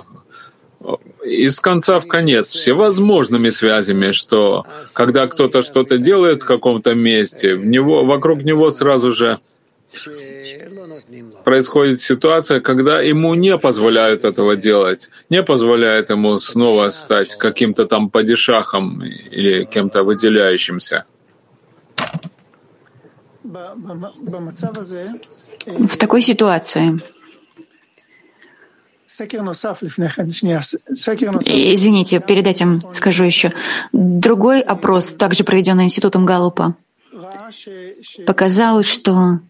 из 1.25 1.61
конца 1.61 2.01
в 2.01 2.07
конец 2.07 2.53
всевозможными 2.53 3.51
связями, 3.51 4.13
что 4.13 4.67
когда 4.95 5.27
кто-то 5.27 5.63
что-то 5.63 5.99
делает 5.99 6.43
в 6.43 6.47
каком-то 6.47 6.95
месте, 6.95 7.55
в 7.55 7.67
него, 7.67 8.05
вокруг 8.05 8.43
него 8.43 8.71
сразу 8.71 9.13
же 9.13 9.37
происходит 11.49 12.01
ситуация, 12.03 12.61
когда 12.61 13.01
ему 13.01 13.35
не 13.35 13.57
позволяют 13.57 14.25
этого 14.25 14.55
делать, 14.55 15.09
не 15.31 15.43
позволяют 15.43 16.11
ему 16.11 16.39
снова 16.39 16.91
стать 16.91 17.39
каким-то 17.39 17.87
там 17.87 18.11
падишахом 18.11 19.03
или 19.03 19.65
кем-то 19.65 20.05
выделяющимся. 20.05 21.05
В 23.45 23.57
такой 25.97 26.21
ситуации 26.21 27.01
Извините, 31.47 32.21
перед 32.21 32.47
этим 32.47 32.83
скажу 32.93 33.25
еще. 33.25 33.55
Другой 33.93 34.61
опрос, 34.61 35.13
также 35.13 35.45
проведенный 35.45 35.85
Институтом 35.85 36.27
Галлупа, 36.27 36.75
показал, 38.27 38.83
что 38.83 39.41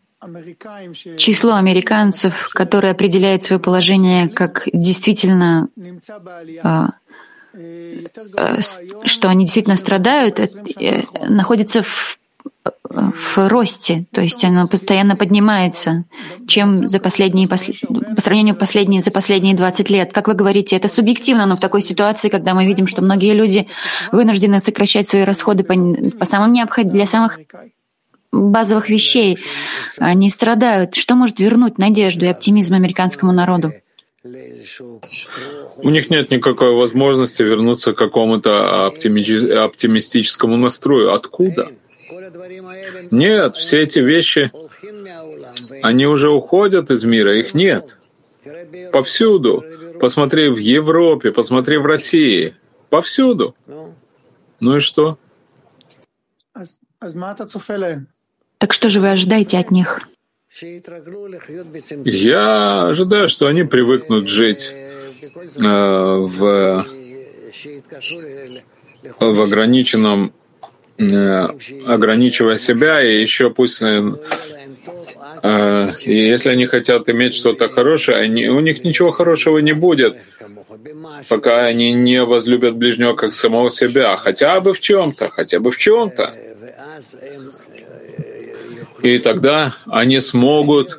число 1.17 1.55
американцев, 1.55 2.51
которые 2.53 2.93
определяют 2.93 3.45
свое 3.45 3.61
положение 3.61 4.29
как 4.29 4.69
действительно 4.73 5.69
а, 6.63 6.91
а, 8.37 8.61
что 8.61 9.29
они 9.29 9.45
действительно 9.45 9.77
страдают, 9.77 10.41
э, 10.41 11.03
находится 11.29 11.83
в 11.83 12.19
в 12.91 13.49
росте, 13.49 14.07
то 14.13 14.21
есть 14.21 14.45
оно 14.45 14.67
постоянно 14.67 15.17
поднимается, 15.17 16.05
чем 16.47 16.89
за 16.89 17.01
последние, 17.01 17.47
по 17.49 17.57
сравнению 17.57 18.55
последние, 18.55 19.03
за 19.03 19.11
последние 19.11 19.55
20 19.55 19.91
лет. 19.91 20.13
Как 20.13 20.29
вы 20.29 20.35
говорите, 20.35 20.77
это 20.77 20.89
субъективно, 20.89 21.47
но 21.47 21.57
в 21.57 21.61
такой 21.61 21.83
ситуации, 21.83 22.29
когда 22.29 22.55
мы 22.55 22.67
видим, 22.67 22.87
что 22.87 23.03
многие 23.03 23.35
люди 23.35 23.69
вынуждены 24.13 24.59
сокращать 24.59 25.09
свои 25.09 25.23
расходы 25.23 25.65
по, 25.65 25.75
по 26.19 26.25
самым 26.25 26.53
необход... 26.53 26.89
для 26.89 27.07
самых 27.07 27.39
базовых 28.39 28.89
вещей, 28.89 29.39
они 29.99 30.29
страдают. 30.29 30.95
Что 30.95 31.15
может 31.15 31.41
вернуть 31.41 31.79
надежду 31.79 32.25
и 32.25 32.29
оптимизм 32.29 32.75
американскому 32.75 33.33
народу? 33.33 33.73
У 35.77 35.91
них 35.91 36.11
нет 36.11 36.31
никакой 36.31 36.75
возможности 36.75 37.43
вернуться 37.43 37.93
к 37.93 37.99
какому-то 37.99 38.87
оптими... 38.87 39.65
оптимистическому 39.65 40.57
настрою. 40.57 41.13
Откуда? 41.13 41.69
Нет, 43.11 43.57
все 43.57 43.83
эти 43.83 44.01
вещи, 44.01 44.51
они 45.83 46.07
уже 46.07 46.31
уходят 46.31 46.91
из 46.91 47.05
мира, 47.05 47.37
их 47.37 47.55
нет. 47.55 47.97
Повсюду. 48.93 49.65
Посмотри 50.01 50.49
в 50.49 50.59
Европе, 50.59 51.33
посмотри 51.33 51.77
в 51.79 51.87
России. 51.87 52.57
Повсюду. 52.91 53.55
Ну 54.61 54.77
и 54.77 54.81
что? 54.81 55.19
Так 58.59 58.73
что 58.73 58.91
же 58.91 59.01
вы 59.01 59.11
ожидаете 59.11 59.59
от 59.59 59.71
них? 59.71 60.09
Я 62.05 62.89
ожидаю, 62.89 63.29
что 63.29 63.47
они 63.47 63.63
привыкнут 63.63 64.29
жить 64.29 64.75
э, 64.75 65.63
в, 65.63 66.85
в 69.21 69.41
ограниченном, 69.41 70.33
э, 70.99 71.49
ограничивая 71.87 72.59
себя, 72.59 73.01
и 73.03 73.23
еще 73.23 73.51
пусть 73.51 73.83
э, 73.83 74.03
э, 75.45 75.91
и 76.05 76.15
если 76.15 76.49
они 76.49 76.67
хотят 76.67 77.09
иметь 77.09 77.35
что-то 77.35 77.69
хорошее, 77.69 78.19
они, 78.19 78.49
у 78.49 78.59
них 78.59 78.83
ничего 78.83 79.13
хорошего 79.13 79.59
не 79.59 79.75
будет, 79.75 80.17
пока 81.29 81.67
они 81.67 81.93
не 81.93 82.25
возлюбят 82.25 82.75
ближнего 82.77 83.15
как 83.15 83.33
самого 83.33 83.71
себя, 83.71 84.17
хотя 84.17 84.61
бы 84.61 84.73
в 84.75 84.81
чем-то, 84.81 85.29
хотя 85.29 85.61
бы 85.61 85.71
в 85.71 85.79
чем-то. 85.79 86.35
И 89.03 89.19
тогда 89.19 89.75
они 89.87 90.21
смогут 90.21 90.99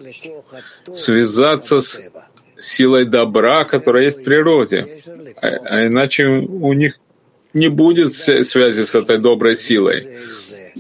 связаться 0.91 1.81
с 1.81 2.11
силой 2.57 3.05
добра, 3.05 3.65
которая 3.65 4.05
есть 4.05 4.21
в 4.21 4.23
природе. 4.23 5.01
А, 5.41 5.47
а 5.47 5.87
иначе 5.87 6.25
у 6.27 6.73
них 6.73 6.99
не 7.53 7.69
будет 7.69 8.13
связи 8.13 8.83
с 8.83 8.95
этой 8.95 9.17
доброй 9.17 9.55
силой. 9.55 10.07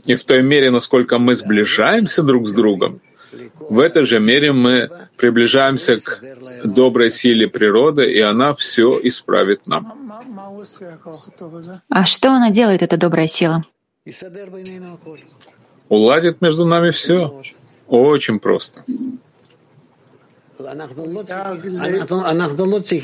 И 0.05 0.15
в 0.15 0.23
той 0.23 0.41
мере, 0.41 0.71
насколько 0.71 1.17
мы 1.17 1.35
сближаемся 1.35 2.23
друг 2.23 2.47
с 2.47 2.53
другом, 2.53 3.01
в 3.69 3.79
этой 3.79 4.05
же 4.05 4.19
мере 4.19 4.51
мы 4.51 4.89
приближаемся 5.17 5.97
к 5.97 6.21
доброй 6.63 7.11
силе 7.11 7.47
природы, 7.47 8.11
и 8.11 8.19
она 8.19 8.53
все 8.55 8.99
исправит 9.03 9.67
нам. 9.67 10.11
А 11.89 12.05
что 12.05 12.31
она 12.31 12.49
делает, 12.49 12.81
эта 12.81 12.97
добрая 12.97 13.27
сила? 13.27 13.63
Уладит 15.89 16.41
между 16.41 16.65
нами 16.65 16.91
все. 16.91 17.41
Очень 17.87 18.39
просто. 18.39 18.83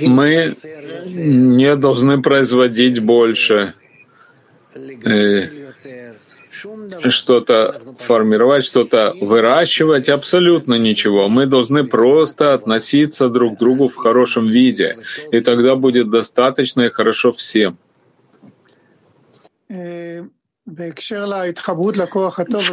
Мы 0.07 0.53
не 1.13 1.75
должны 1.75 2.21
производить 2.21 2.99
больше 2.99 3.73
э, 5.05 5.47
что-то 7.09 7.81
формировать, 7.97 8.65
что-то 8.65 9.13
выращивать, 9.21 10.09
абсолютно 10.09 10.75
ничего. 10.75 11.29
Мы 11.29 11.45
должны 11.45 11.85
просто 11.85 12.53
относиться 12.53 13.29
друг 13.29 13.55
к 13.55 13.59
другу 13.59 13.87
в 13.87 13.95
хорошем 13.95 14.43
виде, 14.43 14.93
и 15.31 15.39
тогда 15.39 15.75
будет 15.75 16.09
достаточно 16.09 16.81
и 16.81 16.89
хорошо 16.89 17.31
всем. 17.31 17.77
В 20.65 20.93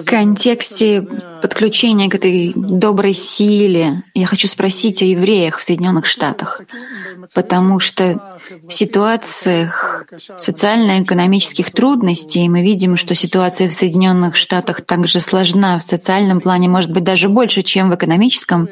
контексте 0.06 1.06
подключения 1.42 2.08
к 2.08 2.14
этой 2.14 2.54
доброй 2.56 3.12
силе 3.12 4.04
я 4.14 4.26
хочу 4.26 4.48
спросить 4.48 5.02
о 5.02 5.04
евреях 5.04 5.58
в 5.58 5.62
Соединенных 5.62 6.06
Штатах, 6.06 6.62
потому 7.34 7.80
что 7.80 8.38
в 8.66 8.72
ситуациях 8.72 10.06
социально-экономических 10.38 11.70
трудностей 11.70 12.48
мы 12.48 12.62
видим, 12.62 12.96
что 12.96 13.14
ситуация 13.14 13.68
в 13.68 13.74
Соединенных 13.74 14.36
Штатах 14.36 14.80
также 14.80 15.20
сложна 15.20 15.78
в 15.78 15.82
социальном 15.82 16.40
плане, 16.40 16.68
может 16.68 16.90
быть, 16.90 17.04
даже 17.04 17.28
больше, 17.28 17.62
чем 17.62 17.90
в 17.90 17.94
экономическом. 17.94 18.70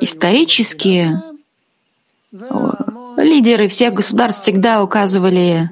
Исторически 0.00 1.16
Лидеры 2.32 3.68
всех 3.68 3.94
государств 3.94 4.42
всегда 4.42 4.82
указывали 4.82 5.70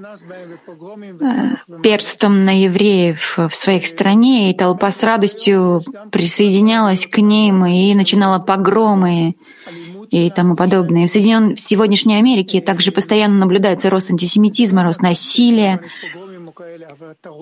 э, 1.20 1.80
перстом 1.82 2.44
на 2.44 2.62
евреев 2.62 3.38
в 3.38 3.54
своих 3.54 3.86
стране, 3.86 4.50
и 4.50 4.54
толпа 4.54 4.90
с 4.90 5.02
радостью 5.02 5.82
присоединялась 6.10 7.06
к 7.06 7.18
ним 7.18 7.66
и 7.66 7.94
начинала 7.94 8.38
погромы 8.38 9.36
и 10.10 10.30
тому 10.30 10.54
подобное. 10.54 11.06
В, 11.06 11.10
Соединен... 11.10 11.56
в 11.56 11.60
сегодняшней 11.60 12.16
Америке 12.16 12.60
также 12.60 12.92
постоянно 12.92 13.38
наблюдается 13.38 13.90
рост 13.90 14.10
антисемитизма, 14.10 14.84
рост 14.84 15.02
насилия. 15.02 15.80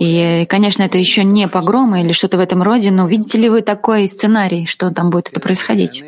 И, 0.01 0.47
конечно, 0.49 0.83
это 0.83 0.97
еще 0.97 1.23
не 1.23 1.49
погромы 1.49 2.01
или 2.01 2.13
что-то 2.13 2.39
в 2.39 2.41
этом 2.41 2.63
роде, 2.63 2.91
но 2.91 3.07
видите 3.07 3.39
ли 3.39 3.51
вы 3.51 3.61
такой 3.61 4.09
сценарий, 4.09 4.65
что 4.67 4.91
там 4.91 5.11
будет 5.11 5.29
это 5.29 5.41
происходить? 5.41 6.03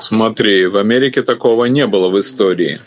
Смотри, 0.00 0.66
в 0.66 0.76
Америке 0.76 1.22
такого 1.22 1.64
не 1.64 1.86
было 1.86 2.08
в 2.08 2.18
истории. 2.18 2.78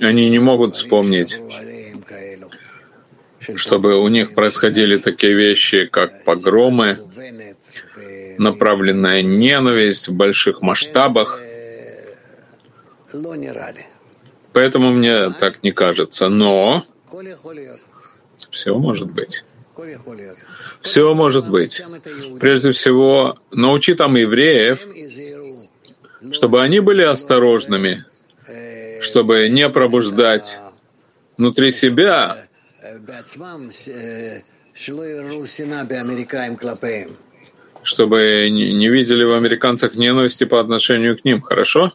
Они 0.00 0.30
не 0.30 0.38
могут 0.38 0.74
вспомнить, 0.74 1.40
чтобы 3.54 4.00
у 4.00 4.08
них 4.08 4.34
происходили 4.34 4.98
такие 4.98 5.34
вещи, 5.34 5.86
как 5.86 6.24
погромы, 6.24 6.98
направленная 8.38 9.22
ненависть 9.22 10.08
в 10.08 10.14
больших 10.14 10.62
масштабах. 10.62 11.40
Поэтому 14.52 14.92
мне 14.92 15.30
так 15.30 15.62
не 15.62 15.72
кажется. 15.72 16.28
Но 16.28 16.84
все 18.50 18.76
может 18.76 19.10
быть. 19.10 19.44
Все 20.80 21.14
может 21.14 21.48
быть. 21.48 21.82
Прежде 22.40 22.72
всего, 22.72 23.38
научи 23.50 23.94
там 23.94 24.16
евреев, 24.16 24.86
чтобы 26.32 26.62
они 26.62 26.80
были 26.80 27.02
осторожными, 27.02 28.04
чтобы 29.00 29.48
не 29.48 29.68
пробуждать 29.68 30.60
внутри 31.36 31.70
себя 31.70 32.36
чтобы 37.82 38.48
не 38.50 38.88
видели 38.88 39.24
в 39.24 39.32
американцах 39.32 39.94
ненависти 39.94 40.44
по 40.44 40.60
отношению 40.60 41.18
к 41.18 41.24
ним. 41.24 41.40
Хорошо? 41.40 41.92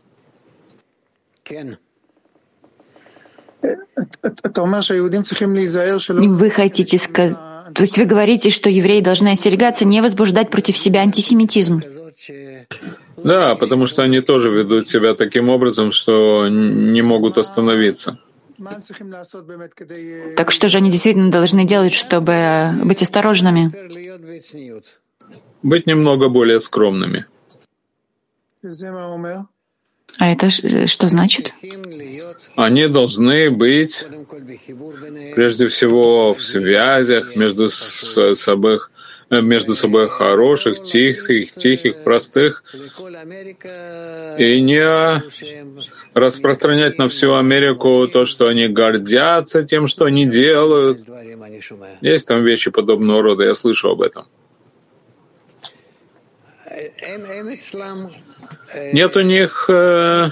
Вы 6.28 6.50
хотите 6.50 6.98
сказать, 6.98 7.38
то 7.74 7.82
есть 7.82 7.98
вы 7.98 8.06
говорите, 8.06 8.50
что 8.50 8.70
евреи 8.70 9.02
должны 9.02 9.30
остерегаться 9.30 9.86
не 9.86 10.02
возбуждать 10.02 10.50
против 10.50 10.78
себя 10.78 11.02
антисемитизм. 11.02 11.82
Да, 13.18 13.56
потому 13.56 13.88
что 13.88 14.04
они 14.04 14.22
тоже 14.22 14.50
ведут 14.50 14.88
себя 14.88 15.14
таким 15.14 15.50
образом, 15.50 15.92
что 15.92 16.48
не 16.48 17.02
могут 17.02 17.38
остановиться. 17.38 18.20
Так 20.38 20.52
что 20.52 20.70
же 20.70 20.78
они 20.78 20.92
действительно 20.92 21.32
должны 21.32 21.66
делать, 21.66 21.94
чтобы 21.94 22.72
быть 22.84 23.02
осторожными? 23.02 23.72
Быть 25.64 25.88
немного 25.88 26.30
более 26.30 26.60
скромными. 26.60 27.26
А 30.20 30.32
это 30.32 30.50
что 30.50 31.08
значит? 31.08 31.54
Они 32.56 32.88
должны 32.88 33.50
быть 33.50 34.06
прежде 35.36 35.68
всего 35.68 36.34
в 36.34 36.44
связях 36.44 37.36
между 37.36 37.70
собой, 37.70 38.80
между 39.30 39.74
собой 39.76 40.08
хороших, 40.10 40.82
тихих, 40.82 41.56
тихих, 41.56 42.04
простых, 42.04 42.64
и 44.38 44.62
не 44.62 45.24
распространять 46.14 46.98
на 47.00 47.10
всю 47.10 47.34
Америку 47.34 48.08
то, 48.08 48.26
что 48.26 48.48
они 48.48 48.68
гордятся 48.68 49.64
тем, 49.64 49.88
что 49.88 50.06
они 50.06 50.26
делают. 50.26 51.00
Есть 52.02 52.28
там 52.28 52.44
вещи 52.44 52.70
подобного 52.70 53.24
рода, 53.24 53.46
я 53.46 53.54
слышу 53.56 53.90
об 53.90 54.02
этом. 54.02 54.28
Нет 58.94 59.18
у 59.18 59.22
них 59.22 59.66
э, 59.70 60.30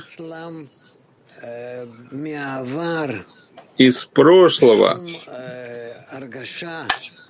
из 3.77 4.05
прошлого 4.05 5.05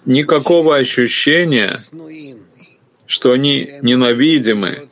никакого 0.05 0.75
ощущения, 0.77 1.77
что 3.05 3.31
они 3.31 3.79
ненавидимы, 3.81 4.87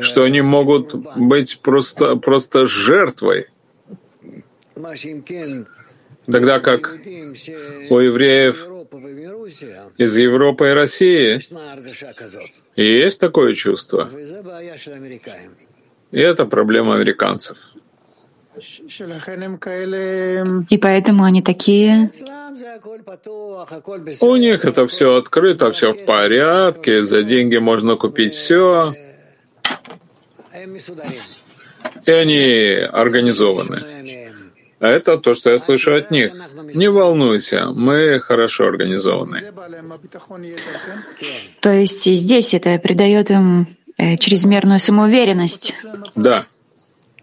что 0.00 0.24
они 0.24 0.40
могут 0.40 0.94
быть 1.16 1.60
просто, 1.60 2.16
просто 2.16 2.66
жертвой. 2.66 3.48
Тогда 6.26 6.60
как 6.60 6.98
у 7.90 7.98
евреев 7.98 8.71
из 9.96 10.16
Европы 10.16 10.68
и 10.68 10.72
России 10.72 11.40
есть 12.76 13.20
такое 13.20 13.54
чувство. 13.54 14.10
И 16.10 16.20
это 16.20 16.44
проблема 16.46 16.94
американцев. 16.96 17.56
И 20.68 20.78
поэтому 20.78 21.24
они 21.24 21.42
такие... 21.42 22.10
У 24.20 24.36
них 24.36 24.64
это 24.66 24.86
все 24.86 25.16
открыто, 25.16 25.72
все 25.72 25.94
в 25.94 26.04
порядке, 26.04 27.02
за 27.02 27.22
деньги 27.22 27.56
можно 27.56 27.96
купить 27.96 28.34
все. 28.34 28.92
И 32.04 32.10
они 32.10 32.76
организованы. 32.92 33.78
А 34.82 34.88
это 34.88 35.16
то, 35.16 35.36
что 35.36 35.50
я 35.50 35.60
слышу 35.60 35.94
от 35.94 36.10
них. 36.10 36.32
Не 36.74 36.90
волнуйся, 36.90 37.68
мы 37.72 38.18
хорошо 38.18 38.66
организованы. 38.66 39.40
То 41.60 41.72
есть 41.72 42.04
здесь 42.04 42.52
это 42.52 42.76
придает 42.80 43.30
им 43.30 43.68
э, 43.96 44.16
чрезмерную 44.16 44.80
самоуверенность. 44.80 45.74
Да. 46.16 46.46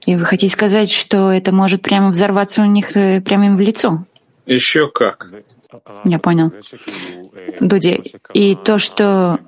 И 0.06 0.16
вы 0.16 0.24
хотите 0.24 0.54
сказать, 0.54 0.90
что 0.90 1.34
это 1.34 1.52
может 1.52 1.82
прямо 1.82 2.12
взорваться 2.12 2.62
у 2.62 2.66
них 2.66 2.96
э, 2.96 3.20
прямо 3.20 3.48
им 3.48 3.58
в 3.58 3.60
лицо? 3.60 4.06
Еще 4.46 4.90
как. 4.90 5.28
Я 6.06 6.18
понял. 6.18 6.50
Дуди, 7.60 8.02
и 8.34 8.56
то, 8.56 8.80
что 8.80 9.40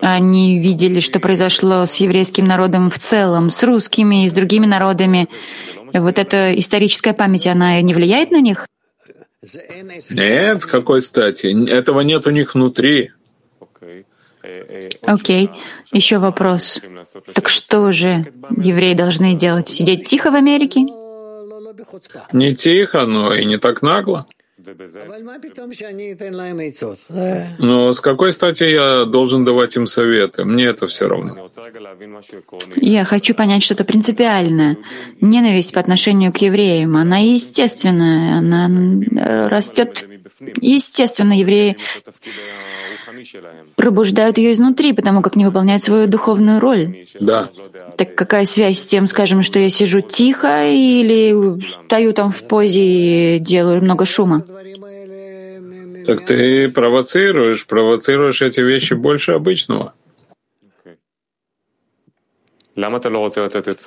они 0.00 0.58
видели, 0.58 1.00
что 1.00 1.20
произошло 1.20 1.86
с 1.86 1.96
еврейским 1.96 2.46
народом 2.46 2.90
в 2.90 2.98
целом, 2.98 3.50
с 3.50 3.62
русскими 3.62 4.24
и 4.24 4.28
с 4.28 4.32
другими 4.32 4.66
народами, 4.66 5.28
вот 5.92 6.18
эта 6.18 6.58
историческая 6.58 7.12
память, 7.12 7.46
она 7.46 7.80
не 7.80 7.94
влияет 7.94 8.30
на 8.30 8.40
них? 8.40 8.66
Нет, 10.10 10.60
с 10.60 10.66
какой 10.66 11.02
стати? 11.02 11.70
Этого 11.70 12.00
нет 12.00 12.26
у 12.26 12.30
них 12.30 12.54
внутри. 12.54 13.12
Окей. 15.02 15.46
Okay. 15.46 15.50
Еще 15.92 16.18
вопрос. 16.18 16.80
Так 17.34 17.48
что 17.48 17.92
же 17.92 18.26
евреи 18.56 18.94
должны 18.94 19.34
делать? 19.34 19.68
Сидеть 19.68 20.06
тихо 20.06 20.30
в 20.30 20.34
Америке? 20.34 20.80
Не 22.32 22.54
тихо, 22.54 23.06
но 23.06 23.34
и 23.34 23.44
не 23.44 23.58
так 23.58 23.82
нагло. 23.82 24.26
Но 27.58 27.92
с 27.92 28.00
какой 28.00 28.32
стати 28.32 28.64
я 28.64 29.04
должен 29.04 29.44
давать 29.44 29.76
им 29.76 29.86
советы? 29.86 30.44
Мне 30.44 30.66
это 30.66 30.86
все 30.86 31.08
равно. 31.08 31.50
Я 32.76 33.04
хочу 33.04 33.34
понять 33.34 33.62
что-то 33.62 33.84
принципиальное. 33.84 34.76
Ненависть 35.20 35.72
по 35.72 35.80
отношению 35.80 36.32
к 36.32 36.38
евреям, 36.38 36.96
она 36.96 37.18
естественная, 37.18 38.38
она 38.38 39.48
растет 39.48 40.06
естественно. 40.60 41.32
Евреи 41.38 41.76
пробуждают 43.76 44.38
ее 44.38 44.52
изнутри, 44.52 44.92
потому 44.92 45.22
как 45.22 45.36
не 45.36 45.44
выполняют 45.44 45.82
свою 45.82 46.06
духовную 46.06 46.60
роль. 46.60 47.04
Да. 47.20 47.50
Так 47.96 48.14
какая 48.14 48.44
связь 48.44 48.78
с 48.78 48.86
тем, 48.86 49.06
скажем, 49.08 49.42
что 49.42 49.58
я 49.58 49.70
сижу 49.70 50.00
тихо 50.00 50.68
или 50.68 51.60
стою 51.84 52.12
там 52.12 52.30
в 52.30 52.42
позе 52.42 53.36
и 53.36 53.38
делаю 53.38 53.82
много 53.82 54.04
шума? 54.04 54.44
Так 56.06 56.24
ты 56.24 56.70
провоцируешь, 56.70 57.66
провоцируешь 57.66 58.40
эти 58.40 58.60
вещи 58.60 58.94
больше 58.94 59.32
обычного. 59.32 59.92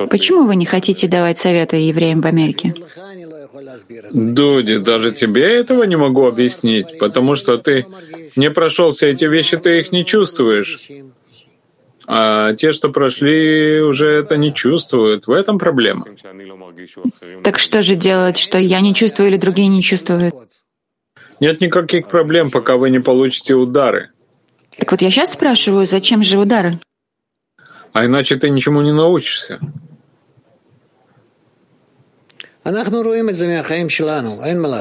Почему 0.09 0.45
вы 0.45 0.55
не 0.55 0.65
хотите 0.65 1.07
давать 1.07 1.39
советы 1.39 1.77
евреям 1.77 2.21
в 2.21 2.25
Америке? 2.27 2.75
Дуди, 4.11 4.77
даже 4.77 5.11
тебе 5.11 5.43
этого 5.43 5.83
не 5.83 5.95
могу 5.95 6.25
объяснить, 6.25 6.97
потому 6.99 7.35
что 7.35 7.57
ты 7.57 7.85
не 8.35 8.49
прошел 8.49 8.91
все 8.91 9.11
эти 9.11 9.25
вещи, 9.25 9.57
ты 9.57 9.79
их 9.79 9.91
не 9.91 10.05
чувствуешь. 10.05 10.89
А 12.07 12.53
те, 12.53 12.73
что 12.73 12.89
прошли, 12.89 13.79
уже 13.81 14.07
это 14.07 14.35
не 14.35 14.53
чувствуют. 14.53 15.27
В 15.27 15.31
этом 15.31 15.59
проблема. 15.59 16.03
Так 17.43 17.59
что 17.59 17.81
же 17.81 17.95
делать, 17.95 18.37
что 18.37 18.57
я 18.57 18.81
не 18.81 18.93
чувствую 18.93 19.29
или 19.29 19.37
другие 19.37 19.67
не 19.67 19.81
чувствуют? 19.81 20.35
Нет 21.39 21.61
никаких 21.61 22.07
проблем, 22.07 22.49
пока 22.51 22.77
вы 22.77 22.89
не 22.89 22.99
получите 22.99 23.55
удары. 23.55 24.09
Так 24.77 24.91
вот 24.91 25.01
я 25.01 25.09
сейчас 25.11 25.33
спрашиваю, 25.33 25.85
зачем 25.85 26.23
же 26.23 26.37
удары? 26.37 26.79
А 27.93 28.05
иначе 28.05 28.35
ты 28.35 28.49
ничему 28.49 28.81
не 28.81 28.93
научишься. 28.93 29.59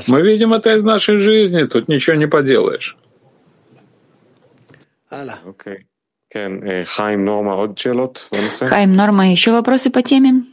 Мы 0.09 0.23
видим 0.23 0.53
это 0.53 0.75
из 0.75 0.83
нашей 0.83 1.19
жизни, 1.19 1.65
тут 1.65 1.89
ничего 1.89 2.17
не 2.17 2.27
поделаешь. 2.27 2.97
Хайм 8.69 8.95
Норма, 8.95 9.31
еще 9.31 9.51
вопросы 9.53 9.91
по 9.91 10.03
теме? 10.03 10.45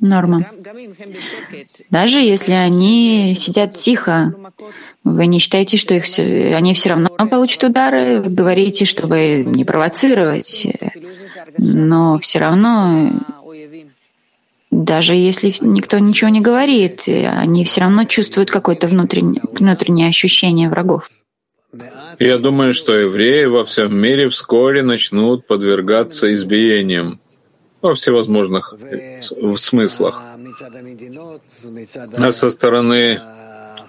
Норма. 0.00 0.40
Даже 1.90 2.20
если 2.20 2.52
они 2.52 3.34
сидят 3.36 3.74
тихо, 3.74 4.34
вы 5.04 5.26
не 5.26 5.38
считаете, 5.38 5.76
что 5.76 5.94
их 5.94 6.04
все, 6.04 6.54
они 6.56 6.72
все 6.72 6.90
равно 6.90 7.10
получат 7.10 7.64
удары? 7.64 8.22
Вы 8.22 8.30
говорите, 8.30 8.86
чтобы 8.86 9.44
не 9.44 9.64
провоцировать, 9.66 10.66
но 11.58 12.18
все 12.18 12.38
равно, 12.38 13.10
даже 14.84 15.14
если 15.14 15.54
никто 15.60 15.98
ничего 15.98 16.30
не 16.30 16.40
говорит, 16.40 17.04
они 17.06 17.64
все 17.64 17.82
равно 17.82 18.04
чувствуют 18.04 18.50
какое-то 18.50 18.88
внутреннее, 18.88 19.42
внутреннее 19.52 20.08
ощущение 20.08 20.70
врагов. 20.70 21.08
Я 22.18 22.38
думаю, 22.38 22.74
что 22.74 22.96
евреи 22.96 23.44
во 23.44 23.64
всем 23.64 23.96
мире 23.96 24.28
вскоре 24.28 24.82
начнут 24.82 25.46
подвергаться 25.46 26.32
избиениям 26.32 27.20
во 27.82 27.94
всевозможных 27.94 28.74
смыслах. 29.56 30.22
А 32.18 32.32
со 32.32 32.50
стороны 32.50 33.20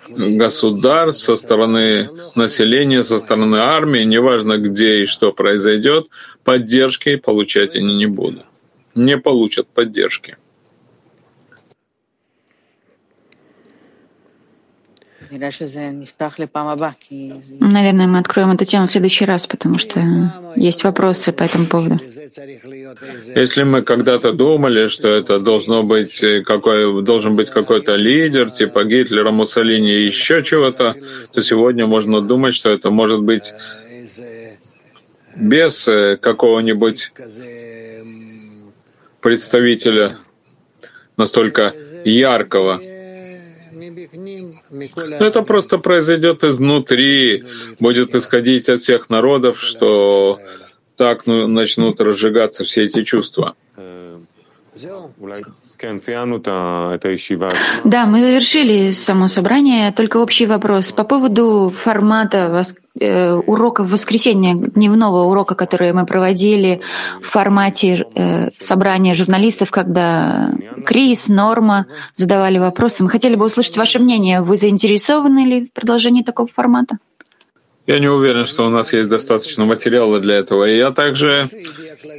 государств, 0.09 1.23
со 1.23 1.35
стороны 1.35 2.09
населения, 2.35 3.03
со 3.03 3.17
стороны 3.19 3.57
армии, 3.57 4.03
неважно 4.03 4.57
где 4.57 5.03
и 5.03 5.05
что 5.05 5.31
произойдет, 5.31 6.07
поддержки 6.43 7.15
получать 7.15 7.75
они 7.75 7.95
не 7.95 8.05
будут. 8.05 8.43
Не 8.93 9.17
получат 9.17 9.67
поддержки. 9.67 10.37
Наверное, 17.59 18.07
мы 18.07 18.19
откроем 18.19 18.51
эту 18.51 18.65
тему 18.65 18.88
в 18.88 18.91
следующий 18.91 19.25
раз, 19.25 19.47
потому 19.47 19.77
что 19.77 20.01
есть 20.55 20.84
вопросы 20.84 21.32
по 21.32 21.43
этому 21.43 21.65
поводу. 21.65 21.99
Если 23.36 23.63
мы 23.63 23.82
когда-то 23.82 24.34
думали, 24.34 24.88
что 24.88 25.07
это 25.07 25.39
должно 25.39 25.84
быть 25.84 26.23
э, 26.23 26.41
какой, 26.43 27.03
должен 27.03 27.36
быть 27.36 27.49
какой-то 27.49 27.95
лидер, 27.95 28.49
типа 28.49 28.84
Гитлера, 28.84 29.32
Муссолини 29.32 29.91
и 29.91 30.05
еще 30.05 30.43
чего-то, 30.43 30.95
то 31.34 31.41
сегодня 31.41 31.88
можно 31.88 32.21
думать, 32.21 32.55
что 32.55 32.69
это 32.69 32.89
может 32.89 33.21
быть 33.21 33.53
без 35.36 35.88
э, 35.88 36.17
какого-нибудь 36.17 37.11
представителя 39.21 40.17
настолько 41.17 41.73
яркого, 42.03 42.82
это 45.19 45.41
просто 45.43 45.77
произойдет 45.77 46.43
изнутри, 46.43 47.43
будет 47.79 48.15
исходить 48.15 48.69
от 48.69 48.81
всех 48.81 49.09
народов, 49.09 49.59
что 49.59 50.39
так 50.95 51.25
ну, 51.25 51.47
начнут 51.47 51.99
разжигаться 52.01 52.63
все 52.63 52.83
эти 52.83 53.03
чувства. 53.03 53.55
Да, 57.84 58.05
мы 58.05 58.21
завершили 58.21 58.91
само 58.91 59.27
собрание. 59.27 59.91
Только 59.91 60.17
общий 60.17 60.45
вопрос 60.45 60.91
по 60.91 61.03
поводу 61.03 61.73
формата 61.75 62.49
вос... 62.49 62.75
э, 62.99 63.34
уроков 63.34 63.89
воскресенья, 63.89 64.55
дневного 64.55 65.23
урока, 65.23 65.55
который 65.55 65.93
мы 65.93 66.05
проводили 66.05 66.82
в 67.21 67.27
формате 67.27 68.05
э, 68.15 68.49
собрания 68.59 69.13
журналистов, 69.13 69.71
когда 69.71 70.51
Крис, 70.86 71.27
Норма 71.27 71.86
задавали 72.15 72.59
вопросы. 72.59 73.03
Мы 73.03 73.09
хотели 73.09 73.36
бы 73.36 73.45
услышать 73.45 73.77
ваше 73.77 73.99
мнение. 73.99 74.41
Вы 74.41 74.55
заинтересованы 74.55 75.45
ли 75.45 75.65
в 75.65 75.73
продолжении 75.73 76.23
такого 76.23 76.47
формата? 76.47 76.97
Я 77.88 77.99
не 77.99 78.07
уверен, 78.07 78.45
что 78.45 78.67
у 78.67 78.69
нас 78.69 78.93
есть 78.93 79.09
достаточно 79.09 79.65
материала 79.65 80.19
для 80.19 80.36
этого. 80.36 80.69
И 80.69 80.77
я 80.77 80.91
также 80.91 81.49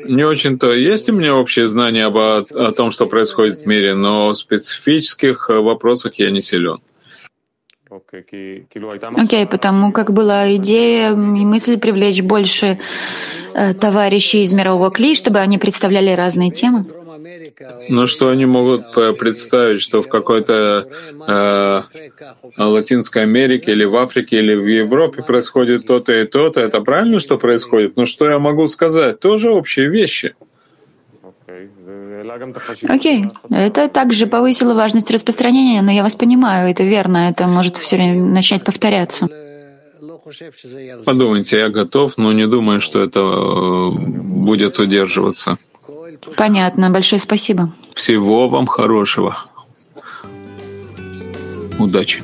не 0.05 0.25
очень-то... 0.25 0.73
Есть 0.73 1.09
у 1.11 1.13
меня 1.13 1.35
общее 1.35 1.67
знание 1.67 2.07
об, 2.07 2.17
о 2.17 2.73
том, 2.73 2.91
что 2.91 3.07
происходит 3.07 3.61
в 3.61 3.67
мире, 3.67 3.95
но 3.95 4.31
в 4.31 4.37
специфических 4.37 5.49
вопросах 5.49 6.15
я 6.17 6.31
не 6.31 6.41
силен. 6.41 6.79
Окей, 7.91 8.67
okay, 8.71 9.47
потому 9.47 9.93
как 9.93 10.13
была 10.13 10.55
идея 10.57 11.13
и 11.13 11.15
мысль 11.15 11.79
привлечь 11.79 12.23
больше 12.23 12.79
э, 13.55 13.75
товарищей 13.75 14.43
из 14.43 14.53
мирового 14.53 14.91
кли, 14.91 15.15
чтобы 15.15 15.39
они 15.39 15.59
представляли 15.59 16.11
разные 16.11 16.51
темы. 16.51 16.87
Но 17.89 18.07
что 18.07 18.29
они 18.29 18.47
могут 18.47 18.93
представить, 19.19 19.81
что 19.81 20.03
в 20.03 20.09
какой-то 20.09 20.89
э, 21.29 21.83
Латинской 22.57 23.23
Америке 23.23 23.73
или 23.73 23.85
в 23.85 23.97
Африке 23.97 24.39
или 24.39 24.55
в 24.55 24.67
Европе 24.67 25.23
происходит 25.23 25.87
то-то 25.87 26.13
и 26.13 26.25
то-то? 26.25 26.61
Это 26.61 26.81
правильно, 26.81 27.21
что 27.21 27.39
происходит? 27.39 27.97
Но 27.97 28.07
что 28.07 28.29
я 28.29 28.39
могу 28.39 28.67
сказать? 28.67 29.21
Тоже 29.21 29.51
общие 29.51 29.89
вещи. 29.89 30.35
Окей, 32.89 33.27
okay. 33.27 33.31
это 33.51 33.89
также 33.89 34.27
повысило 34.27 34.75
важность 34.75 35.11
распространения, 35.11 35.83
но 35.83 35.91
я 35.91 36.03
вас 36.03 36.15
понимаю, 36.15 36.71
это 36.71 36.83
верно, 36.83 37.29
это 37.29 37.47
может 37.47 37.77
все 37.77 37.97
время 37.97 38.23
начать 38.23 38.65
повторяться. 38.65 39.29
Подумайте, 41.05 41.59
я 41.59 41.69
готов, 41.69 42.17
но 42.19 42.33
не 42.33 42.47
думаю, 42.47 42.81
что 42.81 43.03
это 43.03 43.21
э, 43.21 43.91
будет 43.91 44.79
удерживаться. 44.79 45.59
Понятно, 46.37 46.91
большое 46.91 47.21
спасибо. 47.21 47.75
Всего 47.95 48.49
вам 48.49 48.67
хорошего. 48.67 49.39
Удачи. 51.79 52.23